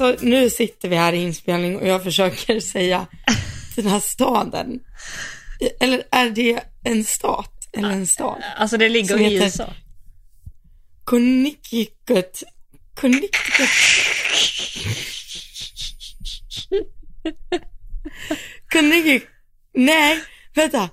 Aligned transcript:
alltså 0.00 0.26
nu 0.26 0.50
sitter 0.50 0.88
vi 0.88 0.96
här 0.96 1.12
i 1.12 1.16
inspelning 1.16 1.76
och 1.76 1.86
jag 1.86 2.02
försöker 2.02 2.60
säga 2.72 3.06
den 3.76 3.86
här 3.86 4.00
staden. 4.00 4.80
Eller 5.80 6.02
är 6.10 6.30
det 6.30 6.60
en 6.84 7.04
stat 7.04 7.68
eller 7.72 7.90
en 7.90 8.06
stad? 8.06 8.42
Alltså 8.56 8.76
det 8.76 8.88
ligger 8.88 9.20
i 9.20 9.34
USA. 9.34 9.72
Connecticut. 11.04 12.42
Connecticut. 12.94 13.68
Connecticut. 18.72 19.28
Nej, 19.74 20.20
vänta. 20.54 20.88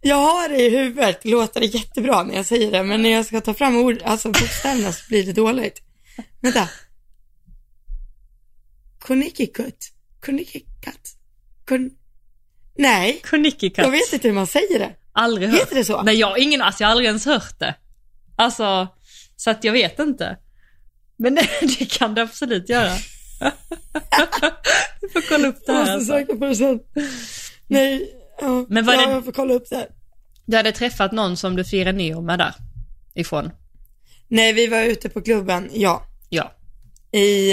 Jag 0.00 0.16
har 0.16 0.48
det 0.48 0.62
i 0.62 0.70
huvudet, 0.70 1.24
låter 1.24 1.60
det 1.60 1.66
jättebra 1.66 2.22
när 2.22 2.34
jag 2.34 2.46
säger 2.46 2.70
det, 2.70 2.82
men 2.82 3.02
när 3.02 3.10
jag 3.10 3.26
ska 3.26 3.40
ta 3.40 3.54
fram 3.54 3.76
ord, 3.76 4.02
alltså 4.04 4.28
bokstäverna 4.28 4.92
så 4.92 5.04
blir 5.08 5.26
det 5.26 5.32
dåligt. 5.32 5.82
Vänta. 6.40 6.68
Connecticut. 9.06 9.92
Connecticut. 10.24 11.16
Con... 11.68 11.90
Nej, 12.78 13.20
Connecticut. 13.30 13.78
jag 13.78 13.90
vet 13.90 14.12
inte 14.12 14.28
hur 14.28 14.34
man 14.34 14.46
säger 14.46 14.78
det. 14.78 14.92
Aldrig 15.12 15.48
hört. 15.48 15.60
Heter 15.60 15.74
det 15.74 15.84
så? 15.84 16.02
Nej, 16.02 16.14
jag 16.16 16.26
har 16.26 16.36
ingen, 16.36 16.62
alltså 16.62 16.82
jag 16.82 16.88
har 16.88 16.90
aldrig 16.90 17.06
ens 17.06 17.26
hört 17.26 17.58
det. 17.58 17.74
Alltså, 18.36 18.88
så 19.36 19.50
att 19.50 19.64
jag 19.64 19.72
vet 19.72 19.98
inte. 19.98 20.38
Men 21.16 21.34
det, 21.34 21.48
det 21.78 21.90
kan 21.98 22.14
det 22.14 22.22
absolut 22.22 22.68
göra. 22.68 22.92
Du 25.00 25.08
får 25.08 25.28
kolla 25.28 25.48
upp 25.48 25.66
det 25.66 25.72
Jag 25.72 25.84
här 25.84 25.96
måste 25.96 26.12
alltså. 26.12 26.12
söka 26.12 26.36
på 26.36 26.44
det 26.46 26.56
sen. 26.56 26.80
Nej, 27.66 28.14
ja, 28.40 28.66
Men 28.68 28.84
var 28.86 28.94
ja, 28.94 29.06
det- 29.06 29.12
jag 29.12 29.24
får 29.24 29.32
kolla 29.32 29.54
upp 29.54 29.70
det. 29.70 29.76
här. 29.76 29.86
Du 30.46 30.56
hade 30.56 30.72
träffat 30.72 31.12
någon 31.12 31.36
som 31.36 31.56
du 31.56 31.64
firar 31.64 31.92
nyår 31.92 32.22
med 32.22 32.38
där? 32.38 32.54
Ifrån? 33.14 33.50
Nej, 34.28 34.52
vi 34.52 34.66
var 34.66 34.82
ute 34.82 35.08
på 35.08 35.22
klubben, 35.22 35.70
ja. 35.72 36.06
Ja. 36.28 36.52
I, 37.18 37.52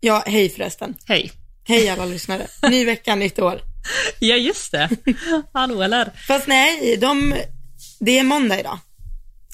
ja, 0.00 0.22
hej 0.26 0.48
förresten. 0.50 0.94
Hej. 1.08 1.32
Hej 1.64 1.88
alla 1.88 2.04
lyssnare. 2.04 2.46
Ny 2.70 2.84
vecka, 2.84 3.14
nytt 3.14 3.38
år. 3.38 3.60
Ja, 4.20 4.36
just 4.36 4.72
det. 4.72 4.88
Hallå 5.52 5.82
eller? 5.82 6.12
Fast 6.26 6.46
nej, 6.46 6.96
de, 6.96 7.34
det 8.00 8.18
är 8.18 8.22
måndag 8.22 8.60
idag. 8.60 8.78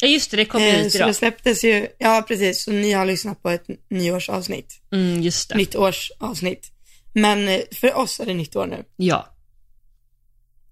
Ja, 0.00 0.08
just 0.08 0.30
det, 0.30 0.36
det 0.36 0.44
kom 0.44 0.62
Eh, 0.62 0.86
ut 0.86 0.92
så 0.92 0.98
det 0.98 1.04
idag. 1.04 1.16
släpptes 1.16 1.64
ju, 1.64 1.86
ja 1.98 2.24
precis, 2.28 2.64
så 2.64 2.70
ni 2.72 2.92
har 2.92 3.06
lyssnat 3.06 3.42
på 3.42 3.50
ett 3.50 3.64
nyårsavsnitt. 3.90 4.80
Mm, 4.92 5.22
just 5.22 5.48
det. 5.48 5.54
Nyttårsavsnitt. 5.56 6.70
Men 7.14 7.48
eh, 7.48 7.60
för 7.72 7.94
oss 7.94 8.20
är 8.20 8.26
det 8.26 8.34
nytt 8.34 8.56
år 8.56 8.66
nu. 8.66 8.84
Ja. 8.96 9.34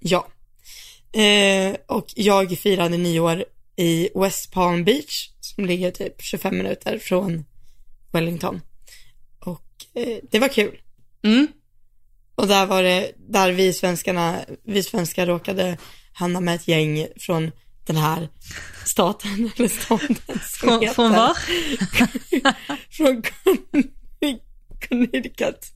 Ja. 0.00 0.26
Eh, 1.20 1.76
och 1.86 2.06
jag 2.16 2.58
firade 2.58 2.96
nyår 2.96 3.44
i 3.76 4.08
West 4.14 4.50
Palm 4.52 4.84
Beach 4.84 5.28
som 5.40 5.64
ligger 5.66 5.90
typ 5.90 6.14
25 6.22 6.56
minuter 6.56 6.98
från 6.98 7.44
Wellington. 8.12 8.60
Det 10.30 10.38
var 10.38 10.48
kul. 10.48 10.78
Mm. 11.24 11.46
Och 12.34 12.46
där 12.48 12.66
var 12.66 12.82
det, 12.82 13.12
där 13.28 13.52
vi 13.52 13.72
svenskarna, 13.72 14.36
vi 14.64 14.82
svenskar 14.82 15.26
råkade 15.26 15.78
hamna 16.12 16.40
med 16.40 16.54
ett 16.54 16.68
gäng 16.68 17.06
från 17.16 17.50
den 17.86 17.96
här 17.96 18.28
staten, 18.86 19.50
eller 19.56 19.68
staden 19.68 20.16
som 20.26 20.38
Från, 20.68 20.80
heter- 20.80 20.94
från 20.94 21.12
var? 21.12 21.36
Från 22.90 23.22
Conne- 23.22 24.38
Connecticut. 24.88 25.72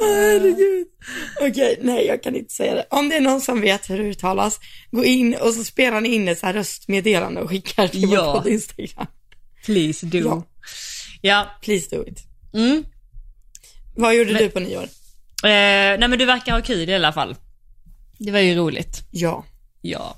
Herregud. 0.00 0.86
Okej, 1.40 1.78
nej 1.82 2.06
jag 2.06 2.22
kan 2.22 2.36
inte 2.36 2.54
säga 2.54 2.74
det. 2.74 2.86
Om 2.90 3.08
det 3.08 3.16
är 3.16 3.20
någon 3.20 3.40
som 3.40 3.60
vet 3.60 3.90
hur 3.90 3.98
det 3.98 4.04
uttalas, 4.04 4.60
gå 4.90 5.04
in 5.04 5.34
och 5.34 5.54
så 5.54 5.64
spelar 5.64 6.00
ni 6.00 6.08
in 6.14 6.28
ett 6.28 6.38
så 6.38 6.46
här 6.46 6.52
röstmeddelande 6.52 7.40
och 7.40 7.50
skickar 7.50 7.88
till 7.88 8.02
Ja. 8.12 8.32
vår 8.32 8.40
podd 8.40 8.48
Instagram. 8.52 9.06
Please 9.68 10.06
do. 10.06 10.18
Ja. 10.18 10.42
Ja. 11.20 11.46
Please 11.62 11.96
do 11.96 12.04
it. 12.06 12.22
Mm. 12.54 12.84
Vad 13.96 14.14
gjorde 14.14 14.38
du 14.38 14.50
på 14.50 14.60
nyår? 14.60 14.82
Eh, 14.82 14.88
nej 15.98 16.08
men 16.08 16.18
du 16.18 16.24
verkar 16.24 16.52
ha 16.52 16.60
kul 16.62 16.88
i 16.88 16.94
alla 16.94 17.12
fall. 17.12 17.36
Det 18.18 18.30
var 18.30 18.38
ju 18.38 18.54
roligt. 18.54 19.02
Ja. 19.10 19.44
Ja. 19.80 20.16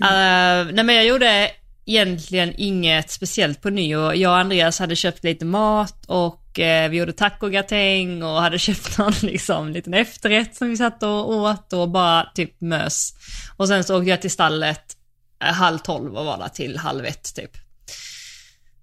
Eh, 0.00 0.66
nej 0.72 0.84
men 0.84 0.94
jag 0.94 1.06
gjorde 1.06 1.50
egentligen 1.86 2.54
inget 2.56 3.10
speciellt 3.10 3.62
på 3.62 3.70
nyår. 3.70 4.14
Jag 4.14 4.30
och 4.30 4.38
Andreas 4.38 4.78
hade 4.78 4.96
köpt 4.96 5.24
lite 5.24 5.44
mat 5.44 6.04
och 6.06 6.60
eh, 6.60 6.90
vi 6.90 6.96
gjorde 6.96 7.12
tacogratäng 7.12 8.22
och 8.22 8.40
hade 8.40 8.58
köpt 8.68 8.98
någon 8.98 9.12
liksom 9.22 9.68
liten 9.68 9.94
efterrätt 9.94 10.56
som 10.56 10.68
vi 10.70 10.76
satt 10.76 11.02
och 11.02 11.30
åt 11.30 11.72
och 11.72 11.88
bara 11.90 12.30
typ 12.34 12.60
mös. 12.60 13.14
Och 13.56 13.68
sen 13.68 13.84
så 13.84 13.98
åkte 13.98 14.10
jag 14.10 14.20
till 14.20 14.30
stallet 14.30 14.96
eh, 15.44 15.52
halv 15.52 15.78
tolv 15.78 16.16
och 16.16 16.24
var 16.24 16.38
där 16.38 16.48
till 16.48 16.78
halv 16.78 17.04
ett 17.04 17.34
typ. 17.34 17.50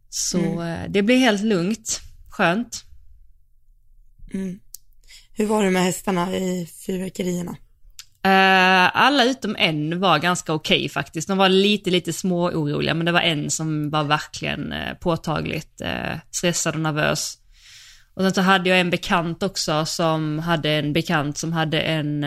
Så 0.09 0.62
eh, 0.62 0.90
det 0.90 1.03
blev 1.03 1.18
helt 1.18 1.42
lugnt, 1.42 2.02
skönt. 2.30 2.84
Mm. 4.34 4.59
Hur 5.34 5.46
var 5.46 5.64
det 5.64 5.72
med 5.72 5.84
hästarna 5.84 6.36
i 6.36 6.70
fyrverkerierna? 6.86 7.58
Eh, 8.24 8.97
alla 8.97 9.25
utom 9.25 9.56
en 9.59 10.00
var 10.00 10.20
ganska 10.20 10.53
okej 10.53 10.90
faktiskt. 10.90 11.28
De 11.28 11.38
var 11.38 11.50
lite, 11.50 11.90
lite 11.90 12.14
små 12.14 12.50
oroliga 12.50 12.94
men 12.94 13.06
det 13.06 13.12
var 13.12 13.22
en 13.22 13.50
som 13.50 13.90
var 13.90 14.03
verkligen 14.03 14.74
uh, 14.74 14.94
påtagligt 14.94 15.81
uh, 15.81 16.18
stressad 16.31 16.76
och 16.76 16.81
nervös. 16.81 17.38
Och 18.14 18.24
sen 18.24 18.34
så 18.34 18.41
hade 18.41 18.70
jag 18.70 18.80
en 18.80 18.90
bekant 18.90 19.44
också 19.44 19.86
som 19.86 20.40
hade 20.40 20.70
en 20.70 20.94
bekant 20.94 21.38
som 21.38 21.53
hade 21.53 21.81
en, 21.81 22.24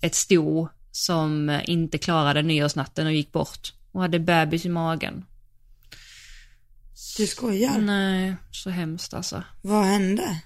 ett 0.00 0.14
sto 0.14 0.68
som 0.92 1.60
inte 1.64 1.98
klarade 1.98 2.42
nyårsnatten 2.42 3.06
och 3.06 3.12
gick 3.12 3.32
bort 3.32 3.72
och 3.92 4.00
hade 4.00 4.18
bebis 4.18 4.64
i 4.64 4.68
magen. 4.68 5.24
Du 7.20 7.26
skojar? 7.26 7.78
Nej, 7.78 8.34
så 8.50 8.70
hemskt 8.70 9.14
alltså. 9.14 9.42
Vad 9.62 9.84
hände? 9.84 10.40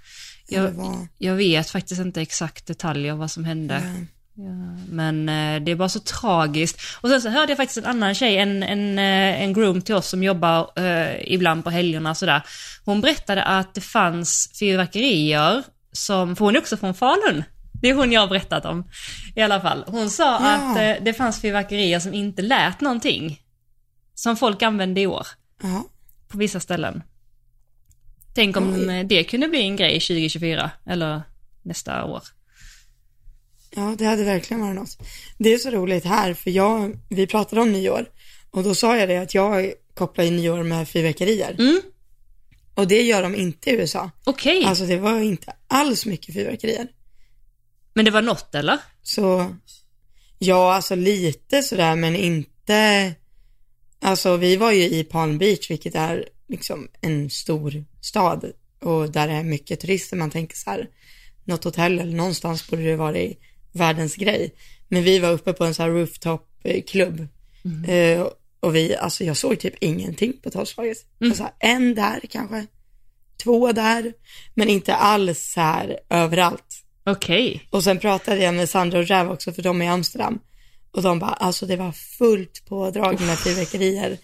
Jag- 0.48 0.70
vad? 0.70 1.06
Jag 1.18 1.34
vet 1.34 1.70
faktiskt 1.70 2.00
inte 2.00 2.20
exakt 2.22 2.66
detaljer 2.66 3.14
vad 3.14 3.30
som 3.30 3.44
hände. 3.44 3.74
Eh, 3.74 4.02
Ja, 4.36 4.78
men 4.88 5.28
eh, 5.28 5.62
det 5.62 5.70
är 5.72 5.76
bara 5.76 5.88
så 5.88 6.00
tragiskt. 6.00 6.80
Och 7.00 7.08
sen 7.08 7.22
så 7.22 7.28
hörde 7.28 7.50
jag 7.52 7.56
faktiskt 7.56 7.78
en 7.78 7.84
annan 7.86 8.14
tjej, 8.14 8.38
en, 8.38 8.62
en, 8.62 8.98
eh, 8.98 9.42
en 9.42 9.52
groom 9.52 9.82
till 9.82 9.94
oss 9.94 10.08
som 10.08 10.22
jobbar 10.22 10.70
eh, 10.76 11.32
ibland 11.34 11.64
på 11.64 11.70
helgerna 11.70 12.14
sådär. 12.14 12.42
Hon 12.84 13.00
berättade 13.00 13.42
att 13.44 13.74
det 13.74 13.80
fanns 13.80 14.50
fyrverkerier 14.58 15.62
som, 15.92 16.36
för 16.36 16.44
hon 16.44 16.54
är 16.56 16.60
också 16.60 16.76
från 16.76 16.94
Falun. 16.94 17.44
Det 17.72 17.88
är 17.90 17.94
hon 17.94 18.12
jag 18.12 18.20
har 18.20 18.28
berättat 18.28 18.64
om 18.64 18.84
i 19.36 19.42
alla 19.42 19.60
fall. 19.60 19.84
Hon 19.86 20.10
sa 20.10 20.24
Ja. 20.24 20.38
att 20.54 20.76
eh, 20.76 21.04
det 21.04 21.14
fanns 21.14 21.40
fyrverkerier 21.40 22.00
som 22.00 22.14
inte 22.14 22.42
lät 22.42 22.80
någonting. 22.80 23.40
Som 24.14 24.36
folk 24.36 24.62
använde 24.62 25.00
i 25.00 25.06
år 25.06 25.26
Ja. 25.62 25.84
På 26.34 26.38
vissa 26.38 26.60
ställen. 26.60 27.02
Tänk 28.34 28.56
om 28.56 28.74
Oj. 28.74 28.88
eh, 28.98 29.06
det 29.06 29.24
kunde 29.24 29.48
bli 29.48 29.60
en 29.60 29.76
grej 29.76 30.00
2024 30.00 30.70
eller 30.86 31.22
nästa 31.62 32.04
år. 32.04 32.22
Ja, 33.76 33.94
det 33.98 34.04
hade 34.04 34.24
verkligen 34.24 34.60
varit 34.60 34.74
något. 34.74 34.98
Det 35.38 35.52
är 35.54 35.58
så 35.58 35.70
roligt 35.70 36.04
här, 36.04 36.34
för 36.34 36.50
jag, 36.50 36.98
vi 37.08 37.26
pratade 37.26 37.62
om 37.62 37.72
nyår 37.72 38.06
och 38.50 38.62
då 38.62 38.74
sa 38.74 38.96
jag 38.96 39.08
det 39.08 39.16
att 39.16 39.34
jag 39.34 39.72
kopplar 39.94 40.24
in 40.24 40.36
nyår 40.36 40.62
med 40.62 40.88
fyrverkerier. 40.88 41.56
Mm, 41.58 41.80
Och 42.74 42.88
det 42.88 43.02
gör 43.02 43.22
de 43.22 43.34
inte 43.34 43.70
i 43.70 43.72
USA. 43.72 44.10
okej. 44.24 44.64
Alltså 44.64 44.86
det 44.86 44.98
var 44.98 45.20
inte 45.20 45.52
alls 45.68 46.06
mycket 46.06 46.34
fyrverkerier. 46.34 46.88
Men 47.94 48.04
det 48.04 48.10
var 48.10 48.22
något 48.22 48.54
eller? 48.54 48.78
Så, 49.02 49.54
ja 50.38 50.74
alltså 50.74 50.94
lite 50.94 51.62
sådär 51.62 51.96
men 51.96 52.16
inte, 52.16 53.12
alltså 54.04 54.36
vi 54.36 54.56
var 54.56 54.72
ju 54.72 54.82
i 54.82 55.04
Palm 55.04 55.38
Beach 55.38 55.70
vilket 55.70 55.94
är 55.94 56.28
liksom 56.48 56.88
en 57.00 57.30
stor 57.30 57.84
stad 58.00 58.52
och 58.80 59.10
där 59.10 59.28
är 59.28 59.42
mycket 59.42 59.80
turister. 59.80 60.16
Man 60.16 60.30
tänker 60.30 60.56
så 60.56 60.70
här, 60.70 60.88
något 61.44 61.64
hotell 61.64 61.98
eller 61.98 62.16
någonstans 62.16 62.70
borde 62.70 62.82
det 62.82 62.96
vara 62.96 63.18
i 63.18 63.36
världens 63.72 64.16
grej. 64.16 64.54
Men 64.88 65.02
vi 65.02 65.18
var 65.18 65.30
uppe 65.30 65.52
på 65.52 65.64
en 65.64 65.74
sån 65.74 65.84
här 65.84 65.92
rooftop-klubb. 65.92 67.28
Eh, 67.88 68.26
och 68.60 68.74
vi, 68.74 68.96
alltså 68.96 69.24
jag 69.24 69.36
såg 69.36 69.58
typ 69.58 69.74
ingenting 69.80 70.32
på 70.42 70.50
tolvslaget. 70.50 70.98
Alltså 71.20 71.48
en 71.58 71.94
där 71.94 72.20
kanske, 72.30 72.66
två 73.42 73.72
där, 73.72 74.12
men 74.54 74.68
inte 74.68 74.94
alls 74.94 75.52
så 75.52 75.60
här 75.60 75.98
överallt. 76.10 76.84
Okej. 77.06 77.68
Och 77.70 77.84
sen 77.84 77.98
pratade 77.98 78.42
jag 78.42 78.54
med 78.54 78.68
Sandra 78.68 78.98
och 78.98 79.06
Räv 79.06 79.30
också 79.30 79.52
för 79.52 79.62
de 79.62 79.82
är 79.82 79.84
i 79.84 79.88
Amsterdam. 79.88 80.38
Och 80.94 81.02
de 81.02 81.18
bara, 81.18 81.32
alltså 81.32 81.66
det 81.66 81.76
var 81.76 81.92
fullt 81.92 82.64
pådrag 82.66 83.20
med 83.20 83.38
fyrverkerier. 83.38 84.18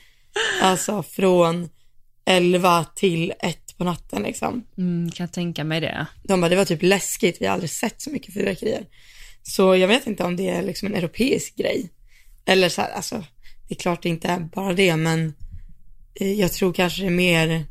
Alltså 0.63 1.03
från 1.03 1.69
11 2.25 2.87
till 2.95 3.33
1 3.41 3.77
på 3.77 3.85
natten 3.85 4.23
liksom. 4.23 4.65
Mm, 4.79 5.11
kan 5.11 5.29
tänka 5.29 5.65
mig 5.65 5.81
det. 5.81 6.07
De 6.23 6.41
bara, 6.41 6.49
det 6.49 6.57
var 6.57 6.65
typ 6.65 6.83
läskigt, 6.83 7.37
vi 7.41 7.47
har 7.47 7.53
aldrig 7.53 7.71
sett 7.71 8.03
så 8.03 8.11
mycket 8.11 8.35
fyrverkerier. 8.35 8.87
Så 9.43 9.77
jag 9.77 9.89
vet 9.89 10.07
inte 10.07 10.25
om 10.25 10.37
det 10.37 10.49
är 10.49 10.63
liksom 10.63 10.89
en 10.89 10.95
europeisk 10.95 11.57
grej. 11.57 11.91
Eller 12.45 12.69
så 12.69 12.81
här, 12.81 12.91
alltså, 12.91 13.25
det 13.69 13.75
är 13.75 13.79
klart 13.79 14.03
det 14.03 14.09
inte 14.09 14.29
är 14.29 14.41
bara 14.41 14.73
det, 14.73 14.97
men 14.97 15.35
eh, 16.15 16.33
jag 16.33 16.53
tror 16.53 16.73
kanske 16.73 17.03
det 17.03 17.07
är 17.07 17.11
mer 17.11 17.65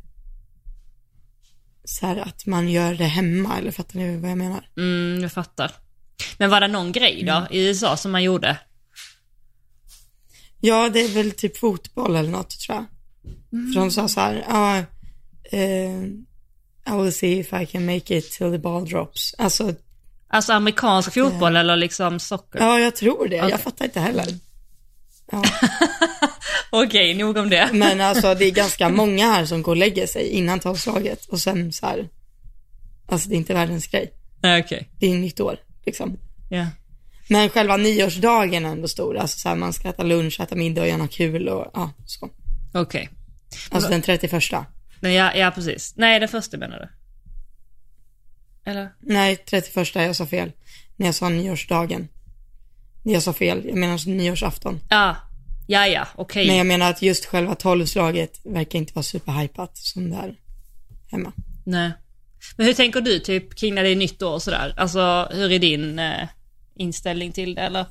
så 1.84 2.06
här 2.06 2.16
att 2.16 2.46
man 2.46 2.68
gör 2.68 2.94
det 2.94 3.04
hemma, 3.04 3.58
eller 3.58 3.70
fattar 3.70 3.98
ni 3.98 4.16
vad 4.16 4.30
jag 4.30 4.38
menar? 4.38 4.68
Mm, 4.76 5.22
jag 5.22 5.32
fattar. 5.32 5.72
Men 6.38 6.50
var 6.50 6.60
det 6.60 6.68
någon 6.68 6.92
grej 6.92 7.22
då 7.26 7.46
i 7.50 7.66
USA 7.66 7.96
som 7.96 8.12
man 8.12 8.22
gjorde? 8.22 8.58
Ja, 10.60 10.88
det 10.88 11.00
är 11.00 11.08
väl 11.08 11.30
typ 11.32 11.56
fotboll 11.56 12.16
eller 12.16 12.30
något 12.30 12.60
tror 12.60 12.76
jag. 12.76 12.84
För 13.74 13.80
de 13.80 13.90
sa 13.90 14.08
så 14.08 14.20
här, 14.20 14.44
ja, 14.48 14.76
eh, 15.58 16.02
I 16.94 17.02
will 17.02 17.12
see 17.12 17.38
if 17.38 17.52
I 17.52 17.66
can 17.66 17.86
make 17.86 18.16
it 18.16 18.30
till 18.30 18.50
the 18.52 18.58
ball 18.58 18.84
drops. 18.88 19.34
Alltså, 19.38 19.74
Alltså 20.32 20.52
amerikansk 20.52 21.14
fotboll 21.14 21.56
eller 21.56 21.76
liksom 21.76 22.20
socker? 22.20 22.58
ja 22.58 22.78
jag 22.80 22.96
tror 22.96 23.28
det. 23.28 23.36
Okej. 23.38 23.50
Jag 23.50 23.60
fattar 23.60 23.84
inte 23.84 24.00
heller. 24.00 24.26
Ja. 25.32 25.42
Okej, 26.70 27.14
nog 27.14 27.36
om 27.36 27.50
det. 27.50 27.70
Men 27.72 28.00
alltså 28.00 28.34
det 28.34 28.44
är 28.44 28.50
ganska 28.50 28.88
många 29.02 29.26
här 29.32 29.44
som 29.46 29.62
går 29.62 29.72
och 29.72 29.76
lägger 29.76 30.06
sig 30.06 30.28
innan 30.28 30.60
tolvslaget 30.60 31.26
och 31.26 31.40
sen 31.40 31.72
så 31.72 31.86
här, 31.86 32.08
alltså 33.06 33.28
det 33.28 33.34
är 33.34 33.36
inte 33.36 33.54
världens 33.54 33.86
grej. 33.86 34.12
Okej. 34.64 34.88
Det 34.98 35.06
är 35.06 35.14
nytt 35.14 35.40
år 35.40 35.56
liksom. 35.86 36.16
Ja. 36.50 36.66
Men 37.30 37.48
själva 37.48 37.76
nyårsdagen 37.76 38.64
är 38.64 38.70
ändå 38.70 38.88
stor, 38.88 39.16
alltså 39.16 39.38
så 39.38 39.48
här, 39.48 39.56
man 39.56 39.72
ska 39.72 39.88
äta 39.88 40.02
lunch, 40.02 40.40
äta 40.40 40.54
middag 40.54 40.92
och 40.92 40.98
något 40.98 41.10
kul 41.10 41.48
och 41.48 41.70
ja, 41.74 41.92
så. 42.06 42.28
Okej. 42.74 43.08
Alltså 43.70 43.90
den 43.90 44.02
31. 44.02 44.32
Nej, 45.00 45.14
Ja, 45.14 45.34
ja, 45.34 45.50
precis. 45.50 45.94
Nej, 45.96 46.20
det 46.20 46.28
första 46.28 46.56
menar 46.56 46.78
du? 46.78 46.88
Eller? 48.70 48.92
Nej, 49.00 49.36
31, 49.36 49.94
jag 49.94 50.16
sa 50.16 50.26
fel. 50.26 50.52
När 50.96 51.06
jag 51.06 51.14
sa 51.14 51.28
nyårsdagen. 51.28 52.08
Jag 53.02 53.22
sa 53.22 53.32
fel, 53.32 53.62
jag 53.66 53.76
menar 53.78 54.08
nyårsafton. 54.08 54.80
Ja, 54.88 55.16
ja, 55.68 55.86
ja, 55.86 56.06
okej. 56.14 56.46
Men 56.46 56.56
jag 56.56 56.66
menar 56.66 56.90
att 56.90 57.02
just 57.02 57.26
själva 57.26 57.54
tolvslaget 57.54 58.40
verkar 58.44 58.78
inte 58.78 58.92
vara 58.94 59.02
superhypat 59.02 59.76
som 59.76 60.10
det 60.10 60.16
är 60.16 60.34
hemma. 61.10 61.32
Nej. 61.64 61.92
Men 62.56 62.66
hur 62.66 62.74
tänker 62.74 63.00
du 63.00 63.18
typ 63.18 63.54
kring 63.54 63.74
när 63.74 63.82
det 63.82 63.88
är 63.88 63.96
nytt 63.96 64.22
år 64.22 64.32
och 64.32 64.42
sådär? 64.42 64.74
Alltså 64.76 65.28
hur 65.32 65.52
är 65.52 65.58
din 65.58 65.98
eh, 65.98 66.28
inställning 66.80 67.32
till 67.32 67.54
det 67.54 67.62
eller? 67.62 67.86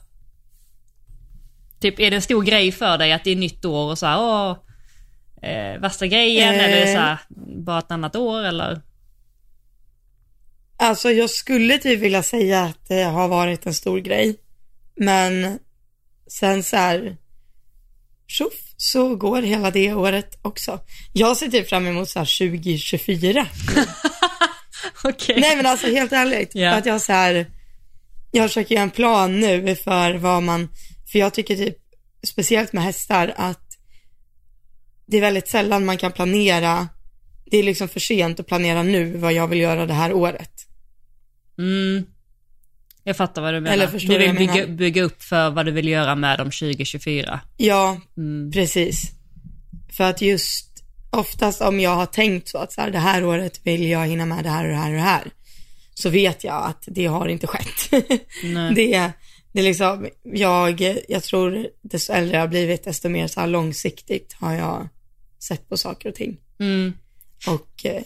Typ 1.80 2.00
är 2.00 2.10
det 2.12 2.16
en 2.16 2.22
stor 2.22 2.44
grej 2.44 2.72
för 2.72 2.98
dig 2.98 3.14
att 3.14 3.24
det 3.24 3.32
är 3.32 3.36
nytt 3.36 3.66
år 3.66 3.92
och 3.92 3.98
så 3.98 4.06
här, 4.06 4.20
åh, 4.20 4.58
eh, 5.50 5.80
värsta 5.82 6.08
grejen 6.08 6.54
Eh. 6.56 6.64
eller 6.64 6.86
så 6.86 7.00
här, 7.00 7.18
bara 7.66 7.80
ett 7.80 7.92
annat 7.92 8.16
år 8.16 8.44
eller? 8.44 8.82
Alltså 10.78 11.12
jag 11.12 11.30
skulle 11.30 11.78
typ 11.78 12.00
vilja 12.00 12.24
säga 12.24 12.62
att 12.62 12.88
det 12.88 13.04
har 13.04 13.28
varit 13.28 13.66
en 13.66 13.74
stor 13.74 14.00
grej. 14.00 14.36
Men 14.96 15.60
sen 16.28 16.64
så 16.64 16.76
här, 16.78 17.18
tjoff, 18.28 18.54
så 18.78 19.16
går 19.16 19.42
hela 19.42 19.72
det 19.72 19.94
året 19.94 20.40
också. 20.42 20.80
Jag 21.14 21.38
ser 21.38 21.48
typ 21.48 21.70
fram 21.70 21.88
emot 21.88 22.10
så 22.10 22.20
här 22.20 22.50
2024. 22.50 23.48
Okej. 25.04 25.38
Nej 25.42 25.56
men 25.56 25.66
alltså 25.66 25.88
helt 25.88 26.12
ärligt, 26.12 26.52
Ja. 26.56 26.74
att 26.76 26.86
jag 26.86 27.02
så 27.02 27.14
här, 27.14 27.52
jag 28.32 28.50
försöker 28.50 28.76
göra 28.76 28.84
en 28.84 28.92
plan 28.92 29.40
nu 29.40 29.76
för 29.76 30.14
vad 30.14 30.44
man, 30.44 30.70
för 31.12 31.20
jag 31.20 31.34
tycker 31.34 31.56
typ, 31.56 31.78
speciellt 32.24 32.74
med 32.74 32.84
hästar, 32.84 33.34
att 33.38 33.66
det 35.06 35.18
är 35.18 35.22
väldigt 35.22 35.48
sällan 35.48 35.86
man 35.86 35.98
kan 35.98 36.12
planera, 36.12 36.88
det 37.46 37.58
är 37.58 37.64
liksom 37.64 37.88
för 37.88 38.00
sent 38.00 38.40
att 38.40 38.48
planera 38.48 38.84
nu 38.84 39.18
vad 39.18 39.34
jag 39.34 39.48
vill 39.48 39.60
göra 39.60 39.86
det 39.86 39.94
här 39.94 40.14
året. 40.14 40.52
Mm. 41.58 42.06
Jag 43.04 43.18
fattar 43.18 43.42
vad 43.42 43.54
du 43.54 43.60
menar. 43.60 43.74
Eller 43.74 43.88
förstår 43.88 44.14
du 44.14 44.20
vill 44.20 44.36
bygga, 44.36 44.68
bygga 44.68 45.04
upp 45.04 45.24
för 45.24 45.50
vad 45.50 45.66
du 45.66 45.72
vill 45.72 45.88
göra 45.88 46.16
med 46.16 46.40
dem 46.40 46.48
2024. 46.48 47.40
Ja, 47.58 48.02
Mm. 48.18 48.52
precis. 48.52 49.12
För 49.98 50.04
att 50.04 50.22
just 50.22 50.84
oftast 51.10 51.62
om 51.62 51.80
jag 51.80 51.96
har 51.96 52.06
tänkt 52.06 52.48
så 52.48 52.58
att 52.58 52.74
så 52.74 52.82
här, 52.82 52.92
det 52.92 53.00
här 53.00 53.24
året 53.24 53.60
vill 53.64 53.90
jag 53.90 54.08
hinna 54.08 54.26
med 54.26 54.44
det 54.44 54.50
här 54.50 54.64
och 54.64 54.70
det 54.70 54.76
här 54.78 54.90
och 54.90 54.96
det 54.96 55.02
här, 55.02 55.32
så 56.00 56.10
vet 56.10 56.44
jag 56.44 56.66
att 56.66 56.84
det 56.88 57.06
har 57.06 57.28
inte 57.28 57.48
skett. 57.48 57.90
Det, 58.76 59.14
det 59.52 59.60
är 59.60 59.64
liksom, 59.64 60.10
jag, 60.24 60.82
jag 61.10 61.24
tror 61.24 61.68
desto 61.82 62.14
äldre 62.14 62.36
jag 62.36 62.42
har 62.42 62.48
blivit, 62.48 62.84
desto 62.84 63.10
mer 63.10 63.28
så 63.28 63.46
långsiktigt 63.46 64.34
har 64.34 64.54
jag 64.54 64.88
sett 65.40 65.70
på 65.70 65.78
saker 65.78 66.10
och 66.10 66.16
ting. 66.16 66.38
Mm. 66.60 66.94
Och 67.48 67.86
eh, 67.86 68.04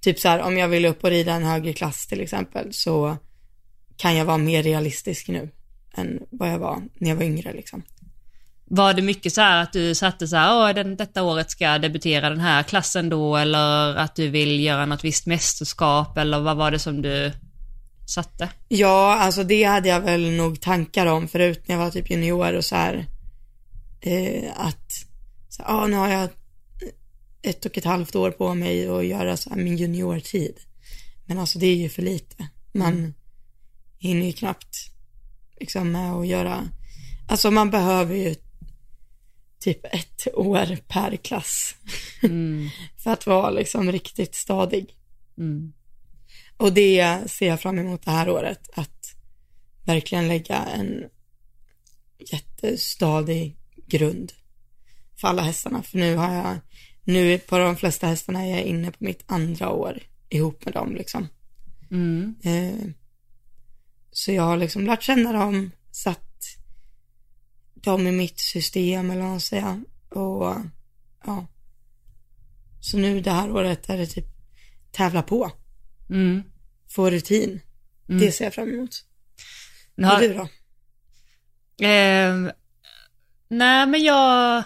typ 0.00 0.18
så 0.18 0.28
här, 0.28 0.40
om 0.40 0.58
jag 0.58 0.68
vill 0.68 0.84
upp 0.84 1.04
och 1.04 1.10
rida 1.10 1.32
en 1.32 1.42
högre 1.42 1.72
klass 1.72 2.06
till 2.06 2.20
exempel, 2.20 2.72
så 2.72 3.16
kan 3.96 4.16
jag 4.16 4.24
vara 4.24 4.38
mer 4.38 4.62
realistisk 4.62 5.28
nu 5.28 5.50
än 5.94 6.22
vad 6.30 6.50
jag 6.50 6.58
var 6.58 6.82
när 6.94 7.08
jag 7.08 7.16
var 7.16 7.24
yngre 7.24 7.52
liksom. 7.52 7.82
Var 8.70 8.94
det 8.94 9.02
mycket 9.02 9.32
så 9.32 9.40
här 9.40 9.62
att 9.62 9.72
du 9.72 9.94
satte 9.94 10.28
så 10.28 10.36
här, 10.36 10.68
Åh, 10.68 10.74
den, 10.74 10.96
detta 10.96 11.22
året 11.22 11.50
ska 11.50 11.64
jag 11.64 11.82
debutera 11.82 12.30
den 12.30 12.40
här 12.40 12.62
klassen 12.62 13.08
då, 13.08 13.36
eller 13.36 13.96
att 13.96 14.16
du 14.16 14.28
vill 14.28 14.60
göra 14.60 14.86
något 14.86 15.04
visst 15.04 15.26
mästerskap, 15.26 16.18
eller 16.18 16.40
vad 16.40 16.56
var 16.56 16.70
det 16.70 16.78
som 16.78 17.02
du 17.02 17.32
satte? 18.06 18.48
Ja, 18.68 19.18
alltså 19.18 19.44
det 19.44 19.64
hade 19.64 19.88
jag 19.88 20.00
väl 20.00 20.30
nog 20.30 20.60
tankar 20.60 21.06
om 21.06 21.28
förut 21.28 21.62
när 21.66 21.74
jag 21.74 21.84
var 21.84 21.90
typ 21.90 22.10
junior 22.10 22.54
och 22.54 22.64
så 22.64 22.76
här. 22.76 23.06
Eh, 24.00 24.50
att, 24.56 24.92
så, 25.48 25.62
ja 25.66 25.86
nu 25.86 25.96
har 25.96 26.08
jag 26.08 26.28
ett 27.42 27.64
och 27.64 27.78
ett 27.78 27.84
halvt 27.84 28.16
år 28.16 28.30
på 28.30 28.54
mig 28.54 28.88
att 28.88 29.06
göra 29.06 29.36
så 29.36 29.50
här 29.50 29.56
min 29.56 29.76
juniortid. 29.76 30.56
Men 31.26 31.38
alltså 31.38 31.58
det 31.58 31.66
är 31.66 31.76
ju 31.76 31.88
för 31.88 32.02
lite. 32.02 32.48
Man 32.72 33.14
hinner 33.98 34.26
ju 34.26 34.32
knappt 34.32 34.76
liksom 35.60 35.92
med 35.92 36.12
att 36.12 36.26
göra, 36.26 36.68
alltså 37.28 37.50
man 37.50 37.70
behöver 37.70 38.14
ju 38.14 38.34
typ 39.60 39.84
ett 39.84 40.28
år 40.34 40.76
per 40.88 41.16
klass 41.16 41.74
Mm. 42.22 42.68
för 42.96 43.10
att 43.10 43.26
vara 43.26 43.50
liksom 43.50 43.92
riktigt 43.92 44.34
stadig. 44.34 44.94
Mm. 45.38 45.72
Och 46.56 46.72
det 46.72 47.30
ser 47.30 47.48
jag 47.48 47.60
fram 47.60 47.78
emot 47.78 48.02
det 48.04 48.10
här 48.10 48.30
året, 48.30 48.70
att 48.74 49.14
verkligen 49.84 50.28
lägga 50.28 50.56
en 50.56 51.04
jättestadig 52.32 53.56
grund 53.86 54.32
för 55.20 55.28
alla 55.28 55.42
hästarna. 55.42 55.82
För 55.82 55.98
nu 55.98 56.16
har 56.16 56.34
jag, 56.34 56.58
nu 57.04 57.38
på 57.38 57.58
de 57.58 57.76
flesta 57.76 58.06
hästarna 58.06 58.44
är 58.44 58.50
jag 58.50 58.62
inne 58.62 58.90
på 58.90 59.04
mitt 59.04 59.24
andra 59.26 59.70
år 59.70 60.02
ihop 60.28 60.64
med 60.64 60.74
dem 60.74 60.94
liksom. 60.94 61.28
Mm. 61.90 62.34
Eh, 62.44 62.90
så 64.10 64.32
jag 64.32 64.42
har 64.42 64.56
liksom 64.56 64.86
lärt 64.86 65.02
känna 65.02 65.32
dem, 65.32 65.70
satt 65.90 66.27
dem 67.82 68.06
i 68.06 68.12
mitt 68.12 68.40
system 68.40 69.10
eller 69.10 69.20
vad 69.20 69.30
man 69.30 69.40
säga. 69.40 69.82
Och 70.08 70.56
ja. 71.26 71.46
Så 72.80 72.98
nu 72.98 73.20
det 73.20 73.30
här 73.30 73.50
året 73.50 73.88
är 73.88 73.98
det 73.98 74.06
typ 74.06 74.26
tävla 74.92 75.22
på, 75.22 75.52
Mm. 76.10 76.42
få 76.88 77.10
rutin. 77.10 77.60
Mm. 78.08 78.20
Det 78.20 78.32
ser 78.32 78.44
jag 78.44 78.54
fram 78.54 78.68
emot. 78.68 79.04
Och 80.14 80.20
du 80.20 80.34
då? 80.34 80.48
Ehm, 81.86 82.50
nej, 83.48 83.86
men 83.86 84.02
jag... 84.04 84.62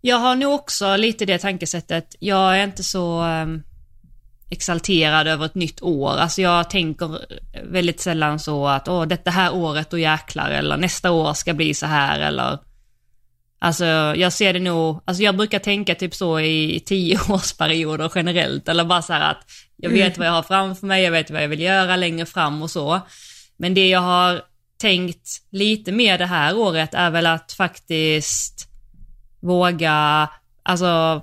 Jag 0.00 0.16
har 0.16 0.36
nog 0.36 0.52
också 0.54 0.96
lite 0.96 1.26
det 1.26 1.38
tankesättet. 1.38 2.16
Jag 2.18 2.58
är 2.58 2.64
inte 2.64 2.84
så 2.84 3.24
um, 3.24 3.62
exalterad 4.52 5.28
över 5.28 5.46
ett 5.46 5.54
nytt 5.54 5.82
år. 5.82 6.10
Alltså 6.10 6.42
jag 6.42 6.70
tänker 6.70 7.18
väldigt 7.64 8.00
sällan 8.00 8.38
så 8.38 8.66
att 8.68 8.88
åh, 8.88 9.06
detta 9.06 9.30
här 9.30 9.54
året 9.54 9.92
och 9.92 10.00
jäklar 10.00 10.50
eller 10.50 10.76
nästa 10.76 11.10
år 11.10 11.34
ska 11.34 11.54
bli 11.54 11.74
så 11.74 11.86
här 11.86 12.20
eller 12.20 12.58
Alltså 13.58 13.84
jag 14.16 14.32
ser 14.32 14.52
det 14.52 14.58
nog, 14.58 15.02
alltså 15.04 15.22
jag 15.22 15.36
brukar 15.36 15.58
tänka 15.58 15.94
typ 15.94 16.14
så 16.14 16.40
i 16.40 16.82
tioårsperioder 16.86 18.12
generellt 18.14 18.68
eller 18.68 18.84
bara 18.84 19.02
så 19.02 19.12
här 19.12 19.30
att 19.30 19.44
jag 19.76 19.90
vet 19.90 20.18
vad 20.18 20.26
jag 20.26 20.32
har 20.32 20.42
framför 20.42 20.86
mig, 20.86 21.04
jag 21.04 21.10
vet 21.10 21.30
vad 21.30 21.42
jag 21.42 21.48
vill 21.48 21.60
göra 21.60 21.96
längre 21.96 22.26
fram 22.26 22.62
och 22.62 22.70
så. 22.70 23.00
Men 23.56 23.74
det 23.74 23.88
jag 23.88 24.00
har 24.00 24.42
tänkt 24.76 25.28
lite 25.50 25.92
mer 25.92 26.18
det 26.18 26.26
här 26.26 26.58
året 26.58 26.94
är 26.94 27.10
väl 27.10 27.26
att 27.26 27.52
faktiskt 27.52 28.68
våga, 29.40 30.28
alltså 30.62 31.22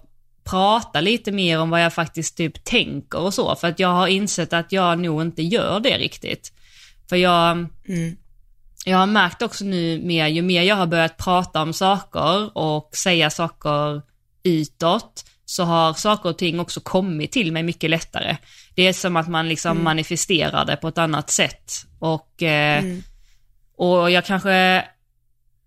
prata 0.50 1.02
lite 1.02 1.32
mer 1.32 1.60
om 1.60 1.70
vad 1.70 1.84
jag 1.84 1.94
faktiskt 1.94 2.38
typ 2.38 2.64
tänker 2.64 3.20
och 3.20 3.34
så. 3.34 3.56
För 3.56 3.68
att 3.68 3.80
jag 3.80 3.90
har 3.90 4.08
insett 4.08 4.54
att 4.54 4.72
jag 4.72 5.00
nog 5.00 5.22
inte 5.22 5.42
gör 5.44 5.80
det 5.80 5.98
riktigt. 5.98 6.54
För 7.10 7.16
jag, 7.16 7.52
Mm. 7.88 8.18
jag 8.86 8.98
har 8.98 9.06
märkt 9.08 9.42
också 9.42 9.66
nu 9.66 10.02
mer, 10.04 10.28
ju 10.28 10.42
mer 10.42 10.64
jag 10.64 10.76
har 10.76 10.86
börjat 10.88 11.18
prata 11.18 11.62
om 11.62 11.74
saker 11.74 12.58
och 12.58 12.90
säga 12.96 13.30
saker 13.30 14.02
utåt, 14.44 15.26
så 15.46 15.64
har 15.64 15.94
saker 15.94 16.30
och 16.30 16.38
ting 16.38 16.60
också 16.60 16.80
kommit 16.80 17.32
till 17.32 17.52
mig 17.52 17.64
mycket 17.64 17.90
lättare. 17.90 18.38
Det 18.76 18.84
är 18.88 18.94
som 18.94 19.16
att 19.16 19.28
man 19.28 19.50
liksom 19.50 19.84
manifesterar 19.84 20.66
det 20.66 20.76
på 20.76 20.88
ett 20.88 20.98
annat 20.98 21.30
sätt. 21.30 21.72
Och, 22.00 22.44
eh, 22.44 22.80
Mm. 22.84 23.04
och 23.78 24.12
jag 24.12 24.26
kanske 24.26 24.86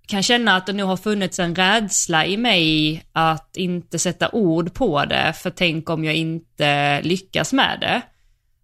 kan 0.07 0.23
känna 0.23 0.57
att 0.57 0.67
det 0.67 0.73
nu 0.73 0.83
har 0.83 0.97
funnits 0.97 1.39
en 1.39 1.55
rädsla 1.55 2.27
i 2.27 2.37
mig 2.37 3.03
att 3.13 3.57
inte 3.57 3.99
sätta 3.99 4.29
ord 4.29 4.75
på 4.75 5.05
det, 5.05 5.35
för 5.43 5.51
tänk 5.51 5.91
om 5.91 6.05
jag 6.05 6.15
inte 6.15 7.01
lyckas 7.03 7.53
med 7.53 7.79
det. 7.81 8.03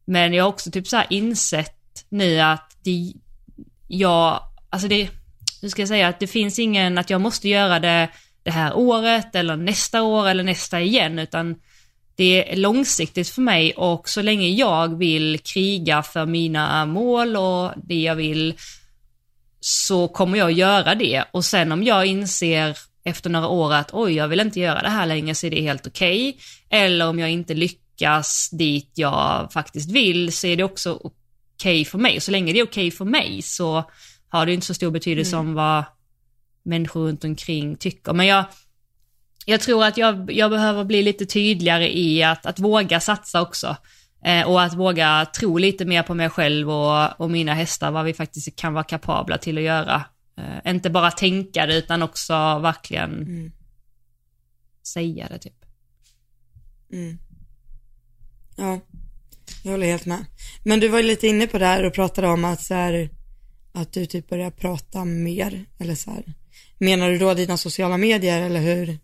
Men 0.04 0.33
jag 0.33 0.45
har 0.45 0.49
också 0.49 0.71
typ 0.71 0.87
så 0.87 0.97
här 0.97 1.07
insett 1.11 2.07
nu 2.09 2.40
att 2.40 2.76
det, 2.85 3.12
jag, 3.88 4.40
alltså 4.71 4.88
det, 4.88 5.09
hur 5.62 5.68
ska 5.68 5.83
jag 5.83 5.88
säga, 5.88 6.09
att 6.09 6.21
det 6.21 6.26
finns 6.26 6.59
ingen, 6.59 6.99
att 6.99 7.11
jag 7.11 7.21
måste 7.21 7.49
göra 7.49 7.80
det 7.80 8.09
det 8.49 8.52
här 8.52 8.76
året 8.76 9.35
eller 9.35 9.57
nästa 9.57 10.02
år 10.02 10.28
eller 10.28 10.45
nästa 10.45 10.80
igen, 10.80 11.18
utan 11.18 11.57
det 12.16 12.52
är 12.52 12.57
långsiktigt 12.57 13.28
för 13.28 13.42
mig 13.42 13.73
och 13.73 14.09
så 14.09 14.23
länge 14.23 14.49
jag 14.49 14.99
vill 14.99 15.38
kriga 15.38 16.02
för 16.02 16.26
mina 16.26 16.87
mål 16.87 17.37
och 17.37 17.73
det 17.76 18.00
jag 18.00 18.14
vill 18.14 18.54
så 19.61 20.09
kommer 20.09 20.38
jag 20.38 20.53
göra 20.53 20.95
det 20.95 21.25
och 21.33 21.45
sen 21.45 21.73
om 21.73 21.83
jag 21.83 22.07
inser 22.07 22.79
efter 23.05 23.31
några 23.31 23.49
år 23.49 23.75
att 23.75 23.91
oj, 23.93 24.12
jag 24.12 24.29
vill 24.29 24.41
inte 24.41 24.61
göra 24.61 24.83
det 24.83 24.88
här 24.88 25.07
längre 25.07 25.35
så 25.35 25.47
är 25.47 25.50
det 25.50 25.61
helt 25.61 25.87
okej. 25.87 26.29
Okay. 26.29 26.41
Eller 26.81 27.09
om 27.09 27.19
jag 27.19 27.31
inte 27.31 27.55
lyckas 27.55 28.49
dit 28.53 28.93
jag 28.95 29.53
faktiskt 29.53 29.91
vill 29.91 30.33
så 30.33 30.47
är 30.47 30.57
det 30.57 30.65
också 30.65 30.93
okej 30.93 31.11
okay 31.57 31.85
för 31.85 31.99
mig. 31.99 32.21
Så 32.21 32.31
länge 32.31 32.53
det 32.53 32.59
är 32.59 32.65
okej 32.65 32.88
okay 32.88 32.97
för 32.97 33.05
mig 33.05 33.43
så 33.43 33.91
har 34.29 34.47
det 34.47 34.55
inte 34.55 34.67
så 34.67 34.75
stor 34.75 34.91
betydelse 34.91 35.37
mm. 35.37 35.49
om 35.49 35.55
vad 35.55 35.85
människor 36.62 37.07
runt 37.07 37.25
omkring 37.25 37.77
tycker. 37.77 38.12
Men 38.12 38.27
jag, 38.27 38.45
jag 39.47 39.61
tror 39.61 39.85
att 39.85 39.97
jag, 39.97 40.33
jag 40.33 40.50
behöver 40.50 40.85
bli 40.85 41.03
lite 41.03 41.27
tydligare 41.27 41.99
i 41.99 42.23
att, 42.23 42.47
att 42.47 42.59
våga 42.59 43.00
satsa 43.00 43.43
också. 43.43 43.77
Eh, 44.25 44.49
och 44.49 44.63
att 44.63 44.75
våga 44.75 45.27
tro 45.39 45.59
lite 45.59 45.85
mer 45.85 46.03
på 46.03 46.15
mig 46.15 46.31
själv 46.31 46.71
och, 46.71 47.21
och 47.21 47.31
mina 47.31 47.55
hästar, 47.55 47.91
vad 47.91 48.05
vi 48.05 48.15
faktiskt 48.15 48.57
kan 48.57 48.75
vara 48.75 48.85
kapabla 48.85 49.39
till 49.39 49.59
att 49.59 49.65
göra. 49.65 50.05
Eh, 50.39 50.73
inte 50.73 50.91
bara 50.91 51.11
tänka 51.11 51.67
det 51.67 51.79
utan 51.79 52.03
också 52.03 52.33
verkligen 52.59 53.13
mm. 53.15 53.53
säga 54.87 55.29
det 55.31 55.39
typ. 55.39 55.65
Mm. 56.93 57.19
Ja, 58.57 58.81
jag 59.63 59.71
håller 59.71 59.87
helt 59.87 60.07
med. 60.07 60.25
Men 60.65 60.81
du 60.81 60.89
var 60.89 60.99
ju 60.99 61.05
lite 61.05 61.27
inne 61.27 61.47
på 61.47 61.59
det 61.59 61.67
här 61.67 61.87
och 61.87 61.95
pratade 61.95 62.29
om 62.29 62.45
att 62.45 62.63
så 62.63 62.75
här, 62.75 63.11
att 63.73 63.93
du 63.93 64.07
typ 64.07 64.29
börjar 64.29 64.51
prata 64.51 65.05
mer, 65.05 65.65
eller 65.79 65.95
så 65.95 66.11
här. 66.11 66.25
Menar 66.79 67.11
du 67.11 67.19
då 67.19 67.35
dina 67.35 67.57
sociala 67.57 67.97
medier 67.97 68.43
eller 68.43 68.61
hur? 68.61 68.99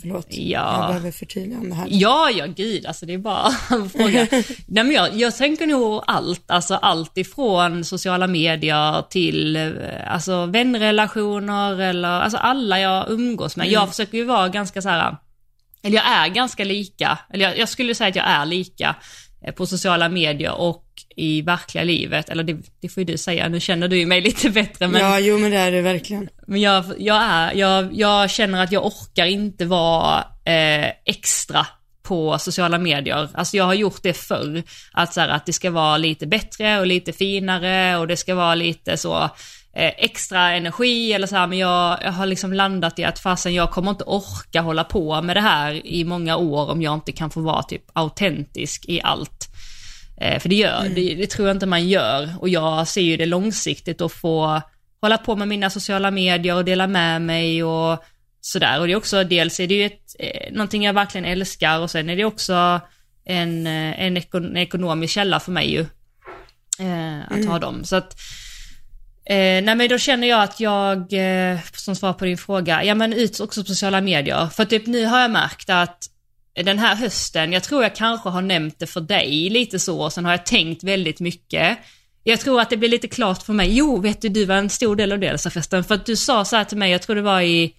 Förlåt, 0.00 0.26
ja. 0.30 0.78
jag 0.80 0.88
behöver 0.88 1.10
förtydligande 1.10 1.74
här. 1.74 1.86
Ja, 1.90 2.30
ja 2.30 2.46
gud, 2.46 2.86
alltså 2.86 3.06
det 3.06 3.14
är 3.14 3.18
bara 3.18 3.48
en 3.70 3.90
fråga. 3.90 4.26
Nej 4.66 4.84
men 4.84 4.90
jag, 4.90 5.14
jag 5.14 5.36
tänker 5.36 5.66
nog 5.66 6.02
allt, 6.06 6.50
alltså 6.50 6.74
allt 6.74 7.18
ifrån 7.18 7.84
sociala 7.84 8.26
medier 8.26 9.02
till 9.02 9.56
eh, 9.56 10.12
alltså 10.12 10.46
vänrelationer 10.46 11.80
eller 11.80 12.08
alltså 12.08 12.38
alla 12.38 12.80
jag 12.80 13.10
umgås 13.10 13.56
med. 13.56 13.64
Mm. 13.64 13.74
Jag 13.74 13.88
försöker 13.88 14.18
ju 14.18 14.24
vara 14.24 14.48
ganska 14.48 14.82
så 14.82 14.88
här, 14.88 15.16
eller 15.82 15.96
jag 15.96 16.06
är 16.06 16.28
ganska 16.28 16.64
lika, 16.64 17.18
eller 17.30 17.44
jag, 17.44 17.58
jag 17.58 17.68
skulle 17.68 17.94
säga 17.94 18.08
att 18.08 18.16
jag 18.16 18.28
är 18.28 18.46
lika 18.46 18.96
på 19.56 19.66
sociala 19.66 20.08
medier 20.08 20.52
och 20.52 20.84
i 21.16 21.42
verkliga 21.42 21.84
livet, 21.84 22.28
eller 22.28 22.44
det, 22.44 22.56
det 22.80 22.88
får 22.88 23.00
ju 23.00 23.04
du 23.04 23.18
säga, 23.18 23.48
nu 23.48 23.60
känner 23.60 23.88
du 23.88 23.98
ju 23.98 24.06
mig 24.06 24.20
lite 24.22 24.50
bättre 24.50 24.88
men... 24.88 25.00
Ja, 25.00 25.18
jo 25.18 25.38
men 25.38 25.50
det 25.50 25.56
är 25.56 25.72
det 25.72 25.82
verkligen. 25.82 26.28
Men 26.46 26.60
jag, 26.60 26.84
jag 26.98 27.22
är, 27.22 27.54
jag, 27.54 27.94
jag 27.94 28.30
känner 28.30 28.62
att 28.62 28.72
jag 28.72 28.86
orkar 28.86 29.26
inte 29.26 29.64
vara 29.64 30.24
eh, 30.44 30.92
extra 31.04 31.66
på 32.02 32.38
sociala 32.38 32.78
medier. 32.78 33.28
Alltså 33.34 33.56
jag 33.56 33.64
har 33.64 33.74
gjort 33.74 34.02
det 34.02 34.12
förr. 34.12 34.62
Att, 34.92 35.14
så 35.14 35.20
här, 35.20 35.28
att 35.28 35.46
det 35.46 35.52
ska 35.52 35.70
vara 35.70 35.96
lite 35.96 36.26
bättre 36.26 36.80
och 36.80 36.86
lite 36.86 37.12
finare 37.12 37.96
och 37.96 38.06
det 38.06 38.16
ska 38.16 38.34
vara 38.34 38.54
lite 38.54 38.96
så 38.96 39.22
eh, 39.22 39.30
extra 39.78 40.52
energi 40.52 41.12
eller 41.12 41.26
så 41.26 41.36
här, 41.36 41.46
men 41.46 41.58
jag, 41.58 41.98
jag 42.02 42.12
har 42.12 42.26
liksom 42.26 42.52
landat 42.52 42.98
i 42.98 43.04
att 43.04 43.18
fasen 43.18 43.54
jag 43.54 43.70
kommer 43.70 43.90
inte 43.90 44.04
orka 44.04 44.60
hålla 44.60 44.84
på 44.84 45.22
med 45.22 45.36
det 45.36 45.40
här 45.40 45.86
i 45.86 46.04
många 46.04 46.36
år 46.36 46.70
om 46.70 46.82
jag 46.82 46.94
inte 46.94 47.12
kan 47.12 47.30
få 47.30 47.40
vara 47.40 47.62
typ 47.62 47.82
autentisk 47.92 48.84
i 48.88 49.00
allt. 49.02 49.48
Eh, 50.20 50.40
för 50.40 50.48
det 50.48 50.54
gör, 50.54 50.80
mm. 50.80 50.94
det, 50.94 51.14
det, 51.14 51.26
tror 51.26 51.48
jag 51.48 51.54
inte 51.54 51.66
man 51.66 51.88
gör 51.88 52.30
och 52.40 52.48
jag 52.48 52.88
ser 52.88 53.00
ju 53.00 53.16
det 53.16 53.26
långsiktigt 53.26 54.00
att 54.00 54.12
få 54.12 54.62
hålla 55.00 55.18
på 55.18 55.36
med 55.36 55.48
mina 55.48 55.70
sociala 55.70 56.10
medier 56.10 56.54
och 56.54 56.64
dela 56.64 56.86
med 56.86 57.22
mig 57.22 57.64
och 57.64 58.04
sådär. 58.40 58.80
Och 58.80 58.86
det 58.86 58.92
är 58.92 58.96
också, 58.96 59.24
dels 59.24 59.60
är 59.60 59.66
det 59.66 59.74
ju 59.74 59.84
ett, 59.84 60.16
eh, 60.18 60.52
någonting 60.52 60.84
jag 60.84 60.92
verkligen 60.92 61.24
älskar 61.24 61.78
och 61.80 61.90
sen 61.90 62.10
är 62.10 62.16
det 62.16 62.24
också 62.24 62.80
en, 63.24 63.66
eh, 63.66 64.00
en, 64.00 64.16
ekon, 64.16 64.44
en 64.44 64.56
ekonomisk 64.56 65.14
källa 65.14 65.40
för 65.40 65.52
mig 65.52 65.70
ju. 65.70 65.80
Eh, 66.78 67.20
att 67.20 67.32
mm. 67.32 67.48
ha 67.48 67.58
dem. 67.58 67.84
Så 67.84 67.96
att, 67.96 68.16
eh, 69.26 69.64
nej 69.64 69.74
men 69.74 69.88
då 69.88 69.98
känner 69.98 70.28
jag 70.28 70.42
att 70.42 70.60
jag, 70.60 71.12
eh, 71.12 71.58
som 71.74 71.96
svar 71.96 72.12
på 72.12 72.24
din 72.24 72.38
fråga, 72.38 72.84
ja 72.84 72.94
men 72.94 73.12
ut 73.12 73.40
också 73.40 73.62
på 73.62 73.66
sociala 73.66 74.00
medier. 74.00 74.46
För 74.46 74.64
typ 74.64 74.86
nu 74.86 75.04
har 75.04 75.20
jag 75.20 75.30
märkt 75.30 75.70
att 75.70 76.10
den 76.64 76.78
här 76.78 76.96
hösten, 76.96 77.52
jag 77.52 77.62
tror 77.62 77.82
jag 77.82 77.96
kanske 77.96 78.28
har 78.28 78.42
nämnt 78.42 78.78
det 78.78 78.86
för 78.86 79.00
dig 79.00 79.50
lite 79.50 79.78
så, 79.78 80.10
sen 80.10 80.24
har 80.24 80.32
jag 80.32 80.46
tänkt 80.46 80.84
väldigt 80.84 81.20
mycket. 81.20 81.78
Jag 82.22 82.40
tror 82.40 82.60
att 82.60 82.70
det 82.70 82.76
blir 82.76 82.88
lite 82.88 83.08
klart 83.08 83.42
för 83.42 83.52
mig, 83.52 83.76
jo 83.76 84.00
vet 84.00 84.22
du, 84.22 84.28
du 84.28 84.44
var 84.44 84.56
en 84.56 84.70
stor 84.70 84.96
del 84.96 85.12
av 85.12 85.18
det 85.18 85.42
förresten, 85.42 85.84
för 85.84 85.94
att 85.94 86.06
du 86.06 86.16
sa 86.16 86.44
så 86.44 86.56
här 86.56 86.64
till 86.64 86.78
mig, 86.78 86.90
jag 86.90 87.02
tror 87.02 87.16
det 87.16 87.22
var 87.22 87.40
i 87.40 87.74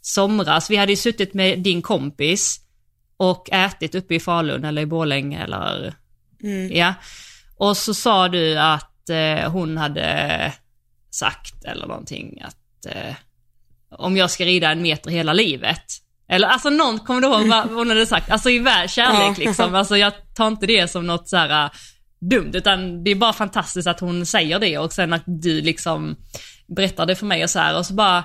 somras, 0.00 0.70
vi 0.70 0.76
hade 0.76 0.92
ju 0.92 0.96
suttit 0.96 1.34
med 1.34 1.58
din 1.58 1.82
kompis 1.82 2.60
och 3.16 3.50
ätit 3.52 3.94
uppe 3.94 4.14
i 4.14 4.20
Falun 4.20 4.64
eller 4.64 4.82
i 4.82 4.86
Borlänge 4.86 5.44
eller, 5.44 5.94
mm. 6.42 6.76
ja. 6.76 6.94
Och 7.56 7.76
så 7.76 7.94
sa 7.94 8.28
du 8.28 8.58
att 8.58 9.10
eh, 9.10 9.50
hon 9.50 9.76
hade 9.76 10.52
sagt 11.14 11.64
eller 11.64 11.86
någonting 11.86 12.42
att 12.44 12.86
eh, 12.86 13.14
om 13.90 14.16
jag 14.16 14.30
ska 14.30 14.44
rida 14.44 14.70
en 14.70 14.82
meter 14.82 15.10
hela 15.10 15.32
livet, 15.32 15.84
eller 16.28 16.48
alltså 16.48 16.70
någon, 16.70 16.98
kommer 16.98 17.20
du 17.20 17.26
ihåg 17.26 17.48
vad 17.48 17.70
hon 17.70 17.88
hade 17.88 18.06
sagt? 18.06 18.30
Alltså 18.30 18.50
i 18.50 18.58
värld 18.58 18.90
kärlek 18.90 19.38
liksom. 19.38 19.74
Alltså 19.74 19.96
jag 19.96 20.12
tar 20.34 20.48
inte 20.48 20.66
det 20.66 20.90
som 20.90 21.06
något 21.06 21.28
så 21.28 21.36
här 21.36 21.64
äh, 21.64 21.70
dumt, 22.20 22.50
utan 22.54 23.04
det 23.04 23.10
är 23.10 23.14
bara 23.14 23.32
fantastiskt 23.32 23.88
att 23.88 24.00
hon 24.00 24.26
säger 24.26 24.58
det 24.58 24.78
och 24.78 24.92
sen 24.92 25.12
att 25.12 25.22
du 25.26 25.60
liksom 25.60 26.16
berättar 26.66 27.06
det 27.06 27.16
för 27.16 27.26
mig 27.26 27.44
och 27.44 27.50
så 27.50 27.58
här 27.58 27.78
och 27.78 27.86
så 27.86 27.94
bara 27.94 28.24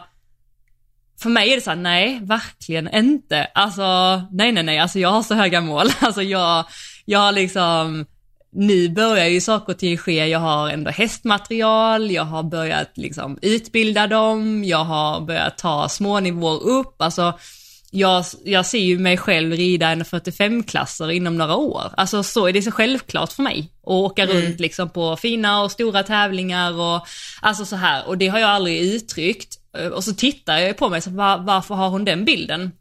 för 1.21 1.29
mig 1.29 1.51
är 1.51 1.55
det 1.55 1.61
så 1.61 1.69
här, 1.69 1.77
nej, 1.77 2.19
verkligen 2.21 2.95
inte. 2.95 3.47
Alltså, 3.53 4.21
nej, 4.31 4.51
nej, 4.51 4.63
nej, 4.63 4.79
alltså 4.79 4.99
jag 4.99 5.09
har 5.09 5.23
så 5.23 5.35
höga 5.35 5.61
mål. 5.61 5.87
Alltså 5.99 6.21
jag, 6.21 6.65
jag 7.05 7.19
har 7.19 7.31
liksom, 7.31 8.05
nu 8.51 8.89
börjar 8.89 9.25
ju 9.25 9.41
saker 9.41 9.73
och 9.73 9.79
ting 9.79 9.97
ske, 9.97 10.27
jag 10.27 10.39
har 10.39 10.69
ändå 10.69 10.91
hästmaterial, 10.91 12.11
jag 12.11 12.23
har 12.23 12.43
börjat 12.43 12.91
liksom 12.97 13.39
utbilda 13.41 14.07
dem, 14.07 14.63
jag 14.63 14.83
har 14.83 15.21
börjat 15.21 15.57
ta 15.57 15.89
små 15.89 16.19
nivåer 16.19 16.63
upp, 16.63 17.01
alltså 17.01 17.33
jag, 17.91 18.25
jag 18.43 18.65
ser 18.65 18.79
ju 18.79 18.99
mig 18.99 19.17
själv 19.17 19.51
rida 19.51 19.89
en 19.89 20.03
45-klasser 20.03 21.11
inom 21.11 21.37
några 21.37 21.55
år. 21.55 21.93
Alltså 21.97 22.23
så 22.23 22.47
är 22.47 22.53
det 22.53 22.61
så 22.61 22.71
självklart 22.71 23.31
för 23.31 23.43
mig. 23.43 23.71
att 23.81 23.87
åka 23.87 24.23
mm. 24.23 24.35
runt 24.35 24.59
liksom 24.59 24.89
på 24.89 25.15
fina 25.15 25.63
och 25.63 25.71
stora 25.71 26.03
tävlingar 26.03 26.73
och 26.79 27.07
alltså 27.41 27.65
så 27.65 27.75
här. 27.75 28.07
Och 28.07 28.17
det 28.17 28.27
har 28.27 28.39
jag 28.39 28.49
aldrig 28.49 28.81
uttryckt. 28.81 29.55
Och 29.93 30.03
så 30.03 30.13
tittar 30.13 30.57
jag 30.57 30.77
på 30.77 30.89
mig, 30.89 31.01
så 31.01 31.09
var, 31.09 31.37
varför 31.37 31.75
har 31.75 31.89
hon 31.89 32.05
den 32.05 32.25
bilden? 32.25 32.71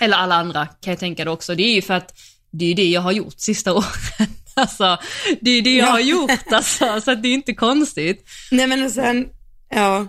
Eller 0.00 0.16
alla 0.16 0.34
andra 0.34 0.66
kan 0.66 0.90
jag 0.90 0.98
tänka 0.98 1.24
det 1.24 1.30
också. 1.30 1.54
Det 1.54 1.62
är 1.62 1.74
ju 1.74 1.82
för 1.82 1.94
att 1.94 2.14
det 2.50 2.64
är 2.64 2.74
det 2.74 2.88
jag 2.88 3.00
har 3.00 3.12
gjort 3.12 3.40
sista 3.40 3.72
åren. 3.74 4.28
Alltså, 4.60 4.98
det 5.40 5.50
är 5.50 5.62
det 5.62 5.76
jag 5.76 5.88
ja. 5.88 5.90
har 5.90 6.00
gjort 6.00 6.52
alltså, 6.52 7.00
så 7.00 7.10
att 7.10 7.22
det 7.22 7.28
är 7.28 7.34
inte 7.34 7.54
konstigt. 7.54 8.24
Nej 8.50 8.66
men 8.66 8.84
och 8.84 8.90
sen, 8.90 9.28
ja. 9.68 10.06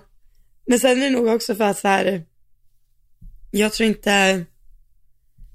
Men 0.68 0.80
sen 0.80 1.02
är 1.02 1.10
det 1.10 1.10
nog 1.10 1.28
också 1.28 1.56
för 1.56 1.64
att 1.64 1.78
så 1.78 1.88
här, 1.88 2.24
jag 3.52 3.74
tror 3.74 3.88
inte, 3.88 4.46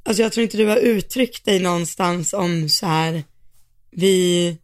alltså 0.04 0.22
jag 0.22 0.32
tror 0.32 0.42
inte 0.42 0.56
du 0.56 0.66
har 0.66 0.76
uttryckt 0.76 1.44
dig 1.44 1.61
någonstans 1.61 2.32
om 2.32 2.68
så 2.68 2.87
här, 2.87 3.25
vi, 3.90 4.56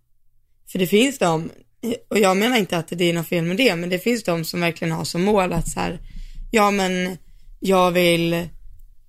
för 0.73 0.79
det 0.79 0.87
finns 0.87 1.19
de, 1.19 1.51
och 2.09 2.19
jag 2.19 2.37
menar 2.37 2.57
inte 2.57 2.79
att 2.79 2.89
det 2.89 3.05
är 3.05 3.13
något 3.13 3.29
fel 3.29 3.45
med 3.45 3.57
det, 3.57 3.77
men 3.77 3.89
det 3.89 3.99
finns 3.99 4.25
de 4.25 4.45
som 4.45 4.61
verkligen 4.61 4.93
har 4.93 5.05
som 5.05 5.23
mål 5.23 5.53
att 5.53 5.69
så 5.69 5.81
här, 5.81 6.01
ja 6.51 6.71
men 6.71 7.19
jag 7.61 7.91
vill, 7.91 8.49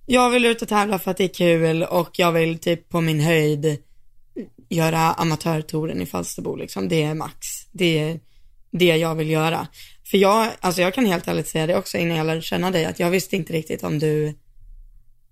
jag 0.06 0.30
vill 0.30 0.44
ut 0.44 0.62
och 0.62 0.68
tävla 0.68 0.98
för 0.98 1.10
att 1.10 1.16
det 1.16 1.24
är 1.24 1.34
kul 1.34 1.82
och 1.82 2.10
jag 2.12 2.32
vill 2.32 2.58
typ 2.58 2.88
på 2.88 3.00
min 3.00 3.20
höjd 3.20 3.78
göra 4.70 4.98
amatörtouren 4.98 6.02
i 6.02 6.06
Falsterbo 6.06 6.56
liksom, 6.56 6.88
det 6.88 7.02
är 7.02 7.14
max. 7.14 7.46
Det 7.72 7.98
är 7.98 8.20
det 8.72 8.96
jag 8.96 9.14
vill 9.14 9.30
göra. 9.30 9.66
För 10.10 10.18
jag, 10.18 10.48
alltså 10.60 10.82
jag 10.82 10.94
kan 10.94 11.06
helt 11.06 11.28
ärligt 11.28 11.48
säga 11.48 11.66
det 11.66 11.76
också 11.76 11.98
innan 11.98 12.16
jag 12.16 12.26
lärde 12.26 12.42
känna 12.42 12.70
dig, 12.70 12.84
att 12.84 13.00
jag 13.00 13.10
visste 13.10 13.36
inte 13.36 13.52
riktigt 13.52 13.82
om 13.84 13.98
du 13.98 14.38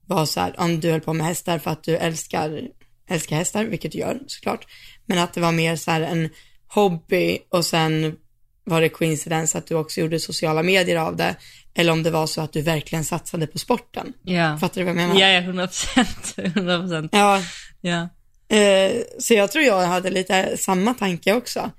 var 0.06 0.26
så 0.26 0.40
här, 0.40 0.54
om 0.60 0.80
du 0.80 0.90
höll 0.90 1.00
på 1.00 1.12
med 1.12 1.26
hästar 1.26 1.58
för 1.58 1.70
att 1.70 1.84
du 1.84 1.96
älskar, 1.96 2.62
älskar 3.08 3.36
hästar, 3.36 3.64
vilket 3.64 3.92
du 3.92 3.98
gör 3.98 4.20
såklart, 4.26 4.66
men 5.06 5.18
att 5.18 5.34
det 5.34 5.40
var 5.40 5.52
mer 5.52 5.76
så 5.76 5.90
här 5.90 6.00
en 6.00 6.28
hobby 6.68 7.38
och 7.50 7.64
sen 7.64 8.16
var 8.64 8.80
det 8.80 8.88
coincidence 8.88 9.58
att 9.58 9.66
du 9.66 9.74
också 9.74 10.00
gjorde 10.00 10.20
sociala 10.20 10.62
medier 10.62 10.96
av 10.96 11.16
det, 11.16 11.36
eller 11.74 11.92
om 11.92 12.02
det 12.02 12.10
var 12.10 12.26
så 12.26 12.40
att 12.40 12.52
du 12.52 12.62
verkligen 12.62 13.04
satsade 13.04 13.46
på 13.46 13.58
sporten. 13.58 14.12
Ja. 14.22 14.58
Fattar 14.58 14.80
du 14.80 14.84
vad 14.84 14.90
jag 14.90 14.96
menar? 14.96 15.20
Ja, 15.20 15.28
ja, 15.28 15.40
100 15.40 15.66
procent. 15.66 16.34
100 16.56 16.80
procent. 16.80 17.10
Ja. 17.12 17.42
ja. 17.80 18.08
Eh, 18.50 19.02
så 19.18 19.34
jag 19.34 19.52
tror 19.52 19.64
jag 19.64 19.86
hade 19.86 20.10
lite 20.10 20.56
samma 20.56 20.94
tanke 20.94 21.32
också. 21.32 21.70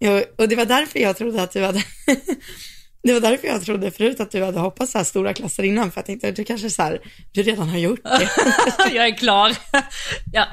Jo, 0.00 0.22
och 0.38 0.48
det 0.48 0.56
var 0.56 0.64
därför 0.64 0.98
jag 0.98 1.16
trodde 1.16 1.42
att 1.42 1.52
du 1.52 1.64
hade, 1.64 1.78
det 3.02 3.12
var 3.12 3.20
därför 3.20 3.48
jag 3.48 3.64
trodde 3.64 3.90
förut 3.90 4.20
att 4.20 4.30
du 4.30 4.44
hade 4.44 4.58
hoppat 4.58 4.88
så 4.88 4.98
här 4.98 5.04
stora 5.04 5.34
klasser 5.34 5.62
innan, 5.62 5.90
för 5.90 5.98
jag 5.98 6.06
tänkte 6.06 6.28
att 6.28 6.36
du 6.36 6.44
kanske 6.44 6.70
så 6.70 6.82
här, 6.82 7.00
du 7.32 7.42
redan 7.42 7.68
har 7.68 7.78
gjort 7.78 8.02
det. 8.02 8.28
jag 8.94 9.06
är 9.06 9.16
klar. 9.16 9.56
ja, 10.32 10.46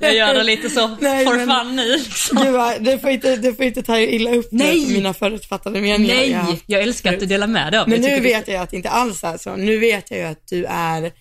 jag 0.00 0.14
gör 0.14 0.34
det 0.34 0.42
lite 0.42 0.70
så 0.70 0.96
Nej, 1.00 1.24
for 1.24 1.64
fun 1.64 1.76
nu. 1.76 1.96
Liksom. 1.96 2.38
Du, 2.38 2.90
du, 2.90 2.98
får 2.98 3.10
inte, 3.10 3.36
du 3.36 3.54
får 3.54 3.64
inte 3.64 3.82
ta 3.82 3.98
illa 3.98 4.30
upp 4.30 4.48
Nej. 4.50 4.86
mina 4.88 5.14
förutfattade 5.14 5.80
meningar. 5.80 6.14
Nej, 6.14 6.30
jag, 6.30 6.58
jag 6.66 6.82
älskar 6.82 7.12
att 7.12 7.20
du 7.20 7.26
delar 7.26 7.46
med 7.46 7.72
dig 7.72 7.80
av 7.80 7.88
Men 7.88 8.00
nu 8.00 8.20
vet 8.20 8.48
jag 8.48 8.56
att 8.56 8.70
det 8.70 8.76
inte 8.76 8.90
alls 8.90 9.24
är 9.24 9.36
så. 9.36 9.56
Nu 9.56 9.78
vet 9.78 10.10
jag 10.10 10.20
ju 10.20 10.26
att 10.26 10.48
du 10.48 10.64
är 10.64 11.12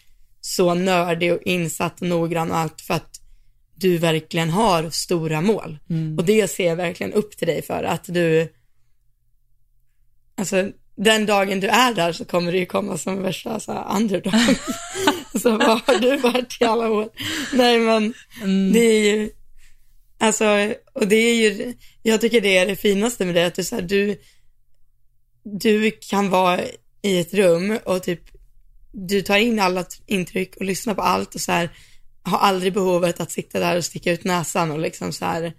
så 0.42 0.74
nördig 0.74 1.34
och 1.34 1.42
insatt 1.46 2.02
och 2.02 2.08
noggrann 2.08 2.52
och 2.52 2.58
allt 2.58 2.82
för 2.82 2.94
att 2.94 3.13
du 3.76 3.98
verkligen 3.98 4.50
har 4.50 4.90
stora 4.90 5.42
mål. 5.42 5.80
Mm. 5.90 6.18
Och 6.18 6.26
det 6.26 6.48
ser 6.48 6.68
jag 6.68 6.76
verkligen 6.76 7.14
upp 7.14 7.38
till 7.38 7.48
dig 7.48 7.62
för, 7.62 7.84
att 7.84 8.04
du, 8.08 8.54
alltså 10.38 10.72
den 10.96 11.26
dagen 11.26 11.60
du 11.60 11.68
är 11.68 11.94
där 11.94 12.12
så 12.12 12.26
kommer 12.26 12.52
det 12.52 12.58
ju 12.58 12.66
komma 12.66 12.98
som 12.98 13.22
värsta 13.22 13.60
så 13.60 13.74
här, 13.74 13.96
underdog. 13.96 14.34
så 15.42 15.58
vad 15.58 15.82
har 15.82 16.00
du 16.00 16.18
varit 16.18 16.62
i 16.62 16.66
alla 16.66 16.92
år? 16.92 17.10
Nej 17.54 17.80
men 17.80 18.14
Mm. 18.42 18.74
det 18.74 18.80
är 18.80 19.16
ju, 19.16 19.30
alltså, 20.18 20.74
och 20.94 21.08
det 21.08 21.16
är 21.16 21.36
ju, 21.36 21.74
jag 22.04 22.22
tycker 22.22 22.42
det 22.42 22.58
är 22.58 22.66
det 22.66 22.76
finaste 22.76 23.26
med 23.26 23.36
det, 23.36 23.46
att 23.46 23.56
du, 23.56 23.64
så 23.64 23.76
här, 23.76 23.82
du, 23.82 24.18
du 25.44 25.92
kan 25.92 26.30
vara 26.30 26.62
i 27.02 27.20
ett 27.20 27.34
rum 27.34 27.80
och 27.86 28.04
typ, 28.04 28.22
du 28.92 29.22
tar 29.22 29.38
in 29.38 29.60
alla 29.60 29.86
intryck 30.06 30.56
och 30.56 30.66
lyssnar 30.66 30.94
på 30.94 31.02
allt 31.02 31.36
och 31.36 31.42
så 31.42 31.52
här, 31.52 31.70
har 32.24 32.38
aldrig 32.38 32.74
behovet 32.74 33.20
att 33.20 33.32
sitta 33.32 33.60
där 33.60 33.78
och 33.78 33.86
sticka 33.86 34.12
ut 34.12 34.24
näsan 34.24 34.72
och 34.72 34.80
liksom 34.80 35.14
så 35.14 35.26
här 35.26 35.54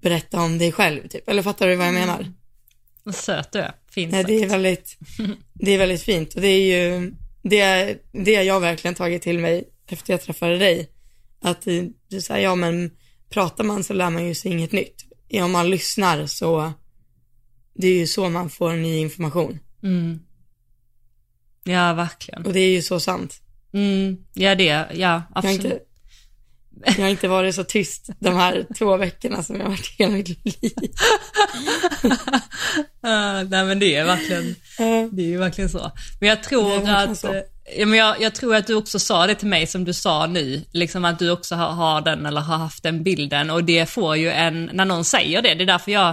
berätta 0.00 0.40
om 0.40 0.58
dig 0.58 0.72
själv 0.72 1.08
typ, 1.08 1.28
eller 1.28 1.42
fattar 1.42 1.66
du 1.68 1.76
vad 1.76 1.86
jag 1.86 1.94
menar? 1.94 2.32
Vad 3.04 3.14
söt 3.14 3.52
du 3.52 3.58
är. 3.58 3.72
Fint 3.90 4.12
Nej, 4.12 4.24
det 4.24 4.42
är 4.42 4.48
väldigt, 4.48 4.98
det 5.54 5.70
är 5.70 5.78
väldigt 5.78 6.02
fint 6.02 6.34
och 6.34 6.40
det 6.40 6.48
är 6.48 6.90
ju, 6.90 7.12
det, 7.42 7.96
det 8.12 8.32
jag 8.32 8.60
verkligen 8.60 8.94
tagit 8.94 9.22
till 9.22 9.38
mig 9.38 9.68
efter 9.86 10.12
jag 10.12 10.22
träffade 10.22 10.58
dig. 10.58 10.90
Att 11.42 11.62
du- 11.62 11.92
du 12.08 12.20
säger, 12.20 12.44
ja 12.44 12.54
men 12.54 12.90
pratar 13.28 13.64
man 13.64 13.84
så 13.84 13.92
lär 13.92 14.10
man 14.10 14.26
ju 14.26 14.34
sig 14.34 14.52
inget 14.52 14.72
nytt. 14.72 15.04
Ja, 15.28 15.44
om 15.44 15.52
man 15.52 15.70
lyssnar 15.70 16.26
så, 16.26 16.72
det 17.74 17.86
är 17.88 17.94
ju 17.98 18.06
så 18.06 18.28
man 18.28 18.50
får 18.50 18.72
ny 18.72 18.98
information. 18.98 19.58
Mm. 19.82 20.20
Ja, 21.64 21.92
verkligen. 21.94 22.46
Och 22.46 22.52
det 22.52 22.60
är 22.60 22.70
ju 22.70 22.82
så 22.82 23.00
sant. 23.00 23.40
Mm. 23.72 24.16
Ja, 24.34 24.54
det, 24.54 24.64
ja, 24.64 24.86
Jag 24.92 25.08
har, 25.08 25.22
absolut. 25.34 25.64
inte, 25.64 25.78
jag 26.86 27.04
har 27.04 27.08
inte 27.08 27.28
varit 27.28 27.54
så 27.54 27.64
tyst 27.64 28.10
de 28.18 28.36
här 28.36 28.66
två 28.78 28.96
veckorna 28.96 29.42
som 29.42 29.56
jag 29.56 29.62
har 29.62 29.70
varit 29.70 29.94
hela 29.98 30.12
mitt 30.12 30.28
liv. 30.28 30.72
Ah, 33.02 33.42
nej 33.42 33.64
men 33.64 33.78
det 33.78 33.96
är 33.96 34.04
verkligen, 34.04 34.54
det 35.12 35.22
är 35.22 35.26
ju 35.26 35.38
verkligen 35.38 35.70
så. 35.70 35.92
Men 36.20 36.28
jag 36.28 36.42
tror 36.42 36.88
att, 36.88 37.18
så. 37.18 37.42
ja, 37.76 37.86
men 37.86 37.98
jag, 37.98 38.20
jag 38.20 38.34
tror 38.34 38.56
att 38.56 38.66
du 38.66 38.74
också 38.74 38.98
sa 38.98 39.26
det 39.26 39.34
till 39.34 39.48
mig 39.48 39.66
som 39.66 39.84
du 39.84 39.92
sa 39.92 40.26
nu, 40.26 40.64
liksom 40.72 41.04
att 41.04 41.18
du 41.18 41.30
också 41.30 41.54
har, 41.54 41.72
har 41.72 42.00
den 42.00 42.26
eller 42.26 42.40
har 42.40 42.56
haft 42.56 42.82
den 42.82 43.02
bilden 43.02 43.50
och 43.50 43.64
det 43.64 43.86
får 43.86 44.16
ju 44.16 44.30
en, 44.30 44.70
när 44.72 44.84
någon 44.84 45.04
säger 45.04 45.42
det, 45.42 45.54
det 45.54 45.64
är 45.64 45.66
därför 45.66 45.92
jag, 45.92 46.08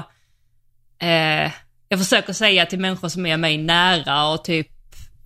eh, 1.01 1.51
jag 1.89 1.99
försöker 1.99 2.33
säga 2.33 2.65
till 2.65 2.79
människor 2.79 3.09
som 3.09 3.25
är 3.25 3.37
mig 3.37 3.57
nära 3.57 4.27
och 4.27 4.43
typ 4.43 4.67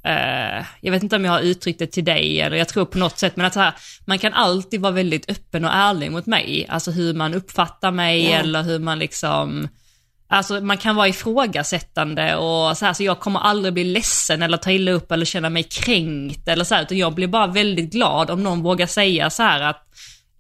eh, 0.04 0.66
jag 0.82 0.92
vet 0.92 1.04
inte 1.04 1.16
om 1.16 1.26
jag 1.26 1.32
har 1.32 1.40
uttryckt 1.40 1.80
det 1.80 1.88
till 1.88 2.06
dig 2.06 2.42
eller 2.42 2.58
jag 2.58 2.68
tror 2.68 2.86
på 2.86 2.98
något 2.98 3.20
sätt, 3.20 3.36
men 3.36 3.46
att 3.46 3.54
så 3.54 3.60
här, 3.60 3.74
man 4.06 4.20
kan 4.20 4.34
alltid 4.34 4.82
vara 4.82 4.92
väldigt 4.92 5.30
öppen 5.32 5.66
och 5.66 5.74
ärlig 5.74 6.12
mot 6.12 6.26
mig. 6.26 6.66
Alltså 6.70 6.92
hur 6.92 7.14
man 7.14 7.34
uppfattar 7.34 7.92
mig 7.92 8.24
Ja. 8.30 8.38
eller 8.38 8.64
hur 8.64 8.80
man 8.80 9.00
liksom, 9.00 9.68
alltså 10.30 10.62
man 10.62 10.78
kan 10.78 10.96
vara 10.96 11.08
ifrågasättande 11.08 12.36
och 12.36 12.78
så 12.78 12.86
här, 12.86 12.94
så 12.94 13.04
jag 13.04 13.20
kommer 13.20 13.40
aldrig 13.40 13.74
bli 13.74 13.84
ledsen 13.84 14.42
eller 14.42 14.58
ta 14.58 14.72
illa 14.72 14.92
upp 14.92 15.12
eller 15.12 15.26
känna 15.26 15.50
mig 15.50 15.64
kränkt 15.64 16.48
eller 16.48 16.64
så 16.64 16.76
här, 16.76 16.82
utan 16.82 16.98
jag 16.98 17.14
blir 17.14 17.28
bara 17.28 17.48
väldigt 17.48 17.92
glad 17.92 18.30
om 18.30 18.44
någon 18.44 18.62
vågar 18.64 18.88
säga 18.88 19.30
så 19.30 19.44
här 19.44 19.62
att 19.62 19.88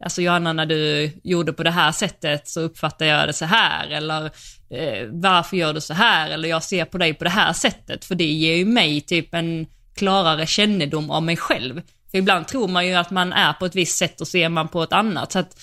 Alltså 0.03 0.21
Johanna, 0.21 0.53
när 0.53 0.65
du 0.65 1.11
gjorde 1.23 1.53
på 1.53 1.63
det 1.63 1.71
här 1.71 1.91
sättet 1.91 2.47
så 2.47 2.61
uppfattar 2.61 3.05
jag 3.05 3.27
det 3.27 3.33
så 3.33 3.45
här 3.45 3.89
eller 3.89 4.25
eh, 4.69 5.07
varför 5.09 5.57
gör 5.57 5.73
du 5.73 5.81
så 5.81 5.93
här 5.93 6.29
eller 6.29 6.49
jag 6.49 6.63
ser 6.63 6.85
på 6.85 6.97
dig 6.97 7.13
på 7.13 7.23
det 7.23 7.29
här 7.29 7.53
sättet 7.53 8.05
för 8.05 8.15
det 8.15 8.25
ger 8.25 8.55
ju 8.55 8.65
mig 8.65 9.01
typ 9.01 9.33
en 9.33 9.67
klarare 9.95 10.45
kännedom 10.45 11.11
av 11.11 11.23
mig 11.23 11.37
själv. 11.37 11.81
För 12.11 12.17
ibland 12.17 12.47
tror 12.47 12.67
man 12.67 12.87
ju 12.87 12.93
att 12.93 13.11
man 13.11 13.33
är 13.33 13.53
på 13.53 13.65
ett 13.65 13.75
visst 13.75 13.97
sätt 13.97 14.21
och 14.21 14.27
så 14.27 14.37
är 14.37 14.49
man 14.49 14.67
på 14.67 14.83
ett 14.83 14.93
annat. 14.93 15.31
Så 15.31 15.39
att, 15.39 15.59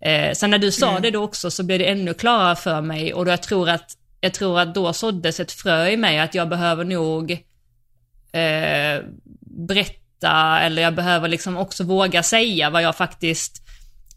eh, 0.00 0.32
sen 0.32 0.50
när 0.50 0.58
du 0.58 0.72
sa 0.72 1.00
det 1.00 1.10
då 1.10 1.22
också 1.22 1.50
så 1.50 1.62
blev 1.62 1.78
det 1.78 1.90
ännu 1.90 2.14
klarare 2.14 2.56
för 2.56 2.80
mig 2.80 3.14
och 3.14 3.24
då 3.24 3.30
jag 3.30 3.42
tror 3.42 3.68
att 3.68 3.90
jag 4.20 4.34
tror 4.34 4.60
att 4.60 4.74
då 4.74 4.92
såddes 4.92 5.40
ett 5.40 5.52
frö 5.52 5.88
i 5.88 5.96
mig 5.96 6.18
att 6.18 6.34
jag 6.34 6.48
behöver 6.48 6.84
nog 6.84 7.30
eh, 8.32 9.02
berätta 9.68 10.60
eller 10.60 10.82
jag 10.82 10.94
behöver 10.94 11.28
liksom 11.28 11.56
också 11.56 11.84
våga 11.84 12.22
säga 12.22 12.70
vad 12.70 12.82
jag 12.82 12.96
faktiskt 12.96 13.62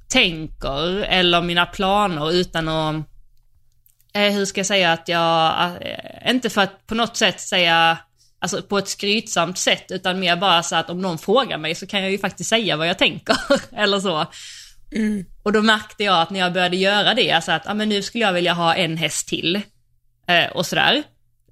tänker 0.09 1.03
eller 1.03 1.41
mina 1.41 1.65
planer 1.65 2.31
utan 2.31 2.69
att, 2.69 2.95
eh, 4.13 4.31
hur 4.31 4.45
ska 4.45 4.59
jag 4.59 4.65
säga 4.65 4.91
att 4.91 5.07
jag, 5.07 5.71
eh, 5.81 6.31
inte 6.31 6.49
för 6.49 6.61
att 6.61 6.87
på 6.87 6.95
något 6.95 7.17
sätt 7.17 7.39
säga, 7.41 7.97
alltså 8.39 8.61
på 8.61 8.77
ett 8.77 8.87
skrytsamt 8.87 9.57
sätt 9.57 9.85
utan 9.89 10.19
mer 10.19 10.35
bara 10.35 10.63
så 10.63 10.75
att 10.75 10.89
om 10.89 11.01
någon 11.01 11.17
frågar 11.17 11.57
mig 11.57 11.75
så 11.75 11.87
kan 11.87 12.01
jag 12.01 12.11
ju 12.11 12.17
faktiskt 12.17 12.49
säga 12.49 12.77
vad 12.77 12.87
jag 12.87 12.97
tänker 12.97 13.35
eller 13.75 13.99
så. 13.99 14.25
Och 15.43 15.53
då 15.53 15.61
märkte 15.61 16.03
jag 16.03 16.21
att 16.21 16.29
när 16.29 16.39
jag 16.39 16.53
började 16.53 16.77
göra 16.77 17.13
det, 17.13 17.31
alltså 17.31 17.51
att 17.51 17.67
ah, 17.67 17.73
men 17.73 17.89
nu 17.89 18.01
skulle 18.01 18.25
jag 18.25 18.33
vilja 18.33 18.53
ha 18.53 18.75
en 18.75 18.97
häst 18.97 19.27
till 19.27 19.55
eh, 20.27 20.51
och 20.53 20.65
sådär. 20.65 21.03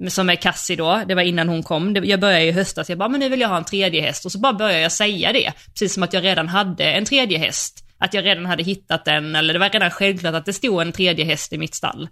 Som 0.09 0.29
är 0.29 0.35
Cassie 0.35 0.75
då, 0.75 1.03
det 1.07 1.15
var 1.15 1.21
innan 1.21 1.49
hon 1.49 1.63
kom. 1.63 1.95
Jag 1.95 2.19
började 2.19 2.43
i 2.43 2.51
höstas, 2.51 2.89
jag 2.89 2.97
bara, 2.97 3.09
men 3.09 3.19
nu 3.19 3.29
vill 3.29 3.41
jag 3.41 3.49
ha 3.49 3.57
en 3.57 3.65
tredje 3.65 4.01
häst. 4.01 4.25
Och 4.25 4.31
så 4.31 4.39
bara 4.39 4.53
började 4.53 4.81
jag 4.81 4.91
säga 4.91 5.33
det, 5.33 5.53
precis 5.73 5.93
som 5.93 6.03
att 6.03 6.13
jag 6.13 6.23
redan 6.23 6.47
hade 6.47 6.83
en 6.83 7.05
tredje 7.05 7.37
häst. 7.37 7.86
Att 7.99 8.13
jag 8.13 8.25
redan 8.25 8.45
hade 8.45 8.63
hittat 8.63 9.05
den, 9.05 9.35
eller 9.35 9.53
det 9.53 9.59
var 9.59 9.69
redan 9.69 9.91
självklart 9.91 10.35
att 10.35 10.45
det 10.45 10.53
stod 10.53 10.81
en 10.81 10.91
tredje 10.91 11.25
häst 11.25 11.53
i 11.53 11.57
mitt 11.57 11.75
stall. 11.75 12.09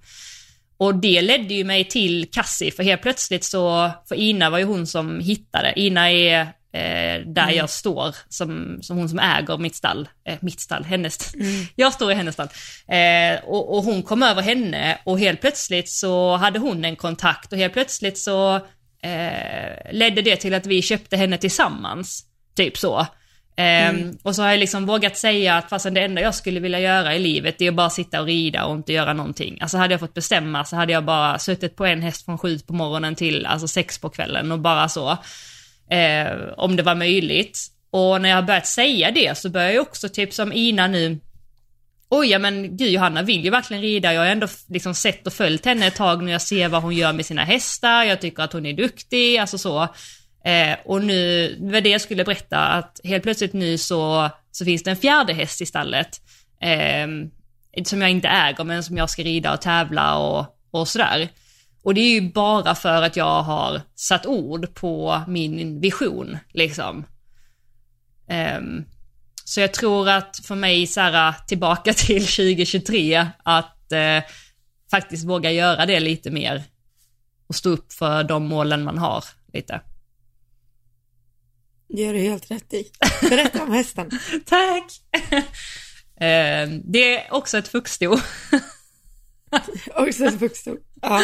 Och 0.78 0.96
det 0.96 1.22
ledde 1.22 1.54
ju 1.54 1.64
mig 1.64 1.84
till 1.84 2.28
Cassie, 2.32 2.72
för 2.72 2.84
helt 2.84 3.02
plötsligt 3.02 3.44
så, 3.44 3.92
för 4.08 4.16
Ina 4.16 4.50
var 4.50 4.58
ju 4.58 4.64
hon 4.64 4.88
som 4.88 5.20
hittade. 5.20 5.80
Ina 5.80 6.12
är 6.12 6.40
eh, 6.76 7.22
där 7.26 7.52
jag 7.52 7.70
står, 7.70 8.16
som, 8.30 8.80
som 8.82 8.98
hon 8.98 9.10
som 9.10 9.20
äger 9.20 9.58
mitt 9.58 9.76
stall. 9.76 10.10
Eh, 10.28 10.38
mitt 10.42 10.60
stall, 10.60 10.84
hennes. 10.84 11.34
Jag 11.76 11.94
står 11.94 12.12
i 12.12 12.16
hennes 12.16 12.34
stall. 12.34 12.48
Eh, 12.88 13.44
och, 13.44 13.78
och 13.78 13.84
hon 13.84 14.04
kom 14.04 14.24
över 14.24 14.42
henne 14.42 14.98
och 15.04 15.20
helt 15.20 15.42
plötsligt 15.42 15.90
så 15.90 16.36
hade 16.36 16.60
hon 16.60 16.86
en 16.86 16.96
kontakt 16.96 17.52
och 17.52 17.58
helt 17.58 17.74
plötsligt 17.74 18.18
så 18.18 18.56
eh, 19.02 19.92
ledde 19.92 20.22
det 20.22 20.36
till 20.36 20.54
att 20.54 20.66
vi 20.66 20.82
köpte 20.82 21.18
henne 21.18 21.38
tillsammans. 21.38 22.26
Typ 22.56 22.78
så. 22.78 23.08
Ehm, 23.58 24.18
Och 24.24 24.36
så 24.36 24.42
har 24.42 24.50
jag 24.50 24.60
liksom 24.60 24.86
vågat 24.86 25.18
säga 25.18 25.58
att 25.58 25.70
fastän 25.70 25.94
det 25.94 26.02
enda 26.02 26.22
jag 26.22 26.36
skulle 26.36 26.60
vilja 26.60 26.80
göra 26.80 27.16
i 27.16 27.20
livet 27.20 27.56
det 27.60 27.68
är 27.68 27.72
bara 27.72 27.90
sitta 27.90 28.22
och 28.22 28.26
rida 28.28 28.66
och 28.66 28.76
inte 28.76 28.94
göra 28.94 29.14
någonting. 29.14 29.58
Alltså 29.62 29.78
hade 29.78 29.94
jag 29.94 30.00
fått 30.00 30.14
bestämma 30.14 30.66
så 30.66 30.76
hade 30.76 30.94
jag 30.94 31.06
bara 31.06 31.40
suttit 31.40 31.76
på 31.76 31.86
en 31.86 32.02
häst 32.02 32.26
från 32.26 32.38
sju 32.38 32.60
på 32.60 32.74
morgonen 32.74 33.16
till 33.16 33.46
alltså 33.46 33.68
sex 33.68 33.98
på 33.98 34.10
kvällen 34.10 34.52
och 34.52 34.60
bara 34.60 34.90
så. 34.90 35.18
Eh, 35.90 36.28
om 36.58 36.76
det 36.76 36.84
var 36.84 36.96
möjligt. 36.96 37.60
Och 37.90 38.22
när 38.22 38.30
jag 38.30 38.36
har 38.36 38.44
börjat 38.44 38.68
säga 38.68 39.12
det 39.12 39.38
så 39.38 39.50
börjar 39.50 39.72
jag 39.72 39.82
också 39.82 40.10
typ 40.10 40.34
som 40.34 40.54
Ina 40.54 40.88
nu 40.88 41.20
Oj, 42.10 42.28
ja 42.28 42.40
men 42.40 42.78
gud 42.78 42.92
Johanna 42.92 43.22
vill 43.22 43.44
ju 43.44 43.50
verkligen 43.50 43.84
rida. 43.84 44.14
Jag 44.14 44.22
har 44.22 44.28
ändå 44.28 44.48
liksom 44.68 44.94
sett 44.94 45.28
och 45.28 45.34
följt 45.34 45.66
henne 45.66 45.88
ett 45.88 45.96
tag 45.96 46.24
nu. 46.24 46.32
Jag 46.32 46.42
ser 46.42 46.70
vad 46.70 46.82
hon 46.84 46.96
gör 46.96 47.14
med 47.14 47.26
sina 47.26 47.44
hästar. 47.44 48.04
Jag 48.04 48.22
tycker 48.22 48.44
att 48.44 48.54
hon 48.54 48.66
är 48.66 48.74
duktig, 48.74 49.38
alltså 49.38 49.58
så. 49.58 49.88
Eh, 50.46 50.78
och 50.86 51.04
nu, 51.04 51.48
det 51.60 51.72
var 51.72 51.82
det 51.82 51.90
jag 51.90 52.02
skulle 52.02 52.24
berätta, 52.24 52.58
att 52.58 53.00
helt 53.04 53.24
plötsligt 53.24 53.54
nu 53.54 53.78
så, 53.78 54.30
så 54.52 54.66
finns 54.66 54.84
det 54.84 54.92
en 54.92 54.98
fjärde 54.98 55.34
häst 55.34 55.62
i 55.62 55.66
stallet. 55.66 56.22
Eh, 56.62 57.08
som 57.86 58.02
jag 58.02 58.12
inte 58.12 58.28
äger, 58.28 58.64
men 58.64 58.84
som 58.84 58.98
jag 58.98 59.10
ska 59.10 59.24
rida 59.24 59.54
och 59.54 59.62
tävla 59.62 60.18
och, 60.18 60.46
och 60.72 60.88
sådär. 60.88 61.30
Och 61.84 61.94
det 61.94 62.02
är 62.02 62.22
ju 62.22 62.32
bara 62.32 62.76
för 62.76 63.02
att 63.02 63.16
jag 63.16 63.44
har 63.44 63.82
satt 63.96 64.26
ord 64.26 64.74
på 64.74 65.22
min 65.28 65.82
vision, 65.82 66.38
liksom. 66.54 67.06
Ehm, 68.28 68.86
så 69.46 69.62
jag 69.62 69.74
tror 69.74 70.10
att 70.10 70.40
för 70.44 70.56
mig, 70.56 70.88
så 70.88 71.02
här, 71.02 71.34
tillbaka 71.48 71.94
till 71.98 72.26
2023, 72.26 73.28
att 73.44 73.92
eh, 73.92 74.24
faktiskt 74.92 75.26
våga 75.26 75.52
göra 75.52 75.86
det 75.86 76.00
lite 76.00 76.32
mer 76.32 76.64
och 77.48 77.56
stå 77.56 77.70
upp 77.70 77.94
för 77.94 78.24
de 78.24 78.46
målen 78.46 78.84
man 78.84 78.98
har 78.98 79.24
lite. 79.54 79.82
Det 81.88 82.02
gör 82.02 82.14
du 82.14 82.20
helt 82.20 82.52
rätt 82.52 82.74
i. 82.74 82.92
Berätta 83.22 83.64
om 83.64 83.72
hästen. 83.72 84.12
Tack! 84.46 84.92
eh, 86.20 86.70
det 86.84 87.18
är 87.18 87.34
också 87.34 87.58
ett 87.58 87.68
fuxsto. 87.68 88.18
Också 89.96 90.26
ett 90.26 90.42
vuxen. 90.42 90.78
Ja. 91.02 91.22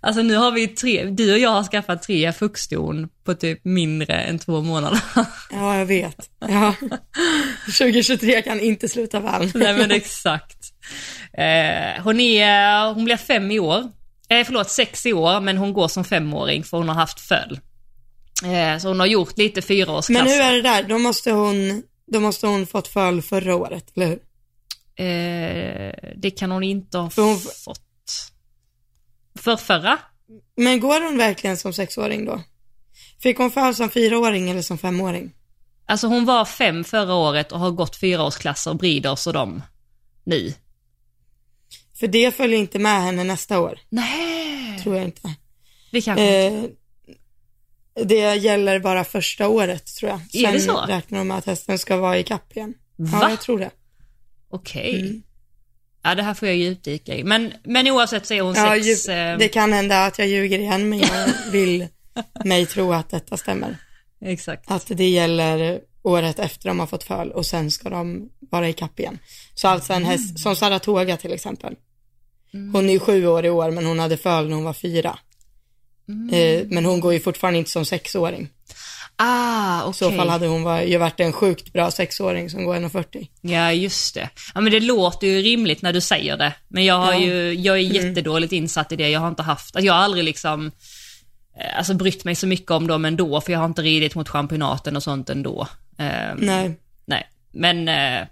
Alltså 0.00 0.22
nu 0.22 0.36
har 0.36 0.52
vi 0.52 0.68
tre, 0.68 1.04
du 1.04 1.32
och 1.32 1.38
jag 1.38 1.50
har 1.50 1.64
skaffat 1.64 2.02
tre 2.02 2.32
fuxston 2.32 3.08
på 3.24 3.34
typ 3.34 3.64
mindre 3.64 4.14
än 4.14 4.38
två 4.38 4.60
månader. 4.60 5.00
ja, 5.50 5.78
jag 5.78 5.86
vet. 5.86 6.30
Ja. 6.38 6.74
2023 7.78 8.42
kan 8.42 8.60
inte 8.60 8.88
sluta 8.88 9.20
väl. 9.20 9.50
Nej 9.54 9.78
men 9.78 9.90
exakt. 9.90 10.58
Eh, 11.32 12.02
hon, 12.02 12.20
är, 12.20 12.94
hon 12.94 13.04
blir 13.04 13.16
fem 13.16 13.50
i 13.50 13.58
år. 13.58 13.84
Eh, 14.28 14.44
förlåt, 14.46 14.70
sex 14.70 15.06
i 15.06 15.12
år, 15.12 15.40
men 15.40 15.56
hon 15.56 15.72
går 15.72 15.88
som 15.88 16.04
femåring 16.04 16.64
för 16.64 16.76
hon 16.76 16.88
har 16.88 16.96
haft 16.96 17.20
föl. 17.20 17.60
Eh, 18.44 18.78
så 18.78 18.88
hon 18.88 19.00
har 19.00 19.06
gjort 19.06 19.38
lite 19.38 19.62
fyraårsklasser. 19.62 20.24
Men 20.24 20.32
hur 20.32 20.40
är 20.40 20.52
det 20.52 20.62
där? 20.62 20.82
Då 20.82 20.98
måste 20.98 21.30
hon, 21.32 21.82
då 22.06 22.20
måste 22.20 22.46
hon 22.46 22.66
fått 22.66 22.88
föl 22.88 23.22
förra 23.22 23.56
året, 23.56 23.92
eller 23.96 24.06
hur? 24.06 24.18
Eh, 25.06 26.12
det 26.16 26.30
kan 26.30 26.50
hon 26.50 26.62
inte 26.62 26.98
ha 26.98 27.10
För 27.10 27.22
hon- 27.22 27.38
fått. 27.38 27.80
För 29.38 29.56
förra? 29.56 29.98
Men 30.56 30.80
går 30.80 31.00
hon 31.00 31.18
verkligen 31.18 31.56
som 31.56 31.72
sexåring 31.72 32.24
då? 32.24 32.42
Fick 33.22 33.38
hon 33.38 33.50
föl 33.50 33.74
som 33.74 33.90
fyraåring 33.90 34.50
eller 34.50 34.62
som 34.62 34.78
femåring? 34.78 35.32
Alltså 35.86 36.06
hon 36.06 36.24
var 36.24 36.44
fem 36.44 36.84
förra 36.84 37.14
året 37.14 37.52
och 37.52 37.58
har 37.60 37.70
gått 37.70 37.96
fyraårsklasser, 37.96 38.74
Breeders 38.74 39.26
och 39.26 39.32
dem, 39.32 39.62
nu. 40.24 40.54
För 42.00 42.06
det 42.06 42.36
följer 42.36 42.58
inte 42.58 42.78
med 42.78 43.02
henne 43.02 43.24
nästa 43.24 43.60
år, 43.60 43.78
Nej. 43.88 44.78
tror 44.82 44.96
jag 44.96 45.04
inte. 45.04 45.34
Det 45.92 46.00
kanske 46.00 46.46
Eh, 46.46 46.64
det 47.94 48.34
gäller 48.34 48.80
bara 48.80 49.04
första 49.04 49.48
året 49.48 49.86
tror 49.86 50.10
jag. 50.10 50.20
Är 50.48 50.52
det 50.52 50.60
Sen 50.60 50.74
så? 50.74 50.80
räknar 50.80 51.18
de 51.18 51.28
med 51.28 51.38
att 51.38 51.46
hästen 51.46 51.78
ska 51.78 51.96
vara 51.96 52.18
i 52.18 52.22
kapp 52.22 52.56
igen. 52.56 52.74
Va? 52.96 53.18
Ja, 53.22 53.30
jag 53.30 53.40
tror 53.40 53.58
det. 53.58 53.70
Okej. 54.50 55.00
Mm. 55.00 55.22
Ja, 56.02 56.14
det 56.14 56.22
här 56.22 56.34
får 56.34 56.48
jag 56.48 56.56
djupdyka 56.56 57.14
i. 57.14 57.24
Men, 57.24 57.52
men 57.64 57.88
oavsett 57.88 58.26
så 58.26 58.34
är 58.34 58.40
hon 58.40 58.54
Ja, 58.54 58.74
sex... 58.74 59.08
ju, 59.08 59.12
eh, 59.12 59.38
det 59.38 59.48
kan 59.48 59.72
hända 59.72 60.04
att 60.06 60.18
jag 60.18 60.28
ljuger 60.28 60.58
igen, 60.58 60.88
men 60.88 60.98
jag 60.98 61.28
vill 61.52 61.86
mig 62.44 62.66
tro 62.66 62.92
att 62.92 63.10
detta 63.10 63.36
stämmer. 63.36 63.76
Exakt. 64.24 64.70
Att 64.70 64.86
det 64.88 65.08
gäller 65.08 65.80
året 66.02 66.38
efter 66.38 66.68
de 66.68 66.80
har 66.80 66.86
fått 66.86 67.04
föl 67.04 67.30
och 67.30 67.46
sen 67.46 67.70
ska 67.70 67.90
de 67.90 68.28
vara 68.50 68.68
i 68.68 68.72
kapp 68.72 69.00
igen. 69.00 69.18
Så 69.54 69.68
alltså 69.68 69.92
en 69.92 70.04
häst, 70.04 70.38
som 70.38 70.56
Saratoga 70.56 71.16
till 71.16 71.32
exempel. 71.32 71.74
Hon 72.72 72.88
är 72.88 72.92
ju 72.92 72.98
sju 73.00 73.26
år 73.26 73.44
i 73.46 73.50
år, 73.50 73.70
men 73.70 73.86
hon 73.86 73.98
hade 73.98 74.16
föl 74.16 74.48
när 74.48 74.54
hon 74.54 74.64
var 74.64 74.72
fyra. 74.72 75.18
Eh, 76.32 76.66
men 76.68 76.84
hon 76.84 77.00
går 77.00 77.12
ju 77.12 77.20
fortfarande 77.20 77.58
inte 77.58 77.70
som 77.70 77.84
sexåring. 77.84 78.48
Ah, 79.16 79.80
okej. 79.84 79.90
I 79.90 79.94
så 79.94 80.16
fall 80.16 80.28
hade 80.28 80.46
hon 80.46 80.62
var, 80.62 80.80
ju 80.80 80.96
varit 80.98 81.20
en 81.20 81.32
sjukt 81.32 81.72
bra 81.72 81.90
sexåring 81.90 82.50
som 82.50 82.64
går 82.64 82.74
1,40. 82.76 83.28
Ja, 83.40 83.72
just 83.72 84.14
det. 84.14 84.28
Ja, 84.54 84.60
men 84.60 84.72
det 84.72 84.80
låter 84.80 85.26
ju 85.26 85.42
rimligt 85.42 85.82
när 85.82 85.92
du 85.92 86.00
säger 86.00 86.36
det. 86.36 86.52
Men 86.68 86.84
jag 86.84 86.94
har 86.98 87.12
Ja. 87.12 87.20
ju, 87.20 87.54
jag 87.54 87.76
är 87.76 87.80
jättedåligt 87.80 88.52
insatt 88.52 88.92
i 88.92 88.96
det. 88.96 89.08
Jag 89.08 89.20
har 89.20 89.28
inte 89.28 89.42
haft, 89.42 89.76
alltså 89.76 89.86
jag 89.86 89.94
har 89.94 90.00
aldrig 90.00 90.24
liksom, 90.24 90.66
eh, 91.60 91.78
alltså 91.78 91.94
brytt 91.94 92.24
mig 92.24 92.34
så 92.34 92.46
mycket 92.46 92.70
om 92.70 92.86
dem 92.86 93.04
ändå, 93.04 93.40
för 93.40 93.52
jag 93.52 93.58
har 93.58 93.66
inte 93.66 93.82
ridit 93.82 94.14
mot 94.14 94.28
championaten 94.28 94.96
och 94.96 95.02
sånt 95.02 95.30
ändå. 95.30 95.68
Ehm, 95.98 96.38
Nej, 96.40 96.76
Nej, 97.06 97.26
men 97.52 97.88
eh, 97.88 98.26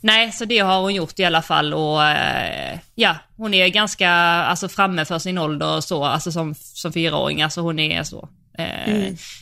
nej, 0.00 0.32
så 0.32 0.44
det 0.44 0.58
har 0.58 0.80
hon 0.80 0.94
gjort 0.94 1.18
i 1.18 1.24
alla 1.24 1.42
fall 1.42 1.74
och 1.74 2.04
eh, 2.04 2.78
ja, 2.94 3.16
hon 3.36 3.54
är 3.54 3.68
ganska 3.68 4.10
alltså 4.10 4.68
framme 4.68 5.04
för 5.04 5.18
sin 5.18 5.38
ålder 5.38 5.76
och 5.76 5.84
så, 5.84 6.04
alltså 6.04 6.32
som, 6.32 6.54
som 6.54 6.92
fyraåring, 6.92 7.42
alltså 7.42 7.60
hon 7.60 7.78
är 7.78 8.02
så. 8.02 8.28
Eh, 8.58 8.94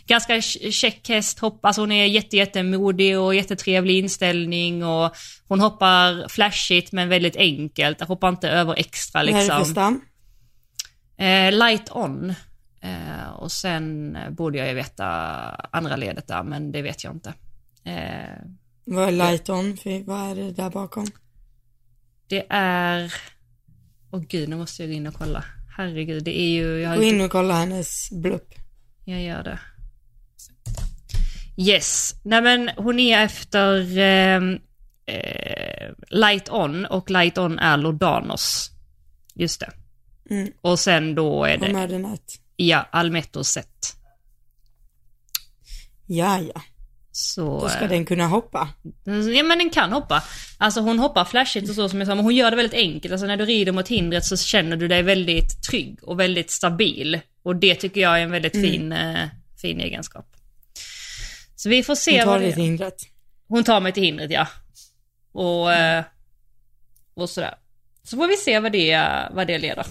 Ganska 0.06 0.36
ch- 0.36 0.70
check 0.70 1.08
häst, 1.08 1.38
hopp, 1.38 1.64
alltså 1.64 1.82
hon 1.82 1.92
är 1.92 2.06
jätte, 2.06 2.36
jättemodig 2.36 3.18
och 3.18 3.34
jättetrevlig 3.34 3.98
inställning 3.98 4.84
och 4.84 5.16
hon 5.48 5.60
hoppar 5.60 6.28
flashigt 6.28 6.92
men 6.92 7.08
väldigt 7.08 7.36
enkelt, 7.36 8.00
hoppar 8.00 8.28
inte 8.28 8.48
över 8.50 8.74
extra 8.78 9.20
vad 9.20 9.28
är 9.28 9.32
det 9.32 9.38
liksom. 9.58 9.74
Eh, 11.16 11.52
light 11.58 11.90
on. 11.90 12.34
Eh, 12.82 13.30
och 13.36 13.52
sen 13.52 14.16
borde 14.30 14.58
jag 14.58 14.68
ju 14.68 14.74
veta 14.74 15.06
andra 15.72 15.96
ledet 15.96 16.28
där, 16.28 16.42
men 16.42 16.72
det 16.72 16.82
vet 16.82 17.04
jag 17.04 17.12
inte. 17.14 17.34
Eh, 18.86 18.94
Vad 18.94 19.08
är 19.08 19.12
light 19.12 19.48
on? 19.48 19.76
För 19.76 20.04
vad 20.04 20.30
är 20.30 20.34
det 20.34 20.52
där 20.52 20.70
bakom? 20.70 21.06
Det 22.28 22.46
är... 22.50 23.14
Åh 24.12 24.20
gud, 24.28 24.48
nu 24.48 24.56
måste 24.56 24.82
jag 24.82 24.90
gå 24.90 24.94
in 24.96 25.06
och 25.06 25.14
kolla. 25.14 25.44
Herregud, 25.76 26.24
det 26.24 26.40
är 26.40 26.48
ju... 26.48 26.80
Jag, 26.80 26.96
Gå 26.96 27.02
in 27.02 27.20
och 27.20 27.30
kolla 27.30 27.54
hennes 27.54 28.10
blupp. 28.10 28.54
jag 29.04 29.22
gör 29.22 29.42
det. 29.42 29.58
Yes. 31.56 32.14
Nej 32.24 32.42
men 32.42 32.70
hon 32.76 32.98
är 33.00 33.24
efter 33.24 33.98
ehm, 33.98 34.58
eh, 35.06 35.90
Light 36.08 36.48
On 36.50 36.84
och 36.86 37.10
Light 37.10 37.38
On 37.38 37.58
är 37.58 37.76
Lodanos. 37.76 38.70
Just 39.34 39.60
det. 39.60 39.70
Mm. 40.30 40.52
Och 40.60 40.78
sen 40.78 41.14
då 41.14 41.44
är 41.44 41.56
det, 41.56 41.72
Mördernet. 41.72 42.22
ja, 42.56 42.88
Almetto 42.92 43.44
set. 43.44 43.96
Ja, 46.06 46.38
ja. 46.40 46.62
Så... 47.12 47.60
Då 47.60 47.68
ska 47.68 47.80
eh, 47.84 47.88
den 47.88 48.04
kunna 48.04 48.26
hoppa. 48.26 48.68
Ja 49.04 49.42
men 49.42 49.58
den 49.58 49.70
kan 49.70 49.92
hoppa. 49.92 50.22
Alltså 50.58 50.80
hon 50.80 50.98
hoppar 50.98 51.24
flashigt 51.24 51.68
och 51.68 51.74
så 51.74 51.88
som 51.88 51.98
jag 51.98 52.08
sa, 52.08 52.14
men 52.14 52.24
hon 52.24 52.34
gör 52.34 52.50
det 52.50 52.56
väldigt 52.56 52.80
enkelt. 52.80 53.12
Alltså 53.12 53.26
när 53.26 53.36
du 53.36 53.44
rider 53.44 53.72
mot 53.72 53.88
hindret 53.88 54.24
så 54.24 54.36
känner 54.36 54.76
du 54.76 54.88
dig 54.88 55.02
väldigt 55.02 55.62
trygg 55.62 55.98
och 56.02 56.20
väldigt 56.20 56.50
stabil. 56.50 57.20
Och 57.42 57.56
det 57.56 57.74
tycker 57.74 58.00
jag 58.00 58.18
är 58.18 58.22
en 58.22 58.30
väldigt 58.30 58.52
fin, 58.52 58.92
eh, 58.92 59.28
fin 59.62 59.80
egenskap. 59.80 60.26
Så 61.56 61.68
vi 61.68 61.82
får 61.82 61.94
se 61.94 62.18
Hon 62.18 62.24
tar 62.24 62.38
det 62.38 62.52
till 62.52 62.62
hindret. 62.62 62.96
Hon 63.48 63.64
tar 63.64 63.80
mig 63.80 63.92
till 63.92 64.02
hindret 64.02 64.30
ja. 64.30 64.48
Och, 65.32 65.72
eh, 65.72 66.04
och 67.14 67.30
sådär. 67.30 67.54
Så 68.02 68.16
får 68.16 68.28
vi 68.28 68.36
se 68.36 68.60
vad 68.60 68.72
det, 68.72 69.08
vad 69.30 69.46
det 69.46 69.58
leder. 69.58 69.86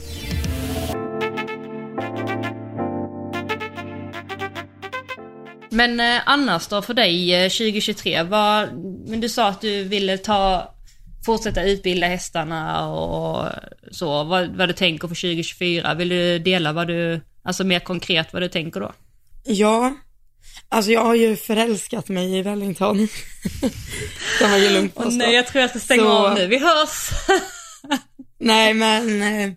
Men 5.73 5.99
eh, 5.99 6.21
annars 6.25 6.67
då 6.67 6.81
för 6.81 6.93
dig 6.93 7.33
eh, 7.35 7.49
2023, 7.49 8.23
vad, 8.23 8.73
men 9.07 9.21
du 9.21 9.29
sa 9.29 9.47
att 9.47 9.61
du 9.61 9.83
ville 9.83 10.17
ta, 10.17 10.73
fortsätta 11.25 11.63
utbilda 11.63 12.07
hästarna 12.07 12.87
och 12.89 13.47
så, 13.91 14.23
vad, 14.23 14.57
vad 14.57 14.69
du 14.69 14.73
tänker 14.73 15.07
för 15.07 15.15
2024. 15.15 15.93
Vill 15.93 16.09
du 16.09 16.39
dela 16.39 16.73
vad 16.73 16.87
du, 16.87 17.21
alltså 17.43 17.63
mer 17.63 17.79
konkret 17.79 18.33
vad 18.33 18.41
du 18.41 18.47
tänker 18.49 18.79
då? 18.79 18.91
Ja, 19.43 19.93
alltså 20.69 20.91
jag 20.91 21.03
har 21.03 21.15
ju 21.15 21.35
förälskat 21.35 22.09
mig 22.09 22.37
i 22.37 22.41
Wellington. 22.41 23.07
kan 24.39 24.49
man 24.49 24.61
ju 24.61 24.69
lugnt 24.69 24.95
påstå. 24.95 25.11
nej, 25.11 25.35
jag 25.35 25.47
tror 25.47 25.61
jag 25.61 25.69
ska 25.69 25.79
stänga 25.79 26.01
Så- 26.01 26.09
av 26.27 26.35
nu. 26.35 26.47
Vi 26.47 26.57
hörs! 26.59 27.09
Nej, 28.39 28.73
men 28.73 29.21
eh, 29.21 29.53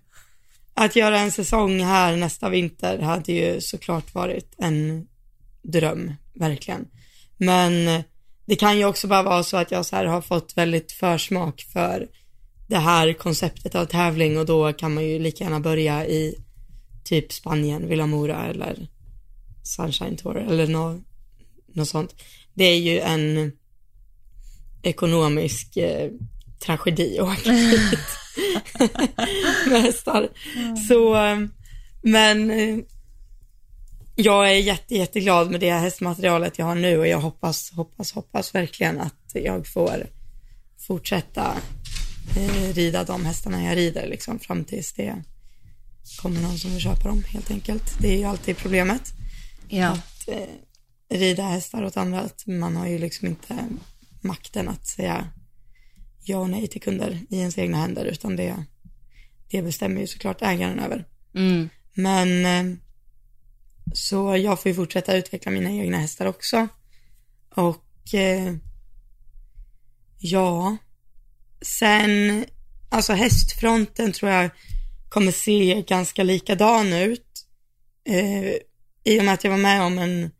att 0.74 0.96
göra 0.96 1.18
en 1.18 1.32
säsong 1.32 1.84
här 1.84 2.16
nästa 2.16 2.48
vinter 2.48 2.98
hade 2.98 3.32
ju 3.32 3.60
såklart 3.60 4.14
varit 4.14 4.54
en 4.58 5.06
dröm, 5.64 6.14
verkligen. 6.34 6.88
Men 7.36 8.02
det 8.46 8.56
kan 8.56 8.78
ju 8.78 8.84
också 8.84 9.08
bara 9.08 9.22
vara 9.22 9.42
så 9.42 9.56
att 9.56 9.70
jag 9.70 9.86
så 9.86 9.96
här 9.96 10.04
har 10.04 10.20
fått 10.20 10.56
väldigt 10.56 10.92
försmak 10.92 11.62
för 11.72 12.08
det 12.66 12.78
här 12.78 13.12
konceptet 13.12 13.74
av 13.74 13.84
tävling 13.86 14.38
och 14.38 14.46
då 14.46 14.72
kan 14.72 14.94
man 14.94 15.04
ju 15.04 15.18
lika 15.18 15.44
gärna 15.44 15.60
börja 15.60 16.06
i 16.06 16.34
typ 17.04 17.32
Spanien, 17.32 17.88
Villamora 17.88 18.46
eller 18.46 18.88
Sunshine 19.62 20.16
Tour 20.16 20.36
eller 20.36 20.66
nå- 20.66 21.00
något 21.74 21.88
sånt. 21.88 22.14
Det 22.54 22.64
är 22.64 22.78
ju 22.78 23.00
en 23.00 23.52
ekonomisk 24.82 25.76
eh, 25.76 26.10
tragedi 26.60 27.18
att 27.18 27.28
åka 27.28 27.50
dit 27.52 27.98
med 29.66 29.82
hästar. 29.82 30.28
Så, 30.88 31.14
eh, 31.24 31.38
men 32.02 32.50
eh, 32.50 32.78
jag 34.16 34.50
är 34.50 34.54
jätte, 34.54 34.94
jätteglad 34.96 35.50
med 35.50 35.60
det 35.60 35.70
hästmaterialet 35.72 36.58
jag 36.58 36.66
har 36.66 36.74
nu 36.74 36.98
och 36.98 37.06
jag 37.06 37.20
hoppas, 37.20 37.70
hoppas, 37.70 38.12
hoppas 38.12 38.54
verkligen 38.54 39.00
att 39.00 39.30
jag 39.34 39.66
får 39.66 40.06
fortsätta 40.78 41.56
eh, 42.36 42.74
rida 42.74 43.04
de 43.04 43.24
hästarna 43.26 43.64
jag 43.64 43.76
rider 43.76 44.06
liksom 44.06 44.38
fram 44.38 44.64
tills 44.64 44.92
det 44.92 45.22
kommer 46.22 46.40
någon 46.40 46.58
som 46.58 46.70
vill 46.70 46.80
köpa 46.80 47.08
dem 47.08 47.24
helt 47.28 47.50
enkelt. 47.50 47.98
Det 48.00 48.14
är 48.14 48.18
ju 48.18 48.24
alltid 48.24 48.56
problemet 48.56 49.12
Ja. 49.68 49.88
att 49.88 50.28
eh, 50.28 51.16
rida 51.18 51.42
hästar 51.42 51.84
åt 51.84 51.96
andra, 51.96 52.20
att 52.20 52.46
man 52.46 52.76
har 52.76 52.86
ju 52.86 52.98
liksom 52.98 53.28
inte 53.28 53.54
makten 54.20 54.68
att 54.68 54.86
säga 54.86 55.28
ja 56.24 56.38
och 56.38 56.50
nej 56.50 56.66
till 56.66 56.80
kunder 56.80 57.18
i 57.30 57.38
ens 57.38 57.58
egna 57.58 57.76
händer, 57.76 58.04
utan 58.04 58.36
det, 58.36 58.64
det 59.50 59.62
bestämmer 59.62 60.00
ju 60.00 60.06
såklart 60.06 60.42
ägaren 60.42 60.78
över. 60.78 61.04
Mm. 61.34 61.68
Men 61.94 62.46
eh, 62.46 62.76
så 63.92 64.36
jag 64.36 64.62
får 64.62 64.68
ju 64.68 64.74
fortsätta 64.74 65.16
utveckla 65.16 65.52
mina 65.52 65.70
egna 65.70 65.98
hästar 65.98 66.26
också. 66.26 66.68
Och 67.54 68.14
eh, 68.14 68.54
ja, 70.18 70.76
sen, 71.60 72.44
alltså 72.88 73.12
hästfronten 73.12 74.12
tror 74.12 74.30
jag 74.30 74.50
kommer 75.08 75.32
se 75.32 75.84
ganska 75.88 76.22
likadan 76.22 76.92
ut. 76.92 77.46
Eh, 78.08 78.52
I 79.04 79.20
och 79.20 79.24
med 79.24 79.34
att 79.34 79.44
jag 79.44 79.50
var 79.50 79.58
med 79.58 79.82
om 79.82 79.98
en 79.98 80.30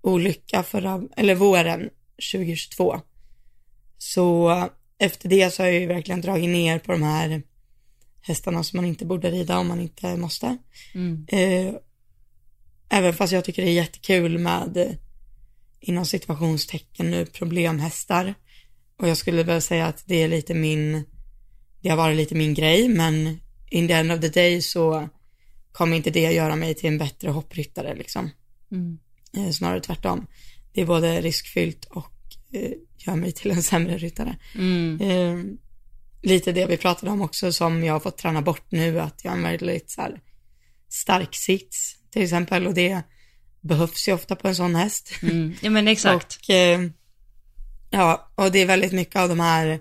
olycka 0.00 0.62
förra, 0.62 1.02
eller 1.16 1.34
våren 1.34 1.90
2022. 2.32 3.00
Så 3.98 4.68
efter 4.98 5.28
det 5.28 5.50
så 5.50 5.62
har 5.62 5.68
jag 5.68 5.80
ju 5.80 5.86
verkligen 5.86 6.20
dragit 6.20 6.50
ner 6.50 6.78
på 6.78 6.92
de 6.92 7.02
här 7.02 7.42
hästarna 8.20 8.64
som 8.64 8.76
man 8.76 8.86
inte 8.86 9.04
borde 9.04 9.30
rida 9.30 9.58
om 9.58 9.68
man 9.68 9.80
inte 9.80 10.16
måste. 10.16 10.56
Mm. 10.94 11.26
Eh, 11.28 11.74
även 12.92 13.14
fast 13.14 13.32
jag 13.32 13.44
tycker 13.44 13.62
det 13.62 13.68
är 13.68 13.72
jättekul 13.72 14.38
med 14.38 14.96
inom 15.80 16.06
situationstecken 16.06 17.10
nu 17.10 17.26
problemhästar. 17.26 18.34
Och 18.98 19.08
jag 19.08 19.16
skulle 19.16 19.42
väl 19.42 19.62
säga 19.62 19.86
att 19.86 20.02
det 20.06 20.22
är 20.22 20.28
lite 20.28 20.54
min, 20.54 21.04
det 21.80 21.88
har 21.88 21.96
varit 21.96 22.16
lite 22.16 22.34
min 22.34 22.54
grej, 22.54 22.88
men 22.88 23.40
in 23.70 23.88
the 23.88 23.94
end 23.94 24.12
of 24.12 24.20
the 24.20 24.28
day 24.28 24.62
så 24.62 25.08
kommer 25.72 25.96
inte 25.96 26.10
det 26.10 26.32
göra 26.32 26.56
mig 26.56 26.74
till 26.74 26.88
en 26.88 26.98
bättre 26.98 27.30
hoppryttare 27.30 27.94
liksom. 27.94 28.30
Mm. 28.72 28.98
Eh, 29.36 29.50
snarare 29.50 29.80
tvärtom. 29.80 30.26
Det 30.72 30.80
är 30.80 30.86
både 30.86 31.20
riskfyllt 31.20 31.84
och 31.84 32.12
eh, 32.52 32.72
gör 32.98 33.16
mig 33.16 33.32
till 33.32 33.50
en 33.50 33.62
sämre 33.62 33.98
ryttare. 33.98 34.36
Mm. 34.54 35.00
Eh, 35.00 35.44
lite 36.22 36.52
det 36.52 36.66
vi 36.66 36.76
pratade 36.76 37.12
om 37.12 37.22
också 37.22 37.52
som 37.52 37.84
jag 37.84 37.92
har 37.92 38.00
fått 38.00 38.18
träna 38.18 38.42
bort 38.42 38.70
nu, 38.70 39.00
att 39.00 39.24
jag 39.24 39.30
har 39.30 39.36
en 39.36 39.42
väldigt 39.42 39.90
så 39.90 40.00
här, 40.00 40.20
stark 40.88 41.34
sits 41.34 42.01
till 42.12 42.22
exempel 42.22 42.66
och 42.66 42.74
det 42.74 43.02
behövs 43.60 44.08
ju 44.08 44.12
ofta 44.12 44.36
på 44.36 44.48
en 44.48 44.54
sån 44.54 44.74
häst. 44.74 45.12
Mm. 45.22 45.54
Ja 45.60 45.70
men 45.70 45.88
exakt. 45.88 46.38
Och, 46.42 46.50
eh, 46.50 46.80
ja, 47.90 48.32
och 48.34 48.52
det 48.52 48.58
är 48.58 48.66
väldigt 48.66 48.92
mycket 48.92 49.16
av 49.16 49.28
de 49.28 49.40
här, 49.40 49.80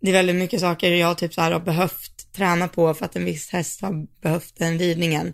det 0.00 0.08
är 0.08 0.12
väldigt 0.12 0.36
mycket 0.36 0.60
saker 0.60 0.90
jag 0.90 1.18
typ 1.18 1.34
så 1.34 1.40
här 1.40 1.52
har 1.52 1.60
behövt 1.60 2.32
träna 2.32 2.68
på 2.68 2.94
för 2.94 3.04
att 3.04 3.16
en 3.16 3.24
viss 3.24 3.50
häst 3.50 3.80
har 3.80 4.20
behövt 4.22 4.56
den 4.56 4.78
ridningen 4.78 5.32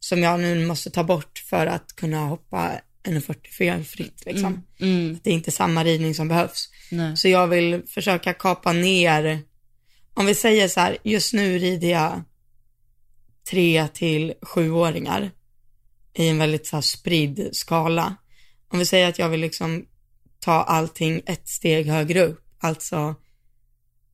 som 0.00 0.22
jag 0.22 0.40
nu 0.40 0.66
måste 0.66 0.90
ta 0.90 1.04
bort 1.04 1.38
för 1.38 1.66
att 1.66 1.96
kunna 1.96 2.18
hoppa 2.18 2.80
1,44 3.04 3.82
fritt 3.82 4.22
liksom. 4.26 4.62
Mm. 4.80 5.18
Det 5.22 5.30
är 5.30 5.34
inte 5.34 5.50
samma 5.50 5.84
ridning 5.84 6.14
som 6.14 6.28
behövs. 6.28 6.68
Nej. 6.90 7.16
Så 7.16 7.28
jag 7.28 7.46
vill 7.46 7.82
försöka 7.86 8.32
kapa 8.32 8.72
ner, 8.72 9.42
om 10.14 10.26
vi 10.26 10.34
säger 10.34 10.68
så 10.68 10.80
här, 10.80 10.96
just 11.02 11.32
nu 11.32 11.58
rider 11.58 11.90
jag 11.90 12.22
tre 13.50 13.88
till 13.88 14.34
sjuåringar 14.42 15.30
i 16.14 16.28
en 16.28 16.38
väldigt 16.38 16.66
så 16.66 16.76
här 16.76 16.80
spridd 16.80 17.48
skala. 17.52 18.16
Om 18.68 18.78
vi 18.78 18.86
säger 18.86 19.08
att 19.08 19.18
jag 19.18 19.28
vill 19.28 19.40
liksom 19.40 19.86
ta 20.40 20.52
allting 20.52 21.22
ett 21.26 21.48
steg 21.48 21.86
högre 21.86 22.22
upp, 22.22 22.44
alltså 22.58 23.14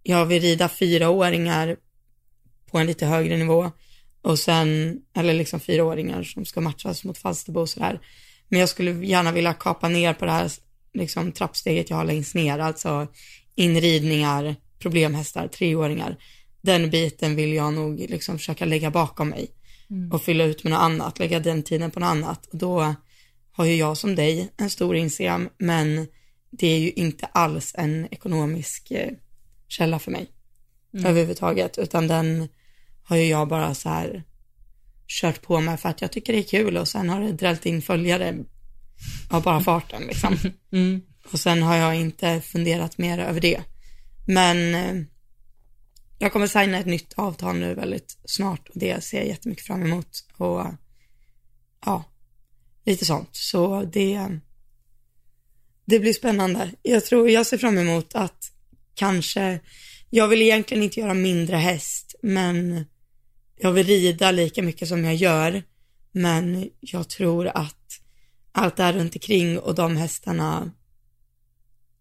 jag 0.03 0.27
vill 0.27 0.43
rida 0.43 0.69
fyraåringar 0.69 1.77
på 2.71 2.79
en 2.79 2.87
lite 2.87 3.07
högre 3.07 3.37
nivå 3.37 3.71
och 4.23 4.39
sen, 4.39 4.99
eller 5.15 5.35
liksom 5.35 5.61
fyraåringar 5.61 6.23
som 6.23 6.45
ska 6.45 6.61
matchas 6.61 7.05
mot 7.05 7.19
Falsterbo 7.19 7.61
och 7.61 7.69
sådär. 7.69 8.01
Men 8.49 8.61
jag 8.61 8.69
skulle 8.69 9.07
gärna 9.07 9.33
vilja 9.33 9.55
kapa 9.55 9.89
ner 9.89 10.15
på 10.15 10.25
det 10.25 10.31
här 10.31 10.51
liksom 10.95 11.33
trappsteget 11.33 11.91
jag 11.91 11.97
har 11.97 12.05
längst 12.05 12.35
ner, 12.35 12.59
alltså 12.59 13.07
inridningar, 13.55 14.57
problemhästar, 14.79 15.49
treåringar. 15.49 16.17
Den 16.63 16.91
biten 16.91 17.37
vill 17.37 17.53
jag 17.53 17.75
nog 17.75 17.99
liksom 17.99 18.39
försöka 18.39 18.65
lägga 18.65 18.91
bakom 18.91 19.29
mig 19.29 19.51
och 20.13 20.23
fylla 20.23 20.45
ut 20.45 20.65
med 20.65 20.71
något 20.71 20.81
annat, 20.81 21.19
lägga 21.19 21.41
den 21.41 21.63
tiden 21.63 21.91
på 21.91 22.01
något 22.01 22.07
annat. 22.07 22.47
Och 22.47 22.59
då 22.59 22.95
har 23.53 23.65
ju 23.65 23.75
jag 23.75 23.97
som 23.97 24.15
dig 24.15 24.51
en 24.57 24.71
stor 24.71 24.97
Instagram, 24.97 25.49
men 25.59 26.07
det 26.51 26.67
är 26.67 26.79
ju 26.79 26.91
inte 26.91 27.27
alls 27.27 27.75
en 27.79 28.09
ekonomisk 28.11 28.91
eh, 28.91 29.13
källa 29.69 29.99
för 29.99 30.11
mig 30.11 30.31
överhuvudtaget, 31.05 31.79
utan 31.79 32.09
den 32.09 32.49
har 33.03 33.17
ju 33.17 33.25
jag 33.25 33.49
bara 33.49 33.75
så 33.75 33.89
här 33.89 34.25
kört 35.07 35.43
på 35.43 35.61
med 35.61 35.81
för 35.81 35.89
att 35.89 36.01
jag 36.01 36.13
tycker 36.13 36.33
det 36.33 36.39
är 36.39 36.43
kul 36.43 36.77
och 36.77 36.89
sen 36.89 37.09
har 37.09 37.21
det 37.21 37.33
drällt 37.33 37.67
in 37.67 37.83
följare 37.83 38.39
av 39.31 39.43
bara 39.43 39.61
farten 39.61 40.03
liksom. 40.03 40.37
Mm. 40.73 41.03
Och 41.33 41.41
sen 41.41 41.63
har 41.63 41.77
jag 41.77 41.97
inte 41.97 42.41
funderat 42.41 42.99
mer 42.99 43.19
över 43.19 43.41
det. 43.41 43.61
Men 44.27 44.75
eh, 44.75 45.05
jag 46.23 46.33
kommer 46.33 46.47
signa 46.47 46.79
ett 46.79 46.87
nytt 46.87 47.13
avtal 47.17 47.57
nu 47.57 47.75
väldigt 47.75 48.19
snart 48.25 48.69
och 48.69 48.79
det 48.79 49.05
ser 49.05 49.19
jag 49.19 49.27
jättemycket 49.27 49.67
fram 49.67 49.83
emot. 49.83 50.25
Och 50.37 50.67
ja, 51.85 52.05
lite 52.85 53.05
sånt. 53.05 53.29
Så 53.33 53.83
det, 53.83 54.39
det 55.85 56.01
blir 56.01 56.13
spännande. 56.13 56.71
Jag 56.83 57.05
tror, 57.05 57.31
jag 57.31 57.47
ser 57.47 57.59
fram 57.59 57.79
emot 57.79 58.15
att 58.15 58.53
kanske, 58.95 59.61
jag 60.11 60.29
vill 60.29 60.43
egentligen 60.43 60.83
inte 60.83 61.01
göra 61.01 61.15
mindre 61.15 61.57
häst, 61.57 62.15
men 62.23 62.85
jag 63.57 63.73
vill 63.73 63.87
rida 63.87 64.31
lika 64.31 64.63
mycket 64.63 64.89
som 64.89 65.05
jag 65.05 65.15
gör. 65.15 65.63
Men 66.13 66.71
jag 66.81 67.09
tror 67.09 67.47
att 67.47 68.01
allt 68.53 68.77
det 68.77 68.83
här 68.83 68.93
runt 68.93 69.17
omkring 69.17 69.59
och 69.59 69.75
de 69.75 69.97
hästarna 69.97 70.71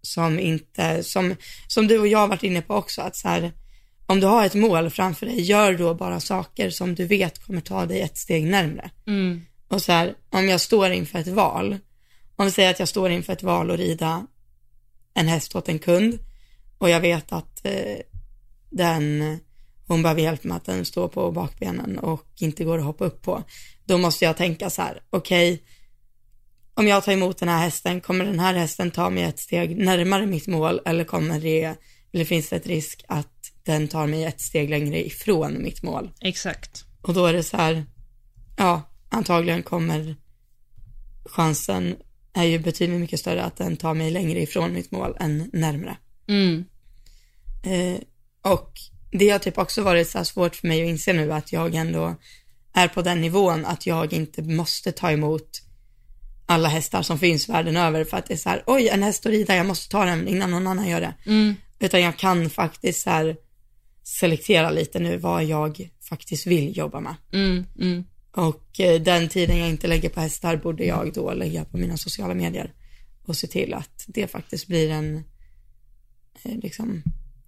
som 0.02 0.40
inte, 0.40 1.04
som, 1.04 1.36
som 1.68 1.88
du 1.88 2.00
och 2.00 2.08
jag 2.08 2.20
har 2.20 2.28
varit 2.28 2.44
inne 2.44 2.62
på 2.62 2.76
också, 2.76 3.02
att 3.02 3.16
så 3.16 3.28
här, 3.28 3.52
om 4.10 4.20
du 4.20 4.28
har 4.28 4.46
ett 4.46 4.56
mål 4.56 4.90
framför 4.90 5.26
dig, 5.26 5.42
gör 5.42 5.74
då 5.74 5.94
bara 5.94 6.20
saker 6.20 6.70
som 6.70 6.96
du 6.96 7.06
vet 7.06 7.46
kommer 7.46 7.62
ta 7.62 7.86
dig 7.86 8.02
ett 8.02 8.18
steg 8.18 8.48
närmre. 8.48 8.92
Mm. 9.08 9.42
Och 9.68 9.82
så 9.82 9.92
här, 9.92 10.16
om 10.30 10.50
jag 10.50 10.62
står 10.62 10.92
inför 10.92 11.20
ett 11.20 11.28
val, 11.28 11.78
om 12.36 12.46
vi 12.46 12.52
säger 12.52 12.72
att 12.72 12.80
jag 12.80 12.88
står 12.88 13.10
inför 13.10 13.34
ett 13.34 13.44
val 13.44 13.72
och 13.72 13.78
rida 13.78 14.28
en 15.14 15.28
häst 15.28 15.56
åt 15.56 15.70
en 15.70 15.80
kund 15.80 16.20
och 16.78 16.90
jag 16.90 17.00
vet 17.00 17.32
att 17.32 17.66
eh, 17.66 17.98
den, 18.70 19.38
hon 19.88 20.04
behöver 20.04 20.22
hjälp 20.22 20.44
med 20.44 20.58
att 20.58 20.66
den 20.66 20.86
står 20.86 21.08
på 21.08 21.32
bakbenen 21.32 22.00
och 22.00 22.26
inte 22.40 22.64
går 22.64 22.78
att 22.78 22.86
hoppa 22.86 23.06
upp 23.06 23.22
på. 23.22 23.44
Då 23.86 23.98
måste 23.98 24.26
jag 24.26 24.38
tänka 24.38 24.70
så 24.70 24.82
här, 24.82 25.02
okej, 25.10 25.64
om 26.74 26.88
jag 26.88 27.04
tar 27.04 27.12
emot 27.12 27.38
den 27.38 27.50
här 27.50 27.64
hästen, 27.64 28.02
kommer 28.02 28.26
den 28.26 28.40
här 28.40 28.54
hästen 28.54 28.92
ta 28.92 29.10
mig 29.10 29.24
ett 29.24 29.40
steg 29.40 29.78
närmare 29.78 30.26
mitt 30.26 30.48
mål 30.48 30.82
eller 30.86 31.04
kommer 31.04 31.40
det, 31.40 31.76
eller 32.14 32.26
finns 32.26 32.50
det 32.50 32.56
ett 32.56 32.68
risk 32.68 33.04
att 33.08 33.49
den 33.64 33.88
tar 33.88 34.08
mig 34.08 34.24
ett 34.24 34.42
steg 34.42 34.70
längre 34.70 35.06
ifrån 35.06 35.64
mitt 35.64 35.84
mål? 35.84 36.12
Exakt. 36.22 36.86
Och 37.02 37.14
då 37.14 37.26
är 37.26 37.34
det 37.34 37.44
så 37.44 37.58
här, 37.58 37.86
ja, 38.58 38.82
antagligen 39.10 39.64
kommer 39.64 40.16
chansen 41.26 41.96
är 42.34 42.44
ju 42.44 42.60
betydligt 42.60 43.00
mycket 43.00 43.20
större 43.20 43.44
att 43.44 43.58
den 43.58 43.78
tar 43.78 43.94
mig 43.94 44.12
längre 44.12 44.42
ifrån 44.42 44.74
mitt 44.74 44.92
mål 44.92 45.16
än 45.20 45.50
närmre. 45.54 45.98
Mm. 46.28 46.66
Eh, 47.64 48.02
och 48.52 48.72
det 49.12 49.30
har 49.30 49.40
typ 49.40 49.58
också 49.58 49.82
varit 49.82 50.10
så 50.10 50.26
svårt 50.26 50.56
för 50.56 50.68
mig 50.68 50.82
att 50.82 50.90
inse 50.90 51.14
nu 51.14 51.34
att 51.34 51.54
jag 51.54 51.76
ändå 51.76 52.16
är 52.74 52.88
på 52.88 53.02
den 53.02 53.22
nivån 53.22 53.66
att 53.66 53.86
jag 53.86 54.14
inte 54.14 54.42
måste 54.42 54.92
ta 54.92 55.12
emot 55.12 55.62
alla 56.46 56.70
hästar 56.70 57.02
som 57.02 57.20
finns 57.20 57.50
världen 57.50 57.78
över 57.78 58.04
för 58.04 58.18
att 58.18 58.26
det 58.26 58.34
är 58.34 58.38
så 58.38 58.50
här, 58.50 58.64
oj 58.68 58.90
en 58.90 59.04
häst 59.04 59.26
att 59.26 59.32
rida, 59.32 59.56
jag 59.56 59.66
måste 59.66 59.90
ta 59.92 60.06
den 60.06 60.28
innan 60.28 60.52
någon 60.52 60.68
annan 60.68 60.88
gör 60.88 61.02
det. 61.02 61.14
Mm. 61.26 61.56
Utan 61.80 62.02
jag 62.02 62.18
kan 62.18 62.50
faktiskt 62.50 63.02
så 63.02 63.10
här 63.10 63.36
selektera 64.10 64.70
lite 64.70 65.00
nu 65.00 65.18
vad 65.18 65.44
jag 65.44 65.90
faktiskt 66.10 66.48
vill 66.48 66.78
jobba 66.78 67.00
med. 67.00 67.16
Mm. 67.34 67.66
Mm. 67.80 68.04
Och 68.32 68.80
eh, 68.80 69.02
den 69.02 69.30
tiden 69.30 69.58
jag 69.58 69.70
inte 69.70 69.88
lägger 69.88 70.10
på 70.10 70.20
hästar 70.20 70.56
borde 70.58 70.86
jag 70.86 71.14
då 71.14 71.34
lägga 71.34 71.66
på 71.66 71.78
mina 71.78 71.98
sociala 71.98 72.34
medier 72.34 72.74
och 73.26 73.36
se 73.36 73.48
till 73.48 73.74
att 73.74 74.06
det 74.08 74.28
faktiskt 74.28 74.68
blir 74.68 74.90
en, 74.90 75.24
eh, 76.44 76.58
liksom, 76.64 77.04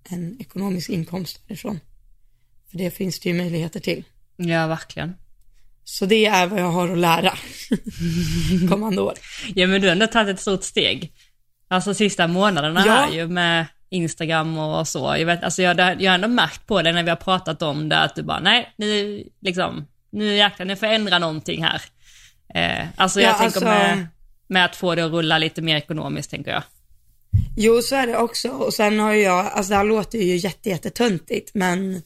en 0.10 0.42
ekonomisk 0.42 0.90
inkomst 0.90 1.42
därifrån. 1.48 1.80
För 2.72 2.78
det 2.78 2.92
finns 2.92 3.20
det 3.20 3.30
ju 3.30 3.36
möjligheter 3.36 3.80
till. 3.80 4.04
Ja, 4.36 4.68
verkligen. 4.68 5.14
Så 5.84 6.06
det 6.06 6.26
är 6.26 6.48
vad 6.48 6.60
jag 6.60 6.72
har 6.72 6.90
att 6.90 6.98
lära 6.98 7.34
kommande 8.70 9.02
år. 9.02 9.14
Ja, 9.56 9.68
men 9.68 9.82
du 9.82 9.88
har 9.88 9.92
ändå 9.92 10.08
tagit 10.08 10.34
ett 10.36 10.42
stort 10.42 10.64
steg. 10.64 11.14
Alltså 11.68 11.94
sista 11.94 12.28
månaderna 12.28 12.84
Ja. 12.86 12.94
här 12.94 13.12
ju 13.12 13.28
med 13.28 13.66
Instagram 13.92 14.58
och 14.58 14.88
så. 14.88 15.16
Jag, 15.18 15.26
vet, 15.26 15.44
alltså 15.44 15.62
jag, 15.62 16.02
jag 16.02 16.12
har 16.12 16.16
ändå 16.16 16.28
märkt 16.28 16.68
på 16.68 16.82
det 16.82 16.92
när 16.92 17.04
vi 17.04 17.10
har 17.10 17.16
pratat 17.16 17.62
om 17.62 17.90
det 17.90 17.98
att 18.00 18.16
du 18.16 18.24
bara, 18.24 18.40
nej, 18.40 18.74
nu 18.78 19.24
liksom, 19.42 19.88
nu 20.12 20.36
jäklar, 20.36 20.66
nu 20.66 20.76
får 20.76 20.88
jag 20.88 20.96
ändra 20.96 21.20
någonting 21.20 21.64
här. 21.64 21.82
Eh, 22.56 22.88
alltså 22.96 23.22
jag 23.22 23.30
Ja, 23.30 23.34
tänker 23.34 23.46
alltså- 23.46 23.66
med, 23.66 24.08
med 24.48 24.66
att 24.66 24.76
få 24.76 24.96
det 24.96 25.06
att 25.06 25.12
rulla 25.12 25.38
lite 25.38 25.62
mer 25.62 25.76
ekonomiskt, 25.76 26.32
tänker 26.32 26.52
jag. 26.52 26.64
Jo, 27.58 27.82
så 27.82 27.96
är 27.96 28.08
det 28.08 28.18
också. 28.18 28.50
Och 28.50 28.74
sen 28.74 29.00
har 29.00 29.14
jag, 29.14 29.46
alltså 29.46 29.70
det 29.70 29.76
här 29.78 29.84
låter 29.84 30.18
ju 30.20 30.36
jätte, 30.36 30.70
jättetöntigt, 30.70 31.52
men 31.54 32.02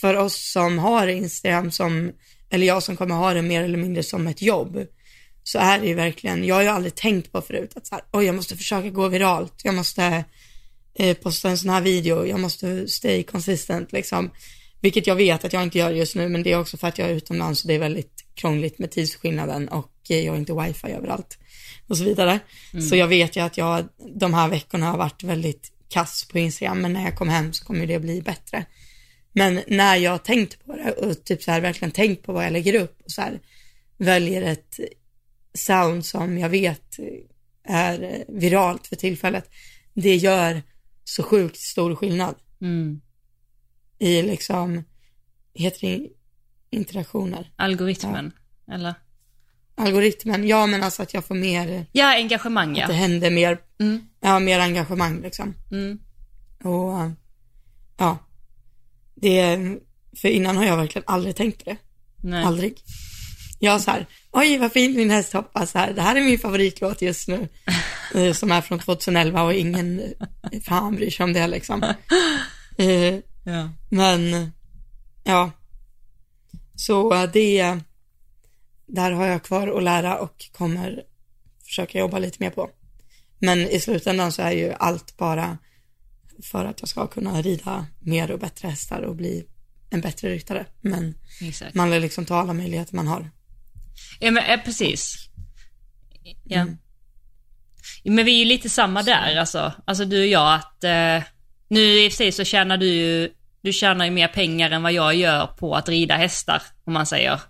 för 0.00 0.16
oss 0.16 0.52
som 0.52 0.78
har 0.78 1.06
Instagram 1.06 1.70
som, 1.70 2.12
eller 2.50 2.66
jag 2.66 2.82
som 2.82 2.96
kommer 2.96 3.14
ha 3.14 3.34
det 3.34 3.42
mer 3.42 3.62
eller 3.62 3.78
mindre 3.78 4.02
som 4.02 4.26
ett 4.26 4.42
jobb, 4.42 4.86
så 5.42 5.58
är 5.58 5.78
det 5.78 5.86
ju 5.86 5.94
verkligen, 5.94 6.44
jag 6.44 6.54
har 6.54 6.62
ju 6.62 6.68
aldrig 6.68 6.94
tänkt 6.94 7.32
på 7.32 7.40
förut 7.40 7.72
att 7.76 7.86
så 7.86 7.94
här, 7.94 8.04
oj 8.12 8.24
jag 8.24 8.34
måste 8.34 8.56
försöka 8.56 8.90
gå 8.90 9.08
viralt, 9.08 9.54
jag 9.64 9.74
måste 9.74 10.24
eh, 10.98 11.16
posta 11.16 11.48
en 11.48 11.58
sån 11.58 11.70
här 11.70 11.80
video, 11.80 12.26
jag 12.26 12.40
måste 12.40 12.88
stay 12.88 13.22
consistent 13.22 13.92
liksom. 13.92 14.30
Vilket 14.80 15.06
jag 15.06 15.16
vet 15.16 15.44
att 15.44 15.52
jag 15.52 15.62
inte 15.62 15.78
gör 15.78 15.90
just 15.90 16.14
nu, 16.14 16.28
men 16.28 16.42
det 16.42 16.52
är 16.52 16.60
också 16.60 16.76
för 16.76 16.88
att 16.88 16.98
jag 16.98 17.10
är 17.10 17.14
utomlands 17.14 17.62
och 17.62 17.68
det 17.68 17.74
är 17.74 17.78
väldigt 17.78 18.24
krångligt 18.34 18.78
med 18.78 18.90
tidsskillnaden 18.90 19.68
och 19.68 19.92
eh, 20.08 20.20
jag 20.20 20.32
har 20.32 20.38
inte 20.38 20.54
wifi 20.54 20.92
överallt 20.92 21.38
och 21.88 21.98
så 21.98 22.04
vidare. 22.04 22.40
Så 22.88 22.96
jag 22.96 23.08
vet 23.08 23.36
ju 23.36 23.40
att 23.40 23.56
jag 23.56 23.88
de 24.14 24.34
här 24.34 24.48
veckorna 24.48 24.90
har 24.90 24.98
varit 24.98 25.22
väldigt 25.22 25.72
kass 25.88 26.28
på 26.32 26.38
Instagram, 26.38 26.80
men 26.80 26.92
när 26.92 27.04
jag 27.04 27.16
kommer 27.16 27.32
hem 27.32 27.52
så 27.52 27.64
kommer 27.64 27.86
det 27.86 27.98
bli 27.98 28.22
bättre. 28.22 28.64
Men 29.32 29.60
när 29.66 29.96
jag 29.96 30.10
har 30.10 30.18
tänkt 30.18 30.66
på 30.66 30.76
det 30.76 30.92
och 30.92 31.24
typ 31.24 31.42
så 31.42 31.50
här 31.50 31.60
verkligen 31.60 31.92
tänkt 31.92 32.22
på 32.22 32.32
vad 32.32 32.44
jag 32.44 32.52
lägger 32.52 32.74
upp 32.74 33.00
och 33.04 33.10
så 33.10 33.20
här 33.20 33.40
väljer 33.98 34.42
ett 34.42 34.80
sound 35.54 36.06
som 36.06 36.38
jag 36.38 36.48
vet 36.48 36.98
är 37.68 38.24
viralt 38.28 38.86
för 38.86 38.96
tillfället, 38.96 39.50
det 39.94 40.16
gör 40.16 40.62
så 41.08 41.22
sjukt 41.22 41.56
stor 41.56 41.94
skillnad 41.94 42.34
Mm. 42.60 43.00
i 43.98 44.22
liksom, 44.22 44.84
heter 45.54 45.80
det 45.80 46.08
interaktioner? 46.70 47.52
Algoritmen, 47.56 48.32
eller? 48.72 48.94
Algoritmen, 49.74 50.46
ja 50.48 50.66
men 50.66 50.82
alltså 50.82 51.02
att 51.02 51.14
jag 51.14 51.24
får 51.24 51.34
mer, 51.34 51.86
Ja, 51.92 52.14
engagemang 52.16 52.70
att 52.80 52.88
det 52.88 52.94
ja. 52.94 52.98
händer 52.98 53.30
mer, 53.30 53.58
Mm. 53.80 54.00
ja 54.20 54.38
mer 54.38 54.60
engagemang 54.60 55.22
liksom. 55.22 55.54
Mm. 55.70 55.98
Och 56.64 57.10
ja, 57.98 58.18
det, 59.14 59.56
för 60.20 60.28
innan 60.28 60.56
har 60.56 60.64
jag 60.64 60.76
verkligen 60.76 61.04
aldrig 61.06 61.36
tänkt 61.36 61.64
på 61.64 61.70
det. 61.70 61.76
Nej. 62.22 62.44
Aldrig. 62.44 62.74
Jag 63.58 63.80
så 63.80 63.90
här, 63.90 64.06
oj 64.36 64.58
vad 64.58 64.72
fint 64.72 64.96
min 64.96 65.10
häst 65.10 65.32
hoppar 65.32 65.66
så 65.66 65.78
här, 65.78 65.92
det 65.92 66.02
här 66.02 66.16
är 66.16 66.20
min 66.20 66.38
favoritlåt 66.38 67.02
just 67.02 67.28
nu. 67.28 67.48
Eh, 68.14 68.32
som 68.32 68.52
är 68.52 68.60
från 68.60 68.78
2011 68.78 69.42
och 69.42 69.54
ingen 69.54 70.02
fan 70.64 70.96
bryr 70.96 71.10
sig 71.10 71.24
om 71.24 71.32
det 71.32 71.46
liksom. 71.46 71.82
Eh, 72.78 73.14
Ja. 73.46 73.70
Men, 73.88 74.50
ja. 75.24 75.50
Så 76.74 77.14
eh, 77.14 77.30
det, 77.32 77.78
där 78.86 79.12
har 79.12 79.26
jag 79.26 79.42
kvar 79.42 79.68
att 79.68 79.82
lära 79.82 80.18
och 80.18 80.50
kommer 80.52 81.02
försöka 81.64 81.98
jobba 81.98 82.18
lite 82.18 82.36
mer 82.40 82.50
på. 82.50 82.70
Men 83.38 83.58
i 83.58 83.80
slutändan 83.80 84.32
så 84.32 84.42
är 84.42 84.50
ju 84.50 84.72
allt 84.72 85.16
bara 85.16 85.58
för 86.42 86.64
att 86.64 86.80
jag 86.80 86.88
ska 86.88 87.06
kunna 87.06 87.42
rida 87.42 87.86
mer 88.00 88.30
och 88.30 88.38
bättre 88.38 88.68
hästar 88.68 89.02
och 89.02 89.16
bli 89.16 89.46
en 89.90 90.00
bättre 90.00 90.30
ryttare. 90.30 90.66
Men 90.80 91.14
Exakt. 91.40 91.74
man 91.74 91.90
vill 91.90 92.02
liksom 92.02 92.24
ta 92.24 92.36
alla 92.36 92.52
möjligheter 92.52 92.96
man 92.96 93.06
har. 93.06 93.30
Ja, 94.20 94.30
men 94.30 94.44
eh, 94.44 94.64
precis. 94.64 95.28
Ja. 96.44 96.60
Mm. 96.60 96.78
Men 98.04 98.24
vi 98.24 98.34
är 98.34 98.38
ju 98.38 98.44
lite 98.44 98.68
samma 98.68 99.02
där 99.02 99.36
alltså. 99.36 99.72
Alltså 99.84 100.04
du 100.04 100.20
och 100.20 100.26
jag 100.26 100.54
att, 100.54 100.84
eh, 100.84 101.22
nu 101.68 101.80
i 101.80 102.08
och 102.08 102.12
för 102.12 102.16
sig 102.16 102.32
så 102.32 102.44
tjänar 102.44 102.76
du 102.76 102.86
ju, 102.86 103.30
du 103.62 103.72
tjänar 103.72 104.04
ju 104.04 104.10
mer 104.10 104.28
pengar 104.28 104.70
än 104.70 104.82
vad 104.82 104.92
jag 104.92 105.14
gör 105.14 105.46
på 105.46 105.74
att 105.74 105.88
rida 105.88 106.16
hästar, 106.16 106.62
om 106.84 106.92
man 106.92 107.06
säger. 107.06 107.40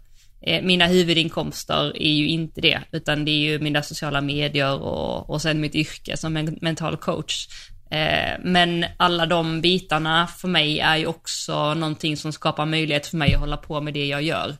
Eh, 0.43 0.63
mina 0.63 0.87
huvudinkomster 0.87 2.03
är 2.03 2.13
ju 2.13 2.29
inte 2.29 2.61
det, 2.61 2.81
utan 2.93 3.25
det 3.25 3.31
är 3.31 3.51
ju 3.51 3.59
mina 3.59 3.83
sociala 3.83 4.21
medier 4.21 4.83
och, 4.83 5.31
och 5.31 5.43
sen 5.43 5.61
mitt 5.61 5.75
yrke 5.75 6.17
som 6.17 6.37
en 6.37 6.59
mental 6.61 6.97
coach. 6.97 7.49
Eh, 7.91 8.41
men 8.45 8.85
alla 8.97 9.27
de 9.27 9.61
bitarna 9.61 10.27
för 10.27 10.49
mig 10.49 10.81
är 10.81 10.97
ju 10.97 11.07
också 11.07 11.75
någonting 11.75 12.17
som 12.17 12.33
skapar 12.33 12.67
möjlighet 12.67 13.07
för 13.07 13.17
mig 13.17 13.35
att 13.35 13.41
hålla 13.41 13.57
på 13.57 13.81
med 13.81 13.95
det 13.95 14.07
jag 14.07 14.23
gör. 14.23 14.57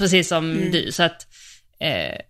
Precis 0.00 0.28
som 0.28 0.50
mm. 0.50 0.70
du, 0.70 0.92
så 0.92 1.02
att 1.02 1.26
eh, 1.80 2.20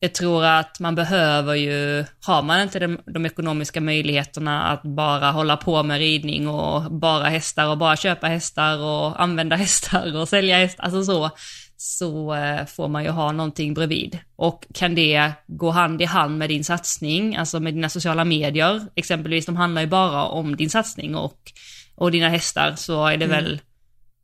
jag 0.00 0.14
tror 0.14 0.44
att 0.44 0.80
man 0.80 0.94
behöver 0.94 1.54
ju, 1.54 2.04
har 2.26 2.42
man 2.42 2.60
inte 2.60 2.78
de, 2.78 2.98
de, 3.06 3.26
ekonomiska 3.26 3.80
möjligheterna 3.80 4.64
att 4.64 4.82
bara 4.82 5.30
hålla 5.30 5.56
på 5.56 5.82
med 5.82 5.98
ridning 5.98 6.48
och 6.48 6.92
bara 6.92 7.28
hästar 7.28 7.68
och 7.68 7.78
bara 7.78 7.96
köpa 7.96 8.26
hästar 8.26 8.78
och 8.78 9.22
använda 9.22 9.56
hästar 9.66 10.16
och 10.16 10.28
sälja 10.28 10.56
hästar, 10.56 10.84
alltså 10.84 11.04
så, 11.04 11.30
så 11.76 12.34
eh, 12.34 12.66
får 12.66 12.88
man 12.88 13.04
ju 13.04 13.10
ha 13.10 13.32
någonting 13.32 13.74
bredvid. 13.74 14.18
Och 14.36 14.66
kan 14.74 14.94
det 14.94 15.32
gå 15.46 15.70
hand 15.70 16.02
i 16.02 16.04
hand 16.04 16.38
med 16.38 16.48
din 16.48 16.64
satsning, 16.64 17.36
alltså 17.36 17.60
med 17.60 17.74
dina 17.74 17.88
sociala 17.88 18.24
medier, 18.24 18.86
exempelvis, 18.94 19.46
de 19.46 19.56
handlar 19.56 19.82
ju 19.82 19.88
bara 19.88 20.24
om 20.24 20.56
din 20.56 20.70
satsning 20.70 21.14
och, 21.14 21.52
och 21.94 22.10
dina 22.10 22.28
hästar, 22.28 22.74
så 22.76 23.06
är 23.06 23.16
det 23.16 23.24
mm. 23.24 23.36
väl 23.36 23.60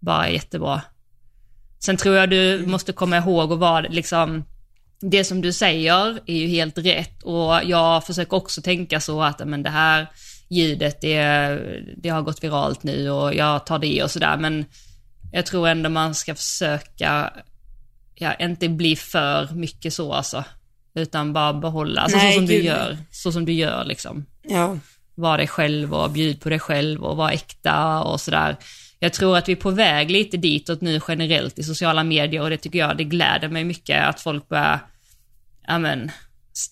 bara 0.00 0.30
jättebra. 0.30 0.82
Sen 1.84 1.96
tror 1.96 2.16
jag 2.16 2.30
du 2.30 2.54
mm. 2.54 2.70
måste 2.70 2.92
komma 2.92 3.16
ihåg 3.16 3.50
och 3.50 3.58
vara 3.58 3.80
liksom, 3.80 4.44
det 5.00 5.24
som 5.24 5.40
du 5.40 5.52
säger 5.52 6.20
är 6.26 6.36
ju 6.36 6.46
helt 6.46 6.78
rätt 6.78 7.22
och 7.22 7.60
jag 7.64 8.06
försöker 8.06 8.36
också 8.36 8.62
tänka 8.62 9.00
så 9.00 9.22
att 9.22 9.48
men 9.48 9.62
det 9.62 9.70
här 9.70 10.06
ljudet 10.50 11.00
det, 11.00 11.18
det 11.96 12.08
har 12.08 12.22
gått 12.22 12.44
viralt 12.44 12.82
nu 12.82 13.10
och 13.10 13.34
jag 13.34 13.66
tar 13.66 13.78
det 13.78 14.02
och 14.02 14.10
sådär 14.10 14.36
men 14.36 14.64
jag 15.32 15.46
tror 15.46 15.68
ändå 15.68 15.90
man 15.90 16.14
ska 16.14 16.34
försöka, 16.34 17.32
ja, 18.14 18.34
inte 18.34 18.68
bli 18.68 18.96
för 18.96 19.54
mycket 19.54 19.94
så 19.94 20.12
alltså. 20.12 20.44
Utan 20.94 21.32
bara 21.32 21.52
behålla, 21.52 22.00
alltså 22.00 22.18
Nej, 22.18 22.32
så 22.32 22.38
som 22.38 22.46
gud. 22.46 22.60
du 22.60 22.64
gör, 22.64 22.98
så 23.10 23.32
som 23.32 23.44
du 23.44 23.52
gör 23.52 23.84
liksom. 23.84 24.26
Ja. 24.42 24.78
Var 25.14 25.38
dig 25.38 25.48
själv 25.48 25.94
och 25.94 26.10
bjud 26.10 26.40
på 26.40 26.48
dig 26.48 26.58
själv 26.58 27.04
och 27.04 27.16
var 27.16 27.30
äkta 27.30 28.02
och 28.02 28.20
sådär. 28.20 28.56
Jag 29.02 29.12
tror 29.12 29.36
att 29.36 29.48
vi 29.48 29.52
är 29.52 29.56
på 29.56 29.70
väg 29.70 30.10
lite 30.10 30.36
ditåt 30.36 30.80
nu 30.80 31.00
generellt 31.08 31.58
i 31.58 31.62
sociala 31.62 32.04
medier 32.04 32.42
och 32.42 32.50
det 32.50 32.56
tycker 32.56 32.78
jag, 32.78 32.96
det 32.96 33.04
gläder 33.04 33.48
mig 33.48 33.64
mycket 33.64 34.04
att 34.04 34.20
folk 34.20 34.48
börjar, 34.48 34.78
ja 35.66 35.78
men, 35.78 36.10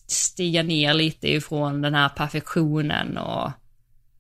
stiga 0.09 0.62
ner 0.62 0.95
lite 0.95 1.29
ifrån 1.29 1.83
den 1.83 1.95
här 1.95 2.09
perfektionen 2.09 3.19
och 3.19 3.51